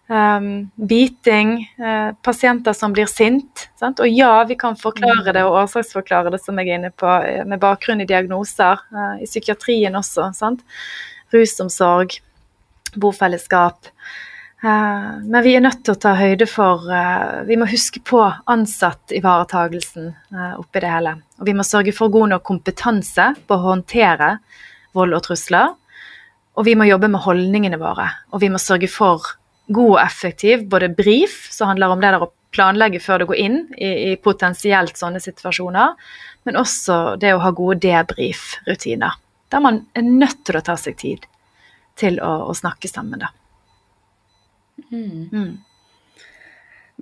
um, 0.08 0.70
biting, 0.76 1.74
uh, 1.78 2.12
pasienter 2.22 2.72
som 2.72 2.92
blir 2.92 3.06
sint. 3.06 3.68
Sant? 3.78 4.00
Og 4.00 4.08
ja, 4.08 4.44
vi 4.48 4.56
kan 4.58 4.76
forklare 4.76 5.34
det 5.36 5.44
og 5.46 5.58
årsaksforklare 5.64 6.32
det, 6.34 6.40
som 6.42 6.58
jeg 6.58 6.70
er 6.70 6.80
inne 6.80 6.92
på, 6.94 7.08
eh, 7.08 7.44
med 7.44 7.60
bakgrunn 7.60 8.00
i 8.00 8.08
diagnoser. 8.08 8.80
uh, 8.92 9.20
I 9.20 9.26
psykiatrien 9.26 9.94
også. 9.94 10.32
Sant? 10.34 10.64
Rusomsorg, 11.32 12.18
bofellesskap. 12.96 13.92
Uh, 14.64 15.20
men 15.22 15.42
vi 15.44 15.54
er 15.54 15.62
nødt 15.62 15.84
til 15.86 15.94
å 15.94 16.00
ta 16.02 16.16
høyde 16.18 16.48
for 16.50 16.88
eh, 16.90 17.44
Vi 17.46 17.54
må 17.54 17.68
huske 17.70 18.00
på 18.02 18.18
ansattivaretagelsen 18.50 20.08
oppi 20.58 20.80
det 20.82 20.90
hele. 20.90 21.12
Og 21.38 21.46
vi 21.46 21.54
må 21.54 21.62
sørge 21.62 21.94
for 21.94 22.10
god 22.10 22.32
nok 22.32 22.42
kompetanse 22.42 23.34
på 23.46 23.54
å 23.54 23.66
håndtere 23.68 24.38
vold 24.96 25.14
og 25.14 25.22
trusler. 25.28 25.76
Og 26.58 26.66
vi 26.66 26.74
må 26.74 26.88
jobbe 26.88 27.06
med 27.12 27.22
holdningene 27.22 27.78
våre. 27.78 28.08
Og 28.34 28.42
vi 28.42 28.50
må 28.50 28.58
sørge 28.58 28.90
for 28.90 29.37
god 29.68 29.94
og 29.94 30.02
effektiv 30.02 30.66
både 30.72 30.90
brief, 30.96 31.46
som 31.52 31.70
handler 31.70 31.92
om 31.92 32.02
det 32.02 32.12
der 32.12 32.24
å 32.24 32.32
planlegge 32.54 33.00
før 33.04 33.22
du 33.22 33.28
går 33.30 33.40
inn 33.44 33.58
i, 33.76 33.90
i 34.12 34.16
potensielt 34.16 34.96
sånne 34.96 35.20
situasjoner, 35.20 35.96
men 36.48 36.56
også 36.56 37.18
det 37.20 37.34
å 37.36 37.42
ha 37.44 37.52
gode 37.52 37.82
debrief-rutiner. 37.84 39.18
Der 39.52 39.64
man 39.64 39.82
er 39.96 40.06
nødt 40.06 40.44
til 40.48 40.58
å 40.58 40.64
ta 40.64 40.76
seg 40.80 40.96
tid 41.00 41.28
til 41.98 42.20
å, 42.24 42.48
å 42.48 42.56
snakke 42.56 42.88
sammen, 42.88 43.20
da. 43.24 43.32
Mm. 44.92 45.58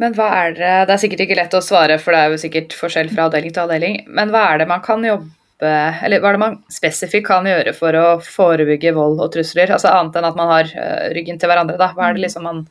Men 0.00 0.14
hva 0.16 0.26
er 0.38 0.54
det 0.56 0.70
Det 0.88 0.94
er 0.94 1.00
sikkert 1.02 1.22
ikke 1.26 1.36
lett 1.36 1.54
å 1.54 1.64
svare, 1.64 1.98
for 2.00 2.14
det 2.14 2.20
er 2.22 2.32
jo 2.32 2.40
sikkert 2.40 2.76
forskjell 2.76 3.10
fra 3.12 3.28
avdeling 3.28 3.52
til 3.52 3.64
avdeling. 3.66 3.98
Men 4.08 4.32
hva 4.32 4.46
er 4.52 4.62
det 4.62 4.68
man 4.70 4.82
kan 4.84 5.04
jobbe 5.04 5.28
Eller 5.64 6.20
hva 6.20 6.30
er 6.30 6.36
det 6.36 6.42
man 6.42 6.56
spesifikt 6.72 7.28
kan 7.30 7.46
gjøre 7.48 7.72
for 7.76 7.96
å 7.96 8.06
forebygge 8.20 8.92
vold 8.96 9.22
og 9.24 9.30
trusler? 9.32 9.72
Altså 9.72 9.92
annet 9.92 10.18
enn 10.18 10.28
at 10.28 10.36
man 10.36 10.50
har 10.52 10.72
eh, 10.72 11.06
ryggen 11.16 11.40
til 11.40 11.48
hverandre, 11.48 11.78
da. 11.80 11.92
Hva 11.96 12.10
er 12.10 12.18
det 12.18 12.26
liksom 12.26 12.44
man 12.44 12.66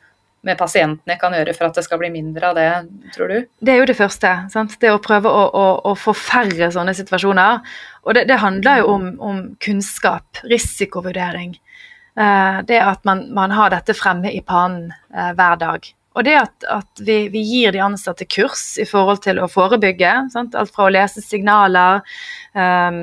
med 0.46 0.60
pasientene 0.60 1.18
kan 1.18 1.34
gjøre 1.34 1.56
for 1.58 1.68
at 1.68 1.80
det 1.80 1.84
skal 1.88 1.98
bli 1.98 2.12
mindre 2.14 2.52
av 2.52 2.58
det, 2.60 2.70
tror 3.16 3.32
du? 3.32 3.38
Det 3.66 3.74
er 3.74 3.82
jo 3.82 3.90
det 3.90 3.98
første. 3.98 4.34
Sant? 4.54 4.78
Det 4.82 4.92
å 4.94 5.02
prøve 5.02 5.32
å, 5.32 5.44
å, 5.50 5.66
å 5.90 5.96
få 5.98 6.14
færre 6.14 6.70
sånne 6.74 6.94
situasjoner. 6.98 7.64
Og 8.06 8.18
det, 8.18 8.28
det 8.30 8.38
handler 8.44 8.84
jo 8.84 8.92
om, 8.94 9.08
om 9.18 9.40
kunnskap, 9.66 10.44
risikovurdering. 10.46 11.56
Eh, 12.16 12.60
det 12.70 12.80
at 12.80 13.02
man, 13.10 13.26
man 13.34 13.56
har 13.58 13.74
dette 13.74 13.98
fremme 13.98 14.32
i 14.32 14.44
panen 14.46 14.92
eh, 14.94 15.34
hver 15.34 15.58
dag. 15.66 15.90
Og 16.16 16.24
det 16.24 16.36
at, 16.40 16.66
at 16.72 17.04
vi, 17.04 17.18
vi, 17.32 17.42
gir 17.44 17.76
de 17.76 17.84
ansatte 17.84 18.28
kurs 18.30 18.78
i 18.80 18.86
forhold 18.88 19.22
til 19.26 19.42
å 19.44 19.50
forebygge. 19.52 20.14
Sant? 20.32 20.56
Alt 20.56 20.72
fra 20.76 20.88
å 20.88 20.94
lese 20.94 21.24
signaler 21.24 22.00
um, 22.56 23.02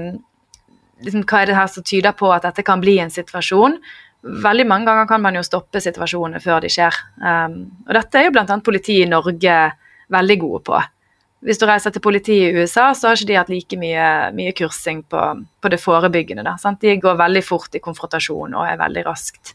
liksom, 1.04 1.26
Hva 1.28 1.42
er 1.42 1.50
det 1.50 1.58
her 1.58 1.68
som 1.68 1.84
tyder 1.84 2.16
på 2.16 2.32
at 2.32 2.48
dette 2.48 2.64
kan 2.64 2.80
bli 2.80 2.96
en 3.02 3.12
situasjon? 3.12 3.76
Veldig 4.22 4.66
mange 4.70 4.88
ganger 4.88 5.10
kan 5.10 5.22
man 5.24 5.36
jo 5.36 5.44
stoppe 5.44 5.82
situasjonene 5.82 6.40
før 6.40 6.64
de 6.64 6.72
skjer. 6.72 6.96
Um, 7.20 7.60
og 7.84 7.94
dette 7.98 8.20
er 8.20 8.28
jo 8.28 8.34
bl.a. 8.38 8.58
politiet 8.64 9.04
i 9.04 9.12
Norge 9.12 9.60
veldig 10.12 10.38
gode 10.40 10.64
på. 10.70 10.82
Hvis 11.42 11.58
du 11.58 11.64
reiser 11.66 11.90
til 11.90 12.02
politiet 12.04 12.52
i 12.52 12.60
USA, 12.62 12.92
så 12.94 13.10
har 13.10 13.18
ikke 13.18 13.28
de 13.32 13.38
hatt 13.38 13.48
like 13.50 13.78
mye, 13.80 14.08
mye 14.36 14.52
kursing 14.54 15.00
på, 15.10 15.22
på, 15.62 15.70
det 15.72 15.80
forebyggende. 15.82 16.44
Da, 16.46 16.54
sant? 16.60 16.78
De 16.84 16.94
går 17.02 17.16
veldig 17.18 17.42
fort 17.42 17.74
i 17.74 17.80
konfrontasjon 17.82 18.54
og 18.54 18.68
er 18.68 18.78
veldig 18.78 19.02
raskt. 19.08 19.54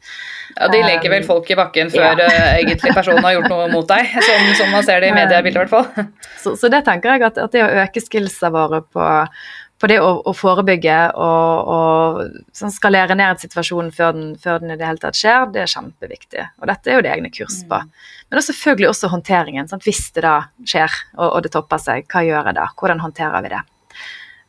Ja, 0.57 0.67
De 0.73 0.81
legger 0.83 1.13
vel 1.15 1.27
folk 1.27 1.47
i 1.53 1.57
bakken 1.59 1.93
før 1.93 2.19
ja. 2.19 2.27
uh, 2.27 2.49
egentlig 2.57 2.91
personen 2.97 3.23
har 3.23 3.37
gjort 3.37 3.53
noe 3.53 3.69
mot 3.71 3.87
deg, 3.87 4.11
som, 4.19 4.49
som 4.59 4.75
man 4.75 4.83
ser 4.87 5.05
det 5.05 5.13
i 5.13 5.15
mediebildet 5.21 5.55
i 5.55 5.63
hvert 5.63 5.75
fall. 5.77 6.11
Så, 6.35 6.57
så, 6.59 6.71
det 6.73 6.83
tenker 6.89 7.15
jeg 7.15 7.29
at, 7.29 7.39
at 7.47 7.55
det 7.55 7.63
å 7.63 7.71
øke 7.85 8.03
skillsa 8.03 8.51
våre 8.51 8.83
på, 8.83 9.07
på 9.77 9.87
det 9.91 9.97
å, 10.01 10.09
å 10.25 10.33
forebygge 10.33 10.95
og, 11.21 11.69
og 11.73 12.37
sånn 12.55 12.73
skalere 12.73 13.17
ned 13.17 13.41
situasjonen 13.41 13.91
før 13.93 14.15
den, 14.15 14.29
før 14.41 14.61
den, 14.63 14.73
i 14.73 14.77
det 14.79 14.87
hele 14.87 15.01
tatt 15.01 15.17
skjer, 15.17 15.45
det 15.53 15.63
er 15.63 15.69
kjempeviktig. 15.71 16.45
Og 16.61 16.71
dette 16.71 16.89
er 16.89 16.97
jo 16.97 17.03
det 17.05 17.11
egne 17.13 17.31
kurs 17.33 17.59
på. 17.69 17.79
Mm. 17.85 17.91
Men 18.27 18.41
også 18.41 18.55
selvfølgelig 18.55 18.89
også 18.89 19.11
håndteringen. 19.13 19.69
Sant? 19.69 19.85
Hvis 19.85 20.07
det 20.15 20.25
da 20.25 20.39
skjer 20.63 20.89
og, 21.17 21.27
og, 21.27 21.37
det 21.45 21.53
topper 21.53 21.83
seg, 21.83 22.07
hva 22.09 22.25
gjør 22.25 22.49
jeg 22.49 22.57
da? 22.57 22.65
Hvordan 22.79 23.05
håndterer 23.05 23.45
vi 23.45 23.53
det? 23.53 23.61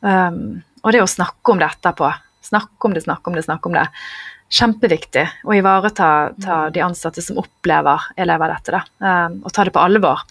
Um, 0.01 0.41
og 0.81 0.95
det 0.95 1.03
å 1.03 1.11
snakke 1.11 1.53
om 1.53 1.61
det 1.61 1.69
etterpå. 1.69 2.09
Snakke 2.49 2.89
om 2.89 2.97
det, 2.97 3.05
snakke 3.05 3.29
om 3.29 3.37
det, 3.37 3.45
snakke 3.45 3.69
om 3.69 3.77
det. 3.77 3.85
Kjempeviktig 4.49 5.27
å 5.45 5.53
ivareta 5.53 6.09
mm. 6.33 6.49
de 6.73 6.81
ansatte 6.81 7.21
som 7.21 7.37
opplever 7.37 8.09
elever 8.17 8.55
dette, 8.55 8.79
da. 8.79 8.83
Um, 8.97 9.41
og 9.43 9.53
ta 9.53 9.67
det 9.67 9.77
på 9.77 9.85
alvor. 9.85 10.25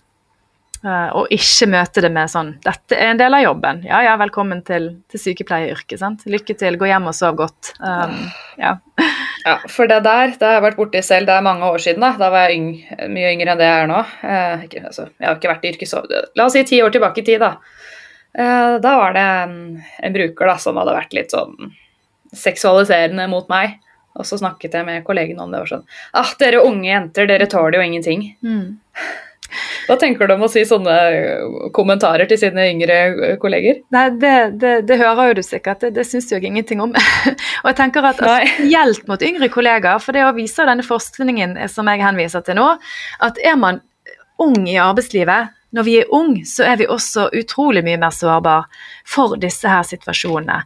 Uh, 0.79 1.11
og 1.19 1.33
ikke 1.35 1.67
møte 1.73 2.03
det 2.05 2.11
med 2.15 2.31
sånn 2.31 2.53
'Dette 2.63 2.95
er 2.95 3.09
en 3.11 3.19
del 3.19 3.35
av 3.35 3.43
jobben'. 3.43 3.81
Ja 3.89 3.99
ja, 4.05 4.13
velkommen 4.21 4.61
til, 4.63 4.93
til 5.11 5.21
sykepleieryrket. 5.21 5.99
sant? 5.99 6.23
Lykke 6.31 6.55
til, 6.55 6.79
gå 6.79 6.87
hjem 6.87 7.09
og 7.11 7.17
sov 7.19 7.35
godt. 7.41 7.73
Um, 7.83 8.31
ja. 8.63 8.77
ja. 9.49 9.57
For 9.67 9.91
det 9.91 10.05
der 10.07 10.37
det 10.39 10.47
har 10.47 10.55
jeg 10.61 10.67
vært 10.69 10.79
borti 10.79 11.03
selv. 11.03 11.27
Det 11.27 11.35
er 11.35 11.43
mange 11.43 11.67
år 11.67 11.83
siden. 11.83 12.07
Da 12.07 12.15
Da 12.21 12.31
var 12.31 12.47
jeg 12.47 12.61
yng, 12.61 12.71
mye 13.11 13.35
yngre 13.35 13.57
enn 13.57 13.59
det 13.59 13.67
jeg 13.67 13.83
er 13.83 13.91
nå. 13.91 14.05
Uh, 14.23 14.65
ikke, 14.69 14.87
altså, 14.87 15.11
jeg 15.19 15.29
har 15.29 15.37
ikke 15.41 15.53
vært 15.53 15.67
i 15.67 15.75
yrket 15.75 15.91
så 15.91 16.07
La 16.39 16.47
oss 16.47 16.55
si 16.55 16.63
ti 16.63 16.83
år 16.83 16.95
tilbake 16.95 17.25
i 17.25 17.27
tid, 17.27 17.43
da. 17.43 17.57
Uh, 18.39 18.79
da 18.79 18.97
var 19.03 19.19
det 19.19 19.29
en, 19.43 19.61
en, 19.99 20.13
bruker 20.15 20.47
da 20.47 20.59
som 20.63 20.79
hadde 20.79 20.95
vært 20.95 21.15
litt 21.17 21.35
sånn 21.35 21.73
seksualiserende 22.31 23.27
mot 23.27 23.49
meg. 23.51 23.81
Og 24.15 24.27
så 24.27 24.39
snakket 24.39 24.75
jeg 24.75 24.87
med 24.87 25.03
kollegen 25.07 25.41
om 25.43 25.51
det. 25.51 25.67
og 25.67 25.73
sånn 25.75 25.89
Ah, 26.15 26.31
dere 26.39 26.63
unge 26.63 26.87
jenter, 26.87 27.27
dere 27.27 27.51
tåler 27.51 27.81
jo 27.81 27.89
ingenting. 27.89 28.37
Mm. 28.47 28.79
Hva 29.89 29.97
tenker 29.97 30.29
du 30.29 30.35
om 30.35 30.45
å 30.45 30.51
si 30.53 30.63
sånne 30.69 30.95
kommentarer 31.73 32.29
til 32.29 32.41
sine 32.41 32.67
yngre 32.69 33.37
kolleger? 33.41 33.81
Nei, 33.95 34.07
Det, 34.21 34.35
det, 34.61 34.73
det 34.89 34.99
hører 35.01 35.31
jo 35.31 35.39
du 35.39 35.43
sikkert, 35.47 35.81
det, 35.81 35.95
det 35.97 36.05
syns 36.05 36.29
jeg 36.33 36.45
ingenting 36.45 36.83
om. 36.85 36.93
og 37.63 37.69
jeg 37.71 37.79
tenker 37.79 38.05
at 38.05 38.21
Spesielt 38.21 39.07
mot 39.09 39.23
yngre 39.25 39.49
kolleger, 39.53 39.97
for 40.05 40.17
det 40.17 40.27
å 40.29 40.35
vise 40.37 40.67
denne 40.69 40.85
forskningen 40.85 41.57
som 41.73 41.89
jeg 41.89 42.05
henviser 42.05 42.45
til 42.45 42.59
nå, 42.61 42.67
at 43.25 43.41
er 43.41 43.57
man 43.61 43.81
ung 44.39 44.59
i 44.69 44.77
arbeidslivet, 44.81 45.55
når 45.71 45.85
vi 45.85 45.95
er 46.01 46.13
ung, 46.15 46.35
så 46.49 46.65
er 46.69 46.79
vi 46.81 46.89
også 46.89 47.29
utrolig 47.37 47.83
mye 47.85 48.01
mer 48.01 48.13
sårbare 48.15 48.69
for 49.09 49.37
disse 49.41 49.69
her 49.69 49.85
situasjonene. 49.89 50.63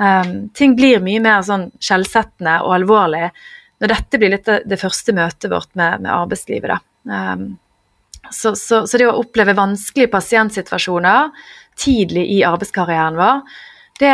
Um, 0.00 0.48
ting 0.56 0.76
blir 0.78 1.02
mye 1.04 1.20
mer 1.22 1.42
sånn 1.44 1.68
skjellsettende 1.82 2.60
og 2.64 2.72
alvorlig 2.78 3.26
når 3.80 3.92
dette 3.92 4.20
blir 4.20 4.32
litt 4.32 4.46
det, 4.48 4.62
det 4.68 4.78
første 4.80 5.12
møtet 5.16 5.50
vårt 5.52 5.74
med, 5.76 6.06
med 6.06 6.12
arbeidslivet. 6.14 6.72
da. 6.72 7.34
Um, 7.34 7.50
så, 8.30 8.54
så, 8.56 8.84
så, 8.86 8.98
det 8.98 9.08
å 9.08 9.18
oppleve 9.20 9.56
vanskelige 9.58 10.12
pasientsituasjoner 10.12 11.30
tidlig 11.80 12.26
i 12.36 12.40
arbeidskarrieren 12.46 13.18
vår, 13.18 13.42
det, 14.00 14.12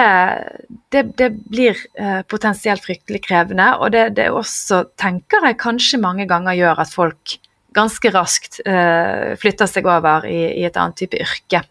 det, 0.90 1.02
det 1.18 1.28
blir 1.46 1.78
eh, 1.94 2.22
potensielt 2.26 2.82
fryktelig 2.82 3.22
krevende. 3.28 3.68
Og 3.78 3.92
det, 3.94 4.08
det, 4.18 4.30
også, 4.34 4.82
tenker 4.98 5.46
jeg, 5.46 5.58
kanskje 5.62 6.02
mange 6.02 6.26
ganger 6.26 6.58
gjør 6.58 6.82
at 6.82 6.94
folk 6.94 7.36
ganske 7.76 8.10
raskt 8.10 8.58
eh, 8.66 9.36
flytter 9.38 9.70
seg 9.70 9.86
over 9.86 10.26
i, 10.26 10.40
i, 10.56 10.64
et 10.66 10.78
annet 10.80 10.98
type 11.04 11.20
yrke. 11.22 11.62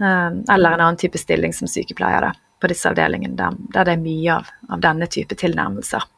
Eh, 0.00 0.30
eller 0.30 0.70
en 0.70 0.86
annen 0.86 1.00
type 1.00 1.20
stilling 1.20 1.52
som 1.56 1.68
sykepleier 1.68 2.30
da, 2.30 2.32
på 2.60 2.72
disse 2.72 2.88
avdelingene 2.88 3.36
der, 3.36 3.60
der 3.76 3.90
det 3.90 3.98
er 3.98 4.06
mye 4.06 4.38
av, 4.38 4.48
av 4.72 4.88
denne 4.88 5.10
type 5.12 5.36
tilnærmelser 5.36 6.08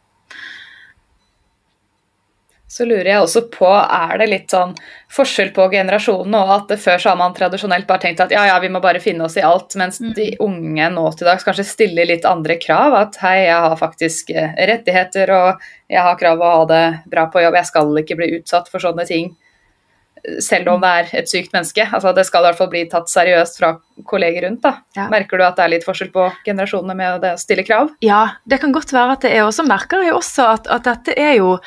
så 2.73 2.87
lurer 2.89 3.11
jeg 3.11 3.21
også 3.21 3.43
på, 3.53 3.69
er 3.69 4.15
det 4.17 4.27
litt 4.31 4.53
sånn 4.55 4.71
forskjell 5.13 5.51
på 5.53 5.67
generasjonene, 5.75 6.39
og 6.41 6.53
at 6.55 6.71
før 6.81 7.03
så 7.03 7.11
har 7.11 7.19
man 7.21 7.35
tradisjonelt 7.37 7.85
bare 7.89 8.01
tenkt 8.07 8.23
at 8.25 8.33
ja, 8.33 8.47
ja, 8.49 8.55
vi 8.63 8.71
må 8.73 8.81
bare 8.81 9.03
finne 9.03 9.27
oss 9.27 9.37
i 9.37 9.45
alt, 9.45 9.77
mens 9.77 10.01
mm. 10.01 10.15
de 10.17 10.31
unge 10.41 10.89
nå 10.95 11.05
til 11.13 11.29
dags 11.29 11.45
kanskje 11.45 11.69
stiller 11.69 12.09
litt 12.09 12.25
andre 12.29 12.57
krav. 12.63 12.97
At 12.97 13.21
hei, 13.21 13.43
jeg 13.45 13.59
har 13.67 13.77
faktisk 13.77 14.33
eh, 14.33 14.57
rettigheter, 14.73 15.35
og 15.37 15.69
jeg 15.93 16.07
har 16.09 16.17
krav 16.23 16.41
på 16.41 16.49
å 16.49 16.55
ha 16.55 16.65
det 16.73 16.83
bra 17.13 17.27
på 17.29 17.45
jobb, 17.45 17.61
jeg 17.61 17.73
skal 17.75 18.03
ikke 18.07 18.19
bli 18.23 18.33
utsatt 18.39 18.73
for 18.73 18.89
sånne 18.89 19.09
ting. 19.13 19.31
Selv 20.41 20.73
om 20.73 20.81
det 20.81 20.97
er 20.97 21.15
et 21.19 21.29
sykt 21.29 21.53
menneske. 21.53 21.85
altså 21.93 22.15
Det 22.17 22.25
skal 22.25 22.41
i 22.41 22.49
hvert 22.49 22.61
fall 22.63 22.73
bli 22.73 22.87
tatt 22.89 23.13
seriøst 23.13 23.61
fra 23.61 23.75
kolleger 24.09 24.47
rundt. 24.47 24.65
da. 24.65 24.79
Ja. 24.97 25.11
Merker 25.13 25.37
du 25.37 25.45
at 25.45 25.61
det 25.61 25.69
er 25.69 25.77
litt 25.77 25.85
forskjell 25.85 26.15
på 26.15 26.31
generasjonene 26.49 26.97
med 26.97 27.21
det 27.27 27.37
å 27.37 27.41
stille 27.43 27.69
krav? 27.69 27.93
Ja, 28.01 28.39
det 28.49 28.63
kan 28.65 28.73
godt 28.73 28.97
være 28.97 29.19
at 29.19 29.27
det 29.27 29.37
er. 29.37 29.45
Og 29.45 29.53
så 29.53 29.67
merker 29.67 30.07
jeg 30.07 30.17
også 30.17 30.55
at, 30.55 30.73
at 30.73 30.89
dette 30.89 31.21
er 31.21 31.43
jo 31.43 31.59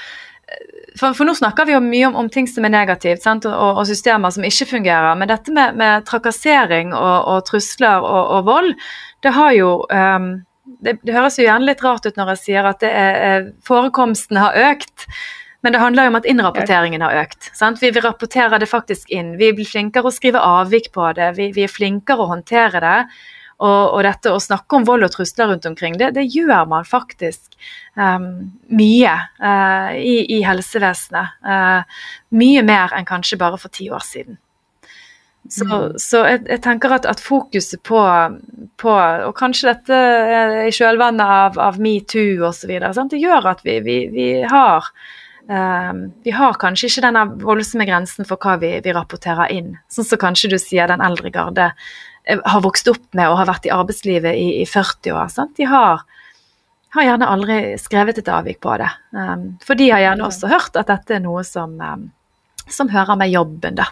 for, 0.99 1.13
for, 1.13 1.27
nå 1.27 1.35
snakker 1.35 1.67
vi 1.67 1.75
jo 1.75 1.83
mye 1.83 2.07
om, 2.09 2.17
om 2.23 2.31
ting 2.31 2.47
som 2.47 2.65
er 2.67 2.73
negativt, 2.73 3.25
og, 3.27 3.45
og, 3.45 3.83
systemer 3.89 4.33
som 4.33 4.47
ikke 4.47 4.69
fungerer. 4.69 5.15
Men 5.19 5.31
dette 5.31 5.53
med, 5.55 5.77
med 5.79 6.05
trakassering 6.07 6.93
og, 6.95 7.15
og 7.31 7.45
trusler 7.49 8.03
og, 8.05 8.43
vold, 8.47 8.73
det 9.25 9.33
har 9.35 9.55
jo 9.57 9.71
um, 9.89 10.29
det, 10.81 10.97
det, 11.03 11.13
høres 11.13 11.39
jo 11.39 11.45
gjerne 11.45 11.67
litt 11.67 11.83
rart 11.85 12.05
ut 12.05 12.17
når 12.19 12.35
jeg 12.35 12.43
sier 12.43 12.69
at 12.69 12.85
er, 12.85 13.49
forekomsten 13.65 14.39
har 14.41 14.57
økt. 14.71 15.07
Men 15.65 15.73
det 15.73 15.81
handler 15.81 16.05
jo 16.05 16.11
om 16.11 16.17
at 16.19 16.27
innrapporteringen 16.29 17.01
har 17.01 17.23
økt. 17.23 17.47
Sant? 17.57 17.79
Vi, 17.81 17.89
vi 17.89 18.03
rapporterer 18.03 18.61
det 18.61 18.69
faktisk 18.69 19.09
inn. 19.09 19.33
Vi 19.39 19.49
blir 19.57 19.65
flinkere 19.65 20.11
å 20.11 20.13
skrive 20.13 20.43
avvik 20.45 20.91
på 20.93 21.07
det. 21.17 21.31
Vi, 21.39 21.49
vi 21.55 21.63
er 21.65 21.71
flinkere 21.73 22.21
å 22.21 22.29
håndtere 22.35 22.81
det. 22.83 22.99
Og, 23.55 23.93
og, 23.95 24.01
dette 24.03 24.33
å 24.35 24.39
snakke 24.43 24.75
om 24.75 24.85
vold 24.87 25.07
og 25.07 25.13
trusler 25.13 25.47
rundt 25.47 25.67
omkring, 25.69 25.95
det, 25.99 26.11
det 26.17 26.25
gjør 26.27 26.65
man 26.67 26.87
faktisk 26.87 27.53
um, 27.95 28.49
mye 28.67 29.13
uh, 29.39 29.93
i, 29.95 30.17
i, 30.27 30.41
helsevesenet. 30.43 31.37
Uh, 31.39 32.09
mye 32.35 32.65
mer 32.67 32.95
enn 32.97 33.07
kanskje 33.07 33.39
bare 33.39 33.59
for 33.61 33.71
ti 33.71 33.87
år 33.87 34.03
siden. 34.03 34.41
Så, 35.47 35.65
mm. 35.69 35.99
så 36.01 36.23
jeg, 36.25 36.41
jeg, 36.49 36.61
tenker 36.65 36.95
at, 36.97 37.05
at 37.05 37.21
fokuset 37.21 37.79
på, 37.85 37.99
på, 38.81 38.93
Og 39.27 39.35
kanskje 39.37 39.69
dette 39.69 39.99
i 40.65 40.71
kjølvannet 40.73 41.21
av, 41.21 41.59
av 41.61 41.77
metoo 41.79 42.47
osv. 42.49 42.73
Det 42.73 43.21
gjør 43.21 43.51
at 43.53 43.61
vi, 43.63 43.77
vi, 43.85 43.99
vi 44.11 44.31
har 44.49 44.89
Um, 45.45 46.07
vi 46.25 46.31
har 46.33 46.55
kanskje 46.57 46.87
ikke 46.89 47.03
denne 47.05 47.21
voldsomme 47.37 47.85
grensen 47.85 48.25
for 48.25 48.41
hva 48.41 48.55
vi, 48.57 48.71
vi 48.81 48.93
rapporterer 48.97 49.51
inn. 49.53 49.75
Sånn 49.93 50.07
som 50.09 50.17
kanskje 50.17 50.49
du 50.55 50.57
sier 50.57 50.89
den 50.89 51.03
eldre 51.05 51.29
garde 51.29 51.67
har 52.25 52.61
vokst 52.65 52.87
opp 52.89 53.05
med 53.17 53.29
og 53.29 53.39
har 53.39 53.49
vært 53.49 53.67
i 53.67 53.73
arbeidslivet 53.73 54.35
i, 54.37 54.47
i 54.63 54.65
40 54.65 55.13
år. 55.13 55.31
Sant? 55.33 55.55
De 55.57 55.67
har, 55.69 56.03
har, 56.95 57.07
gjerne 57.07 57.29
aldri 57.29 57.59
skrevet 57.81 58.21
et 58.21 58.31
avvik 58.31 58.61
på 58.63 58.75
det. 58.81 58.89
Um, 59.15 59.47
for 59.65 59.77
de 59.77 59.91
har 59.93 60.03
gjerne 60.03 60.27
også 60.27 60.49
hørt 60.51 60.79
at 60.79 60.89
dette 60.91 61.17
er 61.17 61.23
noe 61.23 61.45
som, 61.47 61.77
um, 61.79 62.07
som 62.65 62.89
hører 62.93 63.19
med 63.21 63.33
jobben, 63.33 63.77
da. 63.77 63.89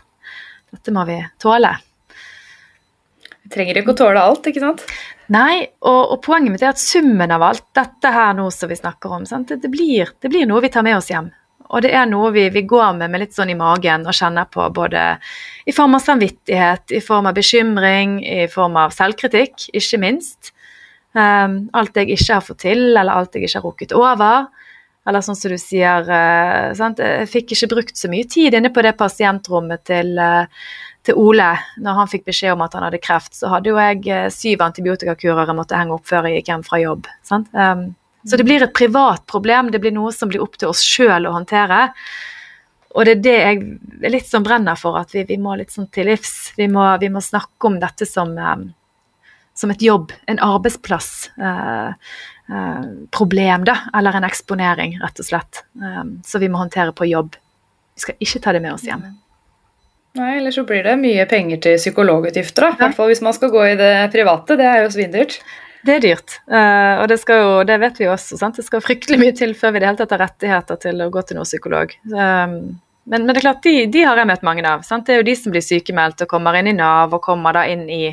Dette 0.74 0.94
må 0.96 1.06
vi 1.06 1.20
tåle. 1.42 1.76
Vi 3.44 3.52
trenger 3.54 3.82
ikke 3.82 3.94
å 3.94 4.00
tåle 4.00 4.24
alt, 4.24 4.48
ikke 4.50 4.64
sant? 4.64 4.82
Nei, 5.34 5.62
og, 5.86 6.02
og, 6.02 6.18
poenget 6.26 6.52
mitt 6.54 6.64
er 6.66 6.74
at 6.74 6.82
summen 6.82 7.32
av 7.32 7.44
alt 7.46 7.66
dette 7.76 8.12
her 8.12 8.34
nå 8.36 8.50
som 8.52 8.72
vi 8.72 8.80
snakker 8.80 9.14
om, 9.14 9.28
det, 9.30 9.60
det, 9.62 9.70
blir, 9.72 10.12
det, 10.20 10.32
blir, 10.32 10.48
noe 10.50 10.64
vi 10.64 10.72
tar 10.74 10.86
med 10.86 10.98
oss 10.98 11.12
hjem. 11.12 11.30
Og 11.74 11.82
det 11.82 11.94
er 11.98 12.06
noe 12.10 12.30
vi, 12.36 12.46
vi, 12.54 12.66
går 12.70 12.98
med 13.00 13.12
med 13.12 13.24
litt 13.24 13.36
sånn 13.36 13.50
i 13.50 13.58
magen 13.58 14.06
og 14.06 14.14
kjenner 14.14 14.46
på 14.52 14.68
både 14.76 15.06
i 15.66 15.74
form 15.74 15.98
av 15.98 16.04
samvittighet, 16.06 16.94
i 16.94 17.02
form 17.02 17.30
av 17.32 17.38
bekymring, 17.38 18.20
i 18.22 18.46
form 18.52 18.78
av 18.78 18.94
selvkritikk, 18.94 19.72
ikke 19.74 20.02
minst. 20.04 20.54
Um, 21.14 21.68
alt 21.78 21.98
jeg 21.98 22.14
ikke 22.14 22.38
har 22.38 22.46
fått 22.46 22.64
til, 22.66 22.84
eller 22.94 23.14
alt 23.14 23.36
jeg 23.36 23.48
ikke 23.48 23.60
har 23.60 23.66
rukket 23.68 23.96
over. 23.98 24.46
Eller 25.04 25.26
sånn 25.26 25.36
som 25.36 25.52
du 25.52 25.58
sier 25.60 26.08
uh? 26.08 26.72
Jeg 26.74 27.28
fikk 27.32 27.56
ikke 27.56 27.74
brukt 27.74 28.00
så 28.00 28.08
mye 28.12 28.28
tid 28.30 28.56
inne 28.56 28.72
på 28.74 28.86
det 28.86 28.94
pasientrommet 29.00 29.84
til, 29.90 30.14
uh, 30.16 30.46
til 31.04 31.20
Ole 31.20 31.50
når 31.84 32.00
han 32.00 32.12
fikk 32.12 32.30
beskjed 32.30 32.56
om 32.56 32.64
at 32.64 32.78
han 32.78 32.88
hadde 32.88 33.02
kreft. 33.04 33.34
Så 33.36 33.52
hadde 33.52 33.74
jo 33.74 33.82
jeg 33.82 34.06
uh, 34.14 34.30
syv 34.34 34.64
antibiotikakurer 34.66 35.50
jeg 35.50 35.58
måtte 35.58 35.82
henge 35.82 35.98
opp 35.98 36.08
før 36.08 36.30
jeg 36.30 36.40
gikk 36.40 36.54
hjem 36.54 36.66
fra 36.70 36.82
jobb. 36.86 37.12
Sant? 37.26 37.52
Um, 37.58 37.92
så 38.24 38.38
det 38.40 38.46
blir 38.48 38.64
et 38.64 38.74
privat 38.74 39.26
problem, 39.28 39.72
det 39.72 39.82
blir 39.84 39.94
noe 39.96 40.14
som 40.16 40.32
blir 40.32 40.44
opp 40.44 40.56
til 40.60 40.72
oss 40.72 40.84
sjøl 40.86 41.28
å 41.28 41.34
håndtere. 41.36 41.88
Og 42.94 43.08
det 43.08 43.18
er 43.18 43.24
det 43.26 43.38
jeg 43.40 43.62
er 44.06 44.14
litt 44.14 44.30
sånn 44.30 44.46
brenner 44.46 44.78
for, 44.80 45.00
at 45.00 45.14
vi, 45.16 45.26
vi 45.28 45.40
må 45.42 45.56
litt 45.58 45.74
sånn 45.74 45.90
til 45.94 46.08
livs. 46.12 46.54
Vi 46.58 46.70
må, 46.72 46.86
vi 47.02 47.10
må 47.12 47.24
snakke 47.24 47.70
om 47.70 47.80
dette 47.82 48.06
som, 48.08 48.36
um, 48.38 48.68
som 49.58 49.74
et 49.74 49.82
jobb, 49.84 50.14
en 50.30 50.40
arbeidsplass. 50.46 51.10
Uh, 51.42 51.98
uh, 52.54 52.86
problem, 53.16 53.66
da, 53.68 53.80
eller 53.98 54.20
en 54.20 54.30
eksponering, 54.30 55.00
rett 55.02 55.20
og 55.20 55.30
slett. 55.32 55.66
Um, 55.82 56.20
så 56.26 56.40
vi 56.44 56.52
må 56.54 56.62
håndtere 56.62 56.94
på 56.96 57.10
jobb. 57.10 57.36
Vi 57.98 58.06
skal 58.06 58.24
ikke 58.24 58.44
ta 58.46 58.56
det 58.56 58.62
med 58.64 58.78
oss 58.78 58.86
hjem. 58.88 59.10
Nei, 60.14 60.36
ellers 60.38 60.60
så 60.60 60.64
blir 60.70 60.86
det 60.86 60.94
mye 61.02 61.26
penger 61.26 61.58
til 61.66 61.80
psykologutgifter. 61.82 62.76
I 62.76 62.82
hvert 62.84 62.98
fall 62.98 63.10
hvis 63.10 63.24
man 63.26 63.34
skal 63.34 63.50
gå 63.54 63.66
i 63.72 63.78
det 63.80 63.94
private. 64.14 64.58
Det 64.60 64.70
er 64.70 64.84
jo 64.84 64.94
svindyrt. 64.94 65.40
Det 65.84 65.98
er 65.98 66.04
dyrt, 66.04 66.38
uh, 66.48 67.02
og 67.02 67.10
det, 67.12 67.18
skal 67.20 67.42
jo, 67.42 67.52
det 67.68 67.76
vet 67.82 67.98
vi 68.00 68.08
også. 68.08 68.38
Sant? 68.40 68.56
Det 68.56 68.64
skal 68.64 68.84
fryktelig 68.84 69.20
mye 69.20 69.36
til 69.36 69.52
før 69.60 69.76
vi 69.76 69.82
det 69.84 69.90
hele 69.90 70.00
tatt 70.00 70.14
har 70.16 70.22
rettigheter 70.24 70.80
til 70.80 71.04
å 71.04 71.10
gå 71.12 71.24
til 71.28 71.40
noen 71.40 71.50
psykolog. 71.50 71.92
Um, 72.08 72.56
men, 73.04 73.26
men, 73.26 73.34
det 73.34 73.42
er 73.42 73.46
klart, 73.50 73.66
de, 73.66 73.74
de, 73.92 74.06
har 74.08 74.22
jeg 74.22 74.30
møtt 74.30 74.46
mange 74.48 74.64
av. 74.64 74.86
Sant? 74.88 75.04
Det 75.08 75.18
er 75.18 75.20
jo 75.20 75.28
de 75.28 75.36
som 75.36 75.52
blir 75.52 75.66
sykemeldt 75.66 76.24
og 76.24 76.30
kommer 76.32 76.56
inn 76.56 76.72
i 76.72 76.76
Nav 76.78 77.12
og 77.12 77.24
kommer 77.26 77.58
da 77.58 77.66
inn 77.68 77.84
i, 77.92 78.06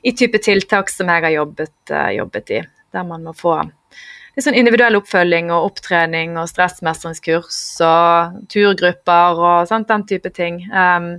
i 0.00 0.14
type 0.16 0.40
tiltak 0.40 0.88
som 0.88 1.12
jeg 1.12 1.26
har 1.26 1.34
jobbet, 1.34 1.76
uh, 1.92 2.08
jobbet 2.16 2.54
i. 2.56 2.62
Der 2.90 3.04
man 3.06 3.28
må 3.28 3.36
få 3.36 3.58
litt 3.60 4.46
sånn 4.46 4.56
individuell 4.56 4.96
oppfølging 4.96 5.52
og 5.52 5.68
opptrening 5.68 6.38
og 6.40 6.48
stressmestringskurs 6.48 7.60
og 7.84 8.40
turgrupper 8.50 9.44
og 9.44 9.68
sant, 9.68 9.90
den 9.92 10.08
type 10.08 10.32
ting. 10.32 10.62
Um, 10.72 11.12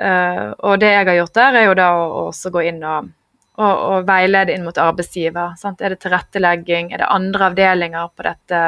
uh, 0.00 0.56
og 0.64 0.80
det 0.80 0.94
jeg 0.94 1.04
har 1.04 1.20
gjort 1.20 1.36
der, 1.36 1.60
er 1.60 1.68
jo 1.68 1.78
da 1.84 1.92
å 2.00 2.08
også 2.30 2.54
gå 2.54 2.64
inn 2.72 2.80
og 2.80 3.12
og, 3.58 3.76
og 3.92 4.08
veilede 4.08 4.54
inn 4.54 4.66
mot 4.66 4.78
arbeidsgiver. 4.78 5.56
Sant? 5.58 5.82
Er 5.82 5.94
det 5.94 6.02
tilrettelegging, 6.04 6.92
er 6.92 7.02
det 7.02 7.12
andre 7.12 7.50
avdelinger 7.50 8.10
på 8.14 8.26
dette 8.26 8.64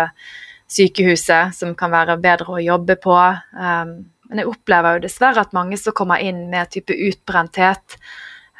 sykehuset 0.70 1.54
som 1.56 1.74
kan 1.78 1.92
være 1.94 2.18
bedre 2.22 2.56
å 2.56 2.62
jobbe 2.62 2.96
på? 3.02 3.16
Um, 3.54 3.94
men 4.30 4.42
jeg 4.42 4.50
opplever 4.50 4.96
jo 4.96 5.04
dessverre 5.06 5.42
at 5.42 5.54
mange 5.56 5.78
som 5.80 5.94
kommer 5.96 6.22
inn 6.22 6.44
med 6.52 6.70
type 6.74 6.94
utbrenthet, 6.94 7.98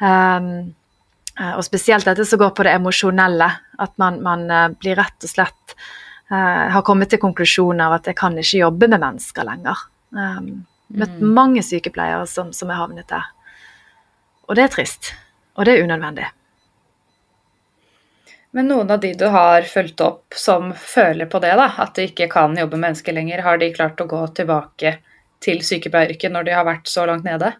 um, 0.03 0.71
og 1.41 1.63
spesielt 1.63 2.05
dette 2.05 2.25
som 2.27 2.41
går 2.41 2.51
på 2.53 2.65
det 2.67 2.73
emosjonelle, 2.75 3.47
at 3.81 3.93
man, 4.01 4.19
man 4.23 4.43
uh, 4.51 4.67
blir 4.75 4.99
rett 4.99 5.25
og 5.25 5.31
slett 5.31 5.75
uh, 6.31 6.67
har 6.75 6.83
kommet 6.87 7.11
til 7.11 7.21
konklusjonen 7.23 7.85
av 7.87 7.95
at 7.97 8.11
jeg 8.11 8.19
kan 8.19 8.35
ikke 8.37 8.63
jobbe 8.65 8.91
med 8.91 9.03
mennesker 9.03 9.47
lenger. 9.47 9.87
Um, 10.11 10.51
møtt 10.91 11.19
mm. 11.19 11.27
mange 11.39 11.63
sykepleiere 11.63 12.27
som, 12.27 12.51
som 12.55 12.71
er 12.71 12.81
havnet 12.81 13.07
der. 13.11 13.31
Og 14.49 14.59
det 14.59 14.67
er 14.67 14.73
trist. 14.75 15.13
Og 15.57 15.67
det 15.67 15.75
er 15.75 15.83
unødvendig. 15.85 16.29
Men 18.51 18.67
noen 18.67 18.91
av 18.91 18.99
de 18.99 19.13
du 19.15 19.27
har 19.31 19.63
fulgt 19.67 20.01
opp 20.03 20.35
som 20.35 20.73
føler 20.75 21.27
på 21.31 21.39
det, 21.43 21.53
da, 21.55 21.69
at 21.79 21.95
de 21.95 22.09
ikke 22.09 22.27
kan 22.33 22.57
jobbe 22.59 22.75
med 22.75 22.89
mennesker 22.89 23.15
lenger, 23.15 23.43
har 23.45 23.59
de 23.61 23.71
klart 23.75 24.01
å 24.03 24.09
gå 24.11 24.25
tilbake 24.35 24.97
til 25.41 25.61
sykepleieryrket 25.65 26.33
når 26.33 26.47
de 26.47 26.55
har 26.57 26.67
vært 26.67 26.91
så 26.91 27.05
langt 27.07 27.23
nede? 27.27 27.53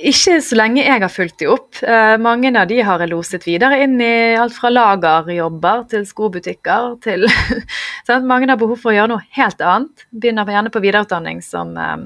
Ikke 0.00 0.38
så 0.40 0.56
lenge 0.56 0.80
jeg 0.80 1.02
har 1.02 1.12
fulgt 1.12 1.42
de 1.42 1.48
opp. 1.52 1.76
Eh, 1.82 2.14
mange 2.22 2.52
av 2.56 2.70
de 2.70 2.78
har 2.86 3.02
jeg 3.02 3.10
loset 3.10 3.44
videre 3.44 3.82
inn 3.84 3.98
i 4.00 4.36
alt 4.38 4.54
fra 4.56 4.70
lagerjobber 4.72 5.82
til 5.90 6.06
skobutikker 6.08 6.94
til 7.04 7.26
Mange 8.30 8.48
har 8.48 8.60
behov 8.60 8.80
for 8.80 8.92
å 8.92 8.96
gjøre 8.96 9.12
noe 9.12 9.26
helt 9.36 9.60
annet. 9.60 10.06
Begynner 10.10 10.48
gjerne 10.48 10.72
på 10.72 10.82
videreutdanning 10.86 11.42
som, 11.44 11.74
eh, 11.76 11.98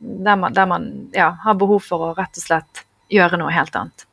der 0.00 0.40
man, 0.40 0.56
der 0.56 0.70
man 0.70 0.88
ja, 1.12 1.34
har 1.44 1.60
behov 1.60 1.84
for 1.84 2.08
å 2.08 2.14
rett 2.16 2.40
og 2.40 2.46
slett 2.46 2.86
gjøre 3.12 3.40
noe 3.40 3.52
helt 3.54 3.76
annet. 3.78 4.06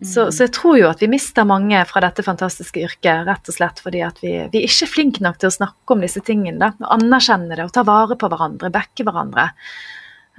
Så, 0.00 0.20
mm. 0.20 0.32
så, 0.32 0.44
jeg 0.46 0.52
tror 0.56 0.78
jo 0.80 0.88
at 0.88 1.02
vi 1.04 1.10
mister 1.12 1.44
mange 1.44 1.76
fra 1.84 2.00
dette 2.00 2.24
fantastiske 2.24 2.80
yrket 2.80 3.26
rett 3.28 3.48
og 3.50 3.54
slett 3.54 3.82
fordi 3.84 4.00
at 4.06 4.22
vi, 4.24 4.32
vi 4.52 4.62
er 4.62 4.68
ikke 4.68 4.88
flinke 4.88 5.24
nok 5.24 5.36
til 5.40 5.50
å 5.50 5.56
snakke 5.58 5.94
om 5.94 6.04
disse 6.04 6.22
tingene. 6.24 6.56
da, 6.62 6.72
og 6.80 6.94
Anerkjenne 6.96 7.58
det 7.58 7.66
og 7.66 7.74
ta 7.76 7.84
vare 7.86 8.16
på 8.18 8.30
hverandre, 8.32 8.72
backe 8.72 9.04
hverandre. 9.04 9.50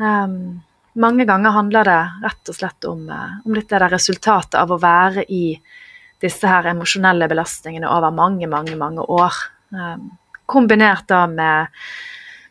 Um, 0.02 0.64
mange 0.98 1.28
ganger 1.30 1.54
handler 1.54 1.90
det 1.90 2.02
rett 2.26 2.50
og 2.50 2.58
slett 2.58 2.90
om, 2.90 3.06
uh, 3.10 3.38
om 3.46 3.54
litt 3.54 3.70
det 3.70 3.82
der 3.84 3.94
resultatet 3.94 4.58
av 4.58 4.74
å 4.74 4.82
være 4.82 5.28
i 5.30 5.46
disse 6.24 6.50
her 6.50 6.72
emosjonelle 6.72 7.28
belastningene 7.30 7.90
over 7.92 8.14
mange, 8.16 8.50
mange, 8.50 8.74
mange 8.80 9.06
år. 9.06 9.38
Um, 9.70 10.10
kombinert 10.50 11.06
da 11.12 11.28
med 11.30 11.70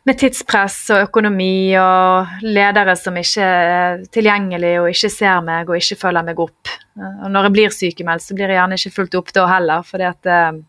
med 0.03 0.19
tidspress 0.19 0.77
og 0.91 1.05
økonomi 1.05 1.75
og 1.79 2.41
ledere 2.43 2.95
som 2.99 3.15
ikke 3.19 3.45
er 3.45 4.01
tilgjengelige 4.11 4.81
og 4.81 4.89
ikke 4.91 5.11
ser 5.13 5.45
meg 5.45 5.71
og 5.71 5.79
ikke 5.79 5.99
følger 6.01 6.27
meg 6.27 6.41
opp. 6.43 6.73
Og 6.99 7.29
når 7.31 7.47
jeg 7.47 7.55
blir 7.55 7.77
sykemeldt, 7.77 8.25
så 8.25 8.35
blir 8.35 8.51
jeg 8.51 8.59
gjerne 8.59 8.79
ikke 8.79 8.95
fulgt 8.97 9.15
opp 9.19 9.31
da 9.35 9.47
heller, 9.53 9.87
for 9.87 10.03
det, 10.03 10.11
eh, 10.27 10.59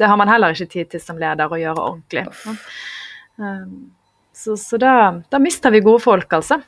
det, 0.00 0.08
har 0.08 0.16
man 0.20 0.32
heller 0.32 0.56
ikke 0.56 0.72
tid 0.72 0.90
til 0.94 1.04
som 1.04 1.20
leder 1.20 1.52
å 1.52 1.60
gjøre 1.60 1.84
ordentlig. 1.84 2.24
Um, 3.36 3.92
så, 4.34 4.56
så 4.56 4.80
da, 4.80 4.94
da, 5.30 5.38
mister 5.42 5.74
vi 5.74 5.84
gode 5.84 6.02
folk, 6.02 6.32
altså. 6.32 6.60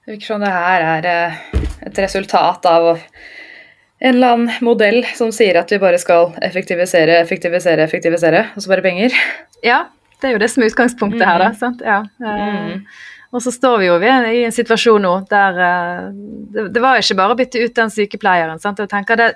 Det 0.00 0.14
virker 0.14 0.30
som 0.30 0.42
det 0.44 0.54
her 0.54 0.86
er 0.94 1.10
eh, 1.10 1.42
et 1.90 1.98
resultat 1.98 2.70
av 2.70 2.94
en 4.00 4.14
eller 4.14 4.34
annen 4.34 4.64
modell 4.64 5.02
som 5.16 5.32
sier 5.34 5.58
at 5.60 5.72
vi 5.72 5.78
bare 5.82 5.98
skal 6.00 6.32
effektivisere, 6.46 7.18
effektivisere, 7.20 7.84
effektivisere, 7.84 8.46
og 8.56 8.64
så 8.64 8.72
bare 8.72 8.84
penger. 8.84 9.16
Ja, 9.66 9.84
det 10.20 10.30
er 10.30 10.36
jo 10.36 10.40
det 10.40 10.50
som 10.52 10.64
er 10.64 10.70
utgangspunktet 10.72 11.24
her, 11.24 11.42
da. 11.42 11.50
Mm. 11.52 11.58
sant? 11.60 11.82
Ja. 11.84 12.00
Mm. 12.20 12.86
Og 13.30 13.42
så 13.42 13.52
står 13.54 13.76
vi 13.78 13.86
jo 13.86 13.96
i 14.02 14.42
en 14.42 14.54
situasjon 14.54 15.04
nå 15.04 15.12
der 15.30 15.58
uh, 15.58 16.06
det, 16.50 16.64
det, 16.74 16.80
var 16.82 16.98
ikke 16.98 17.14
bare 17.14 17.34
å 17.36 17.38
bytte 17.38 17.60
ut 17.62 17.74
den 17.76 17.92
sykepleieren. 17.94 18.58
Sant? 18.58 18.80
Og 18.82 18.90
tenker 18.90 19.18
det, 19.20 19.28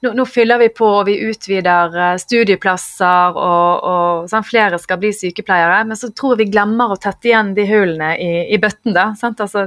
nå, 0.00 0.14
nå, 0.16 0.24
fyller 0.24 0.60
vi 0.62 0.70
på 0.72 0.88
og 0.88 1.04
vi 1.10 1.18
utvider 1.28 1.92
uh, 1.92 2.14
studieplasser 2.20 3.36
og, 3.36 3.84
og 3.92 4.30
sånn, 4.30 4.46
flere 4.48 4.80
skal 4.80 5.00
bli 5.02 5.10
sykepleiere, 5.12 5.82
men 5.88 6.00
så 6.00 6.08
tror 6.16 6.34
jeg 6.34 6.46
vi 6.46 6.54
glemmer 6.54 6.94
å 6.94 6.96
tette 7.00 7.28
igjen 7.28 7.52
de 7.56 7.66
hullene 7.68 8.14
i, 8.16 8.30
i 8.56 8.60
bøtten. 8.62 8.94
da, 8.96 9.10
sant? 9.20 9.42
Altså, 9.44 9.66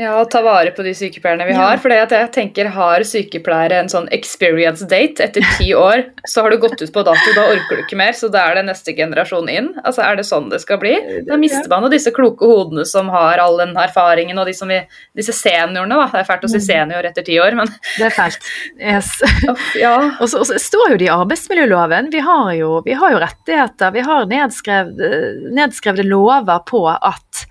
ja, 0.00 0.16
og 0.18 0.26
ta 0.32 0.42
vare 0.42 0.74
på 0.74 0.82
de 0.86 0.96
sykepleierne 0.98 1.46
vi 1.46 1.54
ja. 1.54 1.62
har. 1.62 1.78
For 1.82 1.94
jeg 1.94 2.30
tenker 2.34 2.72
har 2.74 3.06
sykepleiere 3.06 3.78
en 3.84 3.92
sånn 3.92 4.10
experience 4.14 4.90
date 4.90 5.28
etter 5.28 5.46
ti 5.54 5.70
år, 5.88 6.08
så 6.26 6.42
har 6.42 6.50
du 6.50 6.58
gått 6.66 6.82
ut 6.82 6.90
på 6.90 7.06
dato, 7.06 7.36
da 7.38 7.46
orker 7.54 7.78
du 7.78 7.86
ikke 7.86 8.00
mer, 8.02 8.16
så 8.18 8.26
da 8.32 8.48
er 8.48 8.58
det 8.58 8.66
neste 8.72 8.96
generasjon 8.98 9.46
inn. 9.54 9.72
Altså 9.84 10.02
Er 10.02 10.18
det 10.18 10.26
sånn 10.26 10.50
det 10.50 10.58
skal 10.64 10.82
bli? 10.82 10.96
Da 11.30 11.38
mister 11.38 11.70
man 11.70 11.86
jo 11.86 11.94
disse 11.94 12.10
kloke 12.14 12.50
hodene 12.50 12.82
som 12.88 13.06
har 13.12 13.19
har 13.20 13.42
all 13.42 13.58
den 13.60 13.76
erfaringen, 13.78 14.38
og 14.40 14.48
de 14.48 14.54
som 14.56 14.70
vi, 14.72 14.80
disse 15.16 15.34
seniorene, 15.36 15.98
da. 16.00 16.08
Det 16.12 16.22
er 16.22 16.28
fælt 16.28 16.46
å 16.48 16.52
si 16.52 16.60
mm. 16.60 16.66
senior 16.66 17.08
etter 17.10 17.26
ti 17.26 17.36
år, 17.42 17.56
men 17.58 17.70
Det 17.98 18.08
er 18.08 18.16
fælt. 18.16 18.48
Yes. 18.80 19.12
ja. 19.84 19.94
og, 20.16 20.26
så, 20.26 20.42
og, 20.42 20.48
så, 20.48 20.58
står 20.60 20.94
jo 20.94 21.00
det 21.00 21.08
i 21.08 21.12
arbeidsmiljøloven. 21.14 22.10
Vi 22.14 22.24
har 22.24 22.50
jo, 22.58 22.72
vi 22.86 22.96
har 22.98 23.14
jo 23.14 23.22
rettigheter. 23.22 23.94
Vi 23.94 24.04
har 24.08 24.28
nedskrevne, 24.30 25.12
nedskrevne 25.60 26.06
lover 26.08 26.64
på 26.68 26.86
at? 26.90 27.46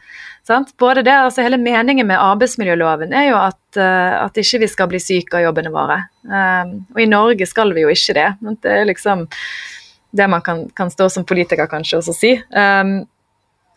Både 0.81 1.03
det, 1.05 1.13
altså 1.13 1.43
Hele 1.45 1.59
meningen 1.61 2.07
med 2.09 2.17
arbeidsmiljøloven 2.17 3.11
er 3.13 3.27
jo 3.27 3.35
at, 3.37 3.59
uh, 3.77 4.25
at 4.25 4.37
ikke 4.41 4.63
vi 4.63 4.69
skal 4.71 4.89
bli 4.89 5.01
syke 5.01 5.37
av 5.37 5.45
jobbene 5.45 5.69
våre. 5.73 5.99
Um, 6.25 6.71
og 6.95 7.03
i 7.03 7.09
Norge 7.09 7.45
skal 7.45 7.73
vi 7.75 7.83
jo 7.85 7.91
ikke 7.93 8.15
det. 8.17 8.29
Det 8.63 8.73
er 8.79 8.89
liksom 8.89 9.27
det 10.09 10.25
man 10.31 10.41
kan, 10.41 10.63
kan 10.73 10.89
stå 10.89 11.05
som 11.13 11.25
politiker 11.29 11.69
kanskje 11.69 11.99
også 11.99 12.15
si. 12.17 12.33
Um, 12.49 13.03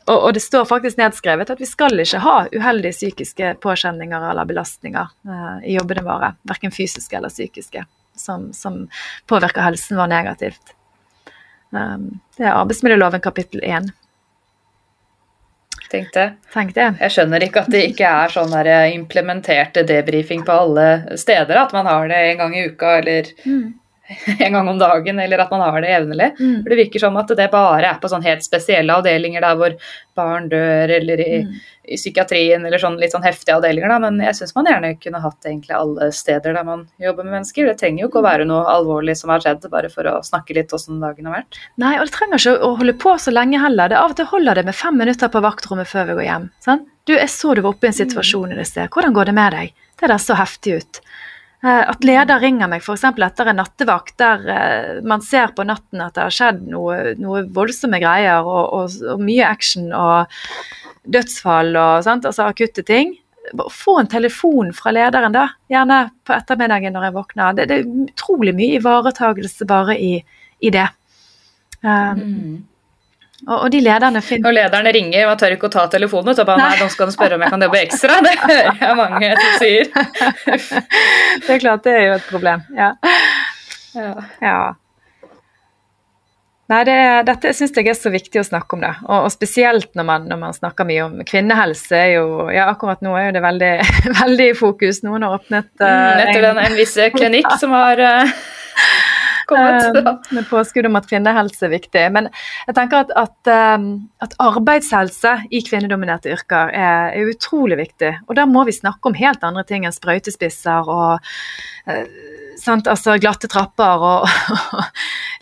og, 0.07 0.17
og, 0.17 0.29
det 0.35 0.43
står 0.43 0.67
faktisk 0.69 0.99
nedskrevet 0.99 1.51
at 1.53 1.61
vi 1.61 1.69
skal 1.69 2.03
ikke 2.03 2.21
ha 2.25 2.37
uheldige 2.53 2.97
psykiske 2.97 3.55
påkjenninger 3.63 4.29
eller 4.31 4.49
belastninger 4.49 5.11
uh, 5.29 5.59
i 5.65 5.77
jobbene 5.77 6.05
våre, 6.07 6.35
verken 6.49 6.75
fysiske 6.75 7.17
eller 7.17 7.33
psykiske, 7.33 7.85
som, 8.19 8.51
som 8.57 8.87
påvirker 9.31 9.63
helsen 9.63 10.01
vår 10.01 10.11
negativt. 10.13 10.77
Um, 11.73 12.21
det 12.37 12.49
er 12.49 12.57
arbeidsmiljøloven 12.57 13.23
kapittel 13.25 13.63
1. 13.65 13.93
Tenk 15.93 16.13
det. 16.15 16.27
Tenk 16.53 16.73
det. 16.75 16.87
Jeg 17.03 17.13
skjønner 17.13 17.45
ikke 17.45 17.63
at 17.67 17.73
det 17.73 17.83
ikke 17.91 18.09
er 18.09 18.33
sånn 18.33 18.53
eh, 18.63 18.95
implementerte 18.95 19.83
debrifing 19.85 20.41
på 20.47 20.55
alle 20.65 21.19
steder. 21.21 21.59
At 21.67 21.75
man 21.77 21.89
har 21.89 22.09
det 22.09 22.21
en 22.31 22.41
gang 22.41 22.55
i 22.57 22.63
uka 22.71 22.95
eller 23.03 23.29
mm. 23.45 23.67
en 24.39 24.53
gang 24.53 24.69
om 24.69 24.79
dagen, 24.79 25.19
eller 25.19 25.39
at 25.39 25.51
man 25.51 25.61
har 25.61 25.81
det 25.81 25.91
jevnlig. 25.91 26.31
Mm. 26.41 26.57
For 26.63 26.71
Det 26.71 26.79
virker 26.79 27.03
som 27.03 27.17
at 27.21 27.31
det 27.37 27.51
bare 27.53 27.93
er 27.93 28.01
på 28.03 28.11
sånn 28.11 28.25
helt 28.27 28.45
spesielle 28.45 28.97
avdelinger 28.99 29.45
der 29.45 29.59
hvor 29.59 29.77
barn 30.19 30.49
dør, 30.53 30.91
eller 30.99 31.23
i, 31.23 31.43
mm. 31.47 31.53
i 31.95 31.99
psykiatrien, 32.01 32.67
eller 32.67 32.83
sånn 32.83 32.99
litt 33.01 33.15
sånn 33.15 33.25
heftige 33.27 33.57
avdelinger. 33.61 33.93
Da. 33.95 34.01
Men 34.03 34.21
jeg 34.27 34.39
syns 34.39 34.55
man 34.59 34.69
gjerne 34.69 34.95
kunne 35.01 35.23
hatt 35.23 35.49
egentlig 35.49 35.77
alle 35.79 36.11
steder 36.15 36.59
der 36.59 36.69
man 36.69 36.87
jobber 37.03 37.29
med 37.29 37.39
mennesker. 37.39 37.71
Det 37.71 37.79
trenger 37.81 38.05
jo 38.05 38.11
ikke 38.11 38.23
å 38.23 38.27
være 38.27 38.49
noe 38.49 38.67
alvorlig 38.75 39.17
som 39.21 39.33
har 39.33 39.45
skjedd, 39.45 39.69
bare 39.73 39.93
for 39.93 40.11
å 40.11 40.19
snakke 40.27 40.59
litt 40.59 40.75
åssen 40.75 41.03
dagen 41.03 41.31
har 41.31 41.41
vært. 41.41 41.61
Nei, 41.83 41.95
og 42.01 42.09
det 42.09 42.17
trenger 42.19 42.43
ikke 42.43 42.57
å 42.59 42.75
holde 42.83 42.99
på 43.07 43.17
så 43.23 43.35
lenge 43.35 43.63
heller. 43.63 43.93
Det 43.93 44.01
Av 44.03 44.15
og 44.15 44.19
til 44.19 44.31
holder 44.33 44.59
det 44.59 44.67
med 44.69 44.77
fem 44.77 44.99
minutter 44.99 45.31
på 45.33 45.45
vaktrommet 45.45 45.89
før 45.89 46.11
vi 46.11 46.19
går 46.21 46.29
hjem. 46.29 46.49
Sant? 46.65 46.89
Du, 47.09 47.17
jeg 47.17 47.31
så 47.35 47.55
du 47.55 47.65
var 47.65 47.73
oppe 47.73 47.89
i 47.89 47.91
en 47.91 47.97
situasjon 47.97 48.53
i 48.55 48.57
det 48.59 48.69
sted. 48.69 48.87
Hvordan 48.95 49.15
går 49.17 49.31
det 49.31 49.35
med 49.35 49.55
deg? 49.57 49.73
Det 49.99 50.11
der 50.11 50.23
så 50.23 50.37
heftig 50.39 50.77
ut. 50.79 51.01
Eh, 51.63 51.83
At 51.89 52.03
leder 52.03 52.43
ringer 52.43 52.71
meg 52.71 52.83
f.eks. 52.83 53.05
etter 53.07 53.51
en 53.53 53.61
nattevakt 53.63 54.17
der 54.19 54.47
eh, 54.51 55.01
man 55.07 55.23
ser 55.23 55.53
på 55.55 55.67
natten 55.69 56.03
at 56.03 56.17
det 56.17 56.25
har 56.27 56.35
skjedd 56.35 56.65
noe, 56.73 57.15
noe 57.23 57.45
voldsomme 57.55 58.01
greier 58.03 58.43
og, 58.43 58.65
og, 58.75 58.97
og 59.15 59.23
mye 59.23 59.47
action 59.47 59.93
og 59.95 60.33
dødsfall 61.03 61.77
og 61.77 62.07
sant? 62.07 62.27
Altså 62.27 62.49
akutte 62.49 62.83
ting. 62.87 63.15
Få 63.71 63.97
en 64.01 64.11
telefon 64.11 64.71
fra 64.75 64.93
lederen, 64.95 65.35
da. 65.35 65.49
Gjerne 65.71 66.03
på 66.27 66.35
ettermiddagen 66.35 66.95
når 66.95 67.09
jeg 67.09 67.17
våkner. 67.17 67.57
Det, 67.59 67.69
det 67.71 67.79
er 67.79 67.95
utrolig 68.09 68.55
mye 68.59 68.79
ivaretagelse 68.79 69.67
bare 69.71 69.97
i, 69.99 70.13
i 70.63 70.71
det. 70.75 70.89
Um, 71.83 72.63
og, 73.49 73.57
og 73.65 73.71
de 73.75 73.81
lederne 73.83 74.21
finner 74.23 74.51
Og 74.53 74.55
lederne 74.57 74.93
ringer, 74.95 75.27
man 75.27 75.39
tør 75.41 75.57
ikke 75.57 75.67
å 75.71 75.73
ta 75.75 75.87
telefonen. 75.91 76.37
Så 76.39 76.45
bare, 76.47 76.63
nei, 76.63 76.77
nå 76.83 76.87
skal 76.93 77.09
du 77.11 77.15
spørre 77.17 77.35
om 77.39 77.43
jeg 77.43 77.51
kan 77.55 77.65
jobbe 77.67 77.81
ekstra. 77.83 78.21
Det 78.23 78.37
hører 78.43 78.85
jeg 78.85 78.99
mange 79.01 79.33
som 79.41 79.59
sier. 79.59 79.91
Det 81.47 81.57
er 81.57 81.59
klart, 81.65 81.83
det 81.87 81.97
er 81.99 82.07
jo 82.07 82.15
et 82.21 82.29
problem. 82.31 82.63
Ja. 82.77 82.93
Ja. 83.97 84.13
ja. 84.45 84.57
Nei, 86.73 86.79
det, 86.89 86.93
er- 86.95 87.25
dette 87.27 87.51
syns 87.57 87.75
jeg 87.77 87.89
er 87.91 87.97
så 87.99 88.09
viktig 88.15 88.41
å 88.41 88.45
snakke 88.47 88.77
om 88.79 88.85
det. 88.85 88.93
Og, 89.05 89.27
og 89.27 89.33
spesielt 89.35 89.91
når 89.99 90.07
man, 90.09 90.29
når 90.31 90.39
man 90.41 90.55
snakker 90.57 90.87
mye 90.89 91.03
om 91.05 91.19
kvinnehelse. 91.29 91.99
er 91.99 92.13
jo, 92.15 92.47
ja 92.55 92.69
Akkurat 92.71 93.03
nå 93.05 93.13
er 93.19 93.27
jo 93.27 93.35
det 93.37 93.43
veldig, 93.45 93.73
veldig 94.23 94.47
i 94.53 94.57
fokus. 94.57 95.03
Noen 95.05 95.27
har 95.27 95.41
åpnet 95.41 95.69
Mm, 95.83 96.23
Nettopp 96.23 96.47
en, 96.53 96.63
en 96.69 96.79
viss 96.79 96.95
klinikk 97.19 97.51
som 97.61 97.75
har 97.77 98.01
eh, 98.01 98.31
eh, 98.31 99.12
med 99.51 100.47
påskudd 100.51 100.87
om 100.87 100.99
at 101.01 101.09
kvinnehelse 101.11 101.67
er 101.67 101.73
viktig. 101.75 102.05
Men 102.15 102.29
jeg 102.69 102.77
tenker 102.79 103.05
at, 103.05 103.15
at, 103.19 103.51
eh, 103.51 103.89
at 104.25 104.37
arbeidshelse 104.43 105.35
i 105.51 105.63
kvinnedominerte 105.67 106.33
yrker 106.33 106.71
er, 106.71 107.11
er 107.17 107.33
utrolig 107.33 107.81
viktig. 107.81 108.15
Og 108.29 108.37
da 108.39 108.47
må 108.47 108.65
vi 108.69 108.77
snakke 108.77 109.11
om 109.11 109.19
helt 109.19 109.43
andre 109.45 109.65
ting 109.69 109.87
enn 109.89 109.97
sprøytespisser 109.97 110.89
og 110.93 111.33
eh, 111.91 112.07
sant, 112.61 112.87
altså 112.87 113.17
glatte 113.21 113.51
trapper 113.51 114.07
og, 114.07 114.29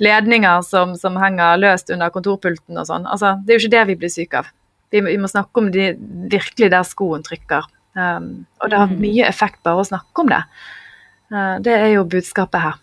ledninger 0.00 0.62
som, 0.64 0.94
som 0.96 1.18
henger 1.20 1.60
løst 1.60 1.92
under 1.92 2.12
kontorpulten 2.14 2.78
og 2.80 2.88
sånn. 2.88 3.06
Altså, 3.10 3.36
det 3.44 3.52
er 3.52 3.58
jo 3.58 3.64
ikke 3.66 3.76
det 3.76 3.84
vi 3.90 3.98
blir 4.00 4.12
syke 4.12 4.40
av. 4.40 4.48
Vi, 4.90 5.02
vi 5.04 5.18
må 5.20 5.28
snakke 5.30 5.60
om 5.60 5.68
de 5.70 5.92
virkelig 6.32 6.70
der 6.72 6.86
skoen 6.88 7.22
trykker. 7.26 7.68
Um, 7.98 8.46
og 8.62 8.70
det 8.70 8.78
har 8.78 8.86
Mm. 8.86 9.00
mye 9.02 9.26
effekt 9.26 9.62
bare 9.66 9.82
å 9.82 9.86
snakke 9.86 10.22
om 10.22 10.30
det. 10.30 10.40
Uh, 11.30 11.58
det 11.62 11.74
er 11.74 11.88
jo 11.94 12.04
budskapet 12.06 12.62
her. 12.62 12.78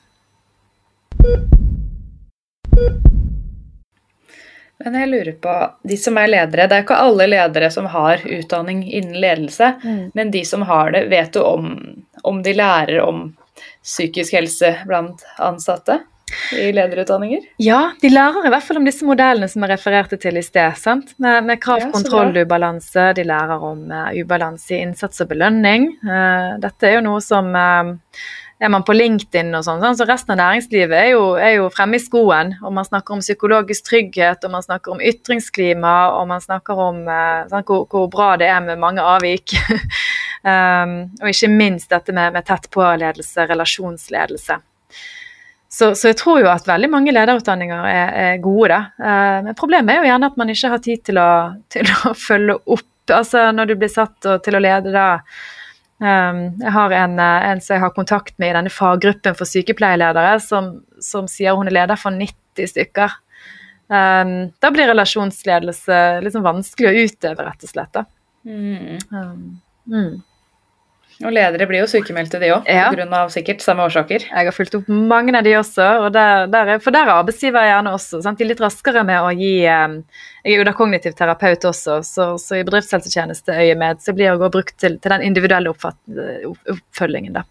Men 4.84 4.94
jeg 4.94 5.10
lurer 5.10 5.32
på, 5.42 5.54
de 5.90 5.98
som 5.98 6.18
er 6.22 6.30
ledere, 6.30 6.68
det 6.70 6.76
er 6.78 6.84
ikke 6.86 7.00
alle 7.02 7.26
ledere 7.28 7.72
som 7.74 7.88
har 7.92 8.22
utdanning 8.24 8.84
innen 8.86 9.18
ledelse, 9.20 9.74
men 10.14 10.32
de 10.32 10.44
som 10.46 10.62
har 10.70 10.94
det, 10.94 11.08
vet 11.10 11.34
du 11.34 11.42
om, 11.42 11.72
om 12.24 12.44
de 12.46 12.54
lærer 12.54 13.02
om 13.02 13.32
psykisk 13.84 14.38
helse 14.38 14.76
blant 14.86 15.26
ansatte 15.42 16.00
i 16.54 16.72
lederutdanninger? 16.72 17.40
Ja, 17.58 17.92
de 18.02 18.10
lærer 18.12 18.46
i 18.46 18.52
hvert 18.52 18.64
fall 18.64 18.82
om 18.82 18.88
disse 18.88 19.06
modellene 19.08 19.48
som 19.50 19.64
jeg 19.64 19.72
refererte 19.72 20.20
til 20.22 20.38
i 20.38 20.44
sted. 20.44 20.76
sant? 20.78 21.14
Med, 21.24 21.46
med 21.48 21.62
krav, 21.64 21.82
Ja, 21.82 21.92
kontroll, 21.94 22.36
ubalanse. 22.38 23.14
De 23.16 23.24
lærer 23.28 23.64
om 23.64 23.86
uh, 23.92 24.10
ubalanse 24.14 24.76
i 24.76 24.82
innsats 24.84 25.24
og 25.24 25.32
belønning. 25.32 25.90
Uh, 26.04 26.58
dette 26.64 26.90
er 26.90 26.98
jo 26.98 27.06
noe 27.08 27.24
som 27.24 27.50
eh, 27.56 27.94
er 28.60 28.72
man 28.74 28.86
på 28.86 28.96
LinkedIn 28.96 29.52
og 29.54 29.66
sånn, 29.66 29.82
sånn, 29.84 29.98
så 30.00 30.08
resten 30.10 30.34
av 30.34 30.40
næringslivet 30.42 30.96
er 30.98 31.10
jo, 31.12 31.26
er 31.38 31.58
jo 31.60 31.68
fremme 31.74 32.00
i 32.00 32.02
skoen. 32.02 32.56
Og 32.64 32.74
man 32.74 32.88
snakker 32.88 33.14
om 33.18 33.22
psykologisk 33.22 33.86
trygghet, 33.92 34.48
og 34.48 34.56
man 34.56 34.66
snakker 34.66 34.96
om 34.96 35.04
ytringsklima, 35.04 35.96
og 36.18 36.26
man 36.32 36.42
snakker 36.42 36.82
om 36.88 37.04
sant, 37.52 37.70
hvor, 37.70 37.86
hvor 37.92 38.08
bra 38.14 38.32
det 38.42 38.50
er 38.50 38.64
med 38.66 38.82
mange 38.82 39.06
avvik. 39.06 39.54
um, 40.52 40.98
og 41.22 41.30
ikke 41.30 41.52
minst 41.54 41.94
dette 41.94 42.16
med, 42.18 42.34
med 42.34 42.48
tett 42.50 42.66
på-ledelse, 42.74 43.46
relasjonsledelse. 43.52 44.58
Så, 45.70 45.92
så 46.00 46.10
jeg 46.10 46.18
tror 46.18 46.40
jo 46.42 46.50
at 46.50 46.68
veldig 46.68 46.88
mange 46.90 47.14
lederutdanninger 47.14 47.88
er, 47.92 48.12
er 48.24 48.38
gode, 48.42 48.72
da. 48.72 48.80
Eh, 48.98 49.40
men 49.46 49.58
problemet 49.60 49.94
er 49.94 50.00
jo 50.00 50.08
gjerne 50.08 50.30
at 50.32 50.38
man 50.40 50.52
ikke 50.54 50.72
har 50.72 50.84
tid 50.84 51.04
til 51.10 51.20
å, 51.22 51.32
til 51.74 51.92
å 52.08 52.14
følge 52.28 52.56
opp. 52.64 52.88
Altså 53.14 53.50
når 53.56 53.70
du 53.70 53.78
blir 53.80 53.92
satt 53.92 54.26
og- 54.28 54.42
til 54.44 54.58
å 54.58 54.64
lede 54.64 54.92
da 54.96 55.10
Jeg 56.02 56.72
har 56.76 56.94
en, 56.94 57.20
eh, 57.20 57.46
en 57.52 57.62
som 57.62 57.74
jeg 57.74 57.82
har 57.82 57.94
kontakt 57.96 58.36
med 58.38 58.52
i 58.52 58.58
denne 58.58 58.74
faggruppen 58.74 59.38
for 59.38 59.50
sykepleierledere, 59.50 60.36
som, 60.44 60.76
som 61.02 61.30
sier 61.32 61.58
hun 61.58 61.70
er 61.70 61.80
leder 61.80 61.98
for 62.00 62.14
90 62.14 62.70
stykker. 62.74 63.16
Um, 63.88 64.52
da 64.60 64.70
blir 64.76 64.90
relasjonsledelse 64.92 65.98
liksom 66.26 66.44
vanskelig 66.44 66.90
å 66.90 67.06
utøve, 67.08 67.46
rett 67.48 67.64
og 67.64 67.72
slett. 67.72 68.00
Mm. 68.44 68.98
Um, 69.16 69.38
mm. 69.88 70.12
Og 71.26 71.32
ledere 71.34 71.66
blir 71.66 71.82
jo 71.82 71.88
sykemeldte, 71.90 72.38
de 72.38 72.52
òg, 72.54 72.68
Ja. 72.70 72.92
pga. 72.94 73.24
sikkert 73.34 73.62
samme 73.66 73.82
årsaker. 73.88 74.22
Jeg 74.30 74.46
har 74.46 74.54
fulgt 74.54 74.76
opp 74.76 74.88
mange 74.88 75.36
av 75.36 75.44
de 75.44 75.56
også, 75.58 76.06
og 76.06 76.14
der, 76.14 76.46
der 76.48 76.68
er, 76.76 76.80
for 76.80 76.92
der 76.92 77.08
er 77.08 77.24
arbeidsgiver 77.24 77.66
gjerne 77.66 77.94
også. 77.96 78.22
Sant? 78.22 78.38
De 78.38 78.44
er 78.46 78.52
litt 78.52 78.62
raskere 78.62 79.04
med 79.04 79.20
å 79.22 79.32
gi 79.34 79.62
Jeg 79.64 80.04
er 80.54 80.58
jo 80.60 80.64
da 80.64 80.74
kognitiv 80.78 81.16
terapeut 81.18 81.66
også, 81.66 82.04
så, 82.06 82.38
så 82.38 82.60
i 82.60 82.64
bedriftshelsetjenesteøyemed 82.64 84.00
så 84.00 84.14
blir 84.14 84.30
det 84.30 84.36
å 84.38 84.44
gå 84.46 84.52
brukt 84.54 84.78
til, 84.78 85.00
til 85.00 85.10
den 85.10 85.26
individuelle 85.26 85.72
oppfatt, 85.74 85.98
oppfølgingen, 86.70 87.34
da. 87.34 87.44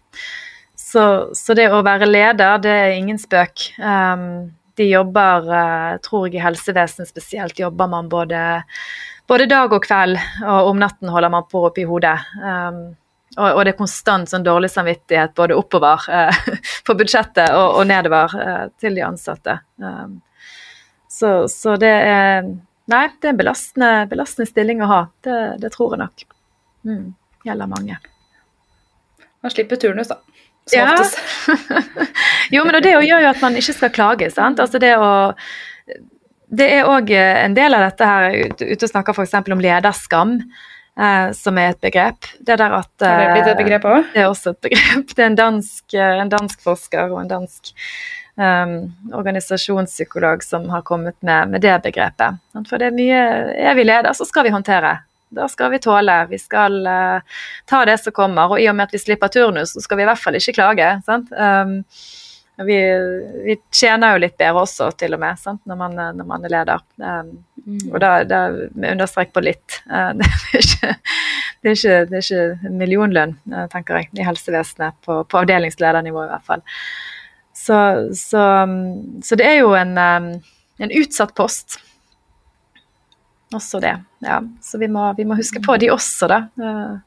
Så, 0.75 1.35
så 1.35 1.53
det 1.53 1.67
å 1.69 1.83
være 1.83 2.07
leder, 2.07 2.61
det 2.63 2.71
er 2.71 2.93
ingen 2.95 3.19
spøk. 3.19 3.73
Um, 3.77 4.53
de 4.77 4.87
jobber, 4.87 5.49
eh, 5.57 5.97
tror 6.05 6.27
jeg 6.27 6.37
i 6.37 6.43
helsevesenet 6.43 7.09
spesielt, 7.09 7.59
jobber 7.59 7.89
man 7.91 8.07
både, 8.09 8.63
både 9.27 9.49
dag 9.49 9.73
og 9.73 9.83
kveld, 9.83 10.15
og 10.45 10.69
om 10.71 10.79
natten 10.79 11.11
holder 11.11 11.33
man 11.33 11.47
på 11.51 11.65
oppi 11.67 11.83
hodet. 11.89 12.15
Um, 12.39 12.95
og, 13.37 13.47
og 13.51 13.63
det 13.65 13.73
er 13.73 13.77
konstant 13.77 14.29
sånn 14.31 14.45
dårlig 14.45 14.69
samvittighet 14.73 15.35
både 15.37 15.57
oppover 15.57 16.07
eh, 16.09 16.39
på 16.87 16.95
budsjettet 16.97 17.53
og, 17.53 17.81
og 17.81 17.89
nedover 17.89 18.33
eh, 18.41 18.63
til 18.81 18.97
de 18.97 19.05
ansatte. 19.05 19.59
Um, 19.77 20.19
så, 21.11 21.45
så 21.51 21.77
det 21.81 21.93
er 21.93 22.55
Nei, 22.87 23.09
det 23.19 23.27
er 23.27 23.33
en 23.33 23.39
belastende, 23.41 23.87
belastende 24.07 24.47
stilling 24.47 24.79
å 24.79 24.87
ha. 24.87 24.99
Det, 25.19 25.39
det 25.59 25.73
tror 25.73 25.97
jeg 25.97 25.99
nok. 26.05 26.21
Mm, 26.87 27.09
gjelder 27.43 27.67
mange. 27.67 27.97
Man 29.43 29.51
slipper 29.51 29.75
turnus, 29.81 30.07
da. 30.07 30.21
Som 30.67 30.79
Ja. 30.79 30.95
Jo, 32.55 32.63
men 32.63 32.79
det 32.79 32.93
gjør 32.93 33.25
jo 33.25 33.27
at 33.27 33.43
man 33.43 33.59
ikke 33.59 33.75
skal 33.75 33.91
klage. 33.91 34.29
sant? 34.31 34.59
Altså 34.63 34.79
det 34.79 34.93
å 34.95 35.35
Det 36.47 36.69
er 36.77 36.87
òg 36.87 37.11
en 37.11 37.57
del 37.57 37.75
av 37.75 37.83
dette 37.89 38.07
her, 38.07 38.31
ute 38.47 38.71
ut 38.71 38.83
og 38.83 38.89
snakker 38.93 39.17
f.eks. 39.19 39.35
om 39.51 39.63
lederskam, 39.67 40.37
eh, 40.99 41.31
som 41.37 41.57
er 41.57 41.73
et 41.73 41.81
begrep. 41.81 42.29
Det 42.39 42.57
der 42.59 42.75
at 42.79 43.05
Har 43.05 43.23
det 43.23 43.31
blitt 43.33 43.47
et 43.47 43.53
eh, 43.53 43.63
begrep 43.63 43.87
òg? 43.87 44.11
Det 44.13 44.23
er 44.23 44.29
også 44.29 44.55
et 44.55 44.61
begrep. 44.69 45.09
Det 45.15 45.23
er 45.23 45.31
en 45.31 45.39
dansk, 45.39 45.83
eh, 45.93 46.21
en 46.21 46.31
dansk 46.33 46.63
forsker 46.65 47.11
og 47.11 47.21
en 47.21 47.31
dansk 47.31 47.73
um, 48.37 48.77
organisasjonspsykolog 49.13 50.43
som 50.43 50.69
har 50.69 50.81
kommet 50.81 51.15
med, 51.19 51.49
med 51.49 51.61
det 51.61 51.79
begrepet. 51.83 52.39
For 52.69 52.77
det 52.77 52.91
er 52.91 52.97
mye 52.97 53.21
Er 53.69 53.77
vi 53.77 53.85
leder, 53.87 54.13
så 54.13 54.25
skal 54.25 54.47
vi 54.47 54.53
håndtere. 54.53 54.97
Da 55.29 55.47
skal 55.51 55.73
vi 55.73 55.81
tåle. 55.83 56.21
Vi 56.29 56.37
skal 56.39 56.79
uh, 56.87 57.41
ta 57.67 57.83
det 57.85 57.97
som 57.99 58.15
kommer. 58.15 58.53
Og 58.53 58.61
i 58.61 58.69
og 58.69 58.77
med 58.77 58.87
at 58.87 58.95
vi 58.95 59.01
slipper 59.01 59.27
turnus, 59.27 59.73
så 59.73 59.83
skal 59.83 59.99
vi 59.99 60.05
i 60.05 60.09
hvert 60.09 60.21
fall 60.21 60.39
ikke 60.39 60.55
klage. 60.55 60.93
Sant? 61.05 61.33
Um, 61.33 61.81
vi, 62.65 62.77
vi 63.45 63.55
tjener 63.71 64.15
jo 64.15 64.21
litt 64.23 64.37
bedre 64.39 64.63
også, 64.65 64.89
til 64.97 65.13
og 65.13 65.21
med, 65.21 65.37
sant? 65.37 65.61
Når, 65.69 65.77
man, 65.77 65.97
når 66.17 66.25
man 66.25 66.45
er 66.47 66.53
leder. 66.53 66.83
Um, 66.97 67.33
og 67.91 67.99
da, 68.01 68.11
da 68.25 68.39
med 68.73 68.95
understrek 68.95 69.33
på 69.35 69.43
litt. 69.45 69.81
Uh, 69.85 70.09
det, 70.17 70.29
er 70.57 70.63
ikke, 70.63 70.93
det, 71.61 71.69
er 71.69 71.75
ikke, 71.75 71.97
det 72.09 72.21
er 72.21 72.25
ikke 72.25 72.71
millionlønn, 72.79 73.35
uh, 73.53 73.65
tenker 73.73 74.01
jeg, 74.01 74.09
i 74.17 74.25
helsevesenet, 74.25 74.97
på, 75.05 75.19
på 75.29 75.41
avdelingsledernivå 75.43 76.23
i 76.25 76.31
hvert 76.31 76.47
fall. 76.47 76.65
Så, 77.57 77.77
så, 78.17 78.45
um, 78.65 79.21
så 79.25 79.37
det 79.37 79.49
er 79.51 79.59
jo 79.59 79.75
en, 79.77 79.93
um, 79.97 80.31
en 80.81 80.95
utsatt 80.97 81.35
post. 81.37 81.77
Også 83.53 83.79
det. 83.83 83.93
Ja. 84.25 84.41
Så 84.65 84.81
vi 84.81 84.89
må, 84.91 85.11
vi 85.17 85.27
må 85.29 85.37
huske 85.37 85.61
på 85.63 85.77
de 85.77 85.91
også, 85.93 86.29
da. 86.31 86.41
Uh, 86.57 86.97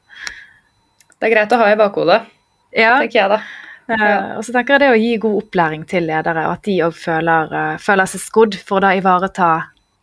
Det 1.19 1.27
er 1.27 1.35
greit 1.35 1.53
å 1.53 1.59
ha 1.61 1.73
i 1.73 1.81
bakhodet, 1.81 2.23
Ja, 2.71 3.01
tenker 3.03 3.19
jeg 3.19 3.35
da. 3.35 3.41
Eh, 3.91 4.37
og 4.37 4.45
så 4.47 4.55
tenker 4.55 4.77
jeg 4.77 4.83
det 4.85 4.91
å 4.93 5.01
gi 5.01 5.13
god 5.23 5.37
opplæring 5.43 5.85
til 5.91 6.07
ledere, 6.07 6.47
og 6.47 6.59
at 6.59 6.67
de 6.69 6.77
òg 6.87 6.95
føler, 6.95 7.55
eh, 7.59 7.77
føler 7.83 8.11
seg 8.11 8.23
skodd 8.23 8.59
for 8.59 8.79
å 8.79 8.85
da 8.87 8.95
ivareta 8.99 9.51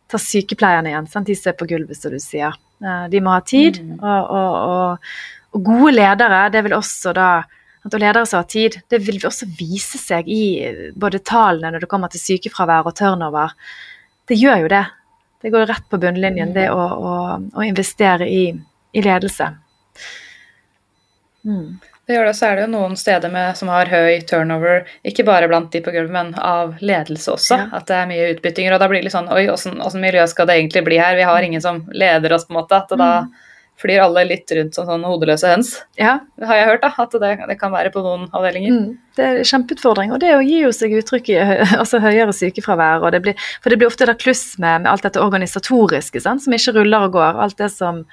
ta 0.07 0.17
sykepleierne 0.21 0.91
igjen. 0.91 1.07
Sant? 1.11 1.27
De 1.27 1.35
som 1.35 1.51
er 1.51 1.57
på 1.59 1.67
gulvet, 1.69 1.99
som 1.99 2.11
du 2.11 2.19
sier. 2.19 2.55
Eh, 2.83 3.07
de 3.11 3.21
må 3.23 3.31
ha 3.35 3.41
tid, 3.41 3.79
Mm. 3.81 3.99
og, 4.01 4.31
og, 4.31 4.55
og, 4.71 4.99
og 5.53 5.63
gode 5.63 5.93
ledere, 5.95 6.49
det 6.51 6.63
vil 6.63 6.77
også 6.77 7.13
da 7.15 7.29
at 7.87 7.93
ledere 7.93 8.25
som 8.27 8.41
har 8.41 8.47
tid, 8.51 8.81
det 8.89 8.99
vil 9.05 9.19
også 9.23 9.47
vise 9.57 9.97
seg 9.97 10.27
i 10.27 10.91
både 10.95 11.19
tallene 11.23 11.71
når 11.71 11.85
det 11.85 11.89
kommer 11.89 12.11
til 12.11 12.19
sykefravær 12.19 12.89
og 12.89 12.95
turnover. 12.95 13.53
Det 14.27 14.35
gjør 14.35 14.65
jo 14.65 14.67
det. 14.73 14.85
Det 15.41 15.51
går 15.53 15.67
rett 15.69 15.85
på 15.87 15.99
bunnlinjen, 16.01 16.51
det 16.53 16.65
å, 16.73 16.81
å, 16.81 17.13
å 17.55 17.63
investere 17.63 18.27
i, 18.27 18.49
i 18.91 19.01
ledelse. 19.05 19.47
Mm. 21.47 21.77
Det 22.07 22.15
gjør 22.15 22.29
det, 22.29 22.35
så 22.37 22.45
er 22.47 22.55
det 22.55 22.61
jo 22.63 22.71
noen 22.71 22.93
steder 22.95 23.31
med, 23.31 23.57
som 23.59 23.67
har 23.67 23.89
høy 23.91 24.21
turnover, 24.29 24.85
ikke 25.03 25.25
bare 25.27 25.49
blant 25.51 25.73
de 25.73 25.81
på 25.83 25.91
gulvet, 25.91 26.13
men 26.13 26.29
av 26.39 26.77
ledelse 26.79 27.33
også. 27.33 27.57
Ja. 27.59 27.65
At 27.75 27.89
det 27.89 27.97
er 27.97 28.07
mye 28.07 28.29
utbyttinger. 28.31 28.75
Og 28.75 28.79
da 28.79 28.87
blir 28.87 29.01
det 29.01 29.09
litt 29.09 29.17
sånn 29.17 29.27
Oi, 29.33 29.43
åssen 29.51 29.99
miljø 29.99 30.23
skal 30.31 30.47
det 30.47 30.55
egentlig 30.61 30.85
bli 30.87 31.01
her? 31.01 31.17
Vi 31.19 31.27
har 31.27 31.43
ingen 31.43 31.63
som 31.63 31.83
leder 31.91 32.37
oss, 32.37 32.47
på 32.47 32.55
en 32.55 32.61
måte. 32.61 32.79
At 32.79 32.95
da 32.95 33.11
flyr 33.77 34.01
alle 34.01 34.23
litt 34.25 34.51
rundt 34.55 34.77
som 34.77 34.87
sånn 34.87 35.03
hodeløse 35.05 35.51
høns. 35.51 35.73
Ja, 35.99 36.17
Det 36.39 36.47
har 36.49 36.57
jeg 36.61 36.69
hørt, 36.71 36.85
da, 36.85 36.93
at 37.03 37.17
det, 37.21 37.33
det 37.51 37.57
kan 37.59 37.75
være 37.75 37.91
på 37.93 38.01
noen 38.05 38.25
avdelinger. 38.33 38.73
mm, 38.73 38.95
det 39.19 39.25
er 39.25 39.41
en 39.41 39.49
kjempeutfordring. 39.51 40.15
Og 40.15 40.21
det 40.23 40.31
å 40.33 40.41
gi 40.45 40.63
jo 40.63 40.71
seg 40.73 40.95
uttrykk 40.97 41.29
i 41.35 41.37
altså 41.81 42.01
høyere 42.01 42.33
sykefravær. 42.33 43.05
Og 43.05 43.13
det 43.13 43.21
blir, 43.25 43.45
for 43.61 43.73
det 43.73 43.81
blir 43.81 43.91
ofte 43.91 44.07
da 44.09 44.17
kluss 44.17 44.55
med, 44.57 44.85
med 44.85 44.91
alt 44.93 45.05
dette 45.05 45.21
organisatoriske 45.21 46.23
sant, 46.23 46.45
som 46.45 46.57
ikke 46.57 46.77
ruller 46.79 47.09
og 47.09 47.19
går. 47.19 47.43
Alt 47.45 47.59
det 47.61 47.69
som, 47.75 48.05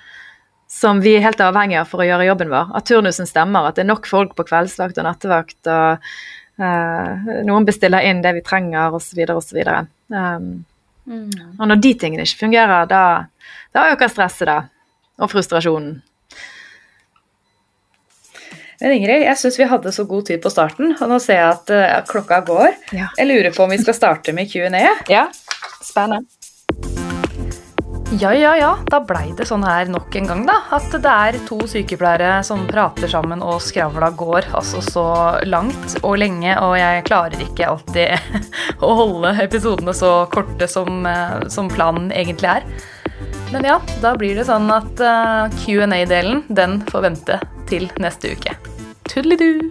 som 0.71 1.01
vi 1.05 1.15
er 1.17 1.23
helt 1.27 1.41
avhengig 1.45 1.79
av 1.81 1.87
for 1.91 2.03
å 2.03 2.07
gjøre 2.09 2.27
jobben 2.27 2.51
vår. 2.51 2.71
At 2.75 2.87
turnusen 2.89 3.29
stemmer, 3.29 3.69
at 3.69 3.77
det 3.77 3.85
er 3.85 3.91
nok 3.93 4.07
folk 4.11 4.35
på 4.39 4.47
kveldsvakt 4.49 4.99
og 4.99 5.07
nattevakt. 5.07 5.61
og 5.71 5.99
uh, 6.59 7.43
Noen 7.47 7.67
bestiller 7.69 8.03
inn 8.09 8.23
det 8.25 8.33
vi 8.39 8.43
trenger, 8.47 8.95
osv. 8.97 9.25
osv. 9.37 9.61
Um, 10.13 10.65
Mm. 11.05 11.29
og 11.61 11.67
når 11.69 11.83
de 11.85 11.91
tingene 12.01 12.25
ikke 12.25 12.47
fungerer, 12.47 12.87
da, 12.89 13.27
da 13.77 13.83
øker 13.93 14.09
stresset, 14.09 14.47
da. 14.49 14.55
Og 15.21 15.29
frustrasjonen. 15.29 15.99
Men 18.81 18.95
Ingrid, 18.97 19.23
jeg 19.27 19.37
syns 19.39 19.59
vi 19.61 19.67
hadde 19.69 19.93
så 19.95 20.07
god 20.09 20.25
tid 20.31 20.41
på 20.43 20.51
starten, 20.51 20.95
og 20.97 21.11
nå 21.13 21.19
ser 21.23 21.39
jeg 21.43 21.51
at 21.53 21.73
uh, 21.77 21.99
klokka 22.09 22.41
går. 22.49 22.73
Ja. 22.97 23.11
Jeg 23.21 23.29
lurer 23.29 23.53
på 23.55 23.67
om 23.67 23.71
vi 23.75 23.79
skal 23.83 23.97
starte 23.97 24.33
med 24.33 24.49
Q&A. 24.51 24.81
ja. 25.13 25.27
Spennende. 25.85 26.25
Ja, 28.13 28.35
ja, 28.35 28.57
ja. 28.57 28.71
Da 28.91 29.01
blei 29.01 29.33
det 29.37 29.47
sånn 29.49 29.65
her 29.67 29.89
nok 29.91 30.15
en 30.19 30.29
gang, 30.29 30.43
da. 30.47 30.59
At 30.77 30.93
det 30.93 31.11
er 31.11 31.39
to 31.49 31.59
sykepleiere 31.69 32.43
som 32.47 32.67
prater 32.69 33.11
sammen, 33.11 33.43
og 33.43 33.63
skravla 33.65 34.11
går 34.15 34.51
altså 34.55 34.83
så 34.85 35.07
langt 35.49 35.97
og 36.03 36.19
lenge. 36.21 36.55
Og 36.63 36.77
jeg 36.79 37.05
klarer 37.09 37.45
ikke 37.47 37.71
alltid 37.73 38.45
å 38.85 38.93
holde 39.01 39.35
episodene 39.45 39.97
så 39.97 40.13
korte 40.33 40.69
som, 40.71 41.03
eh, 41.09 41.49
som 41.53 41.71
planen 41.73 42.13
egentlig 42.15 42.53
er. 42.59 42.69
Men 43.55 43.67
ja, 43.67 43.81
da 44.03 44.15
blir 44.19 44.37
det 44.39 44.47
sånn 44.49 44.71
at 44.75 45.01
eh, 45.01 45.61
Q&A-delen, 45.65 46.45
den 46.49 46.81
får 46.91 47.09
vente 47.09 47.41
til 47.71 47.89
neste 48.03 48.35
uke. 48.37 48.59
Tudelidu! 49.09 49.71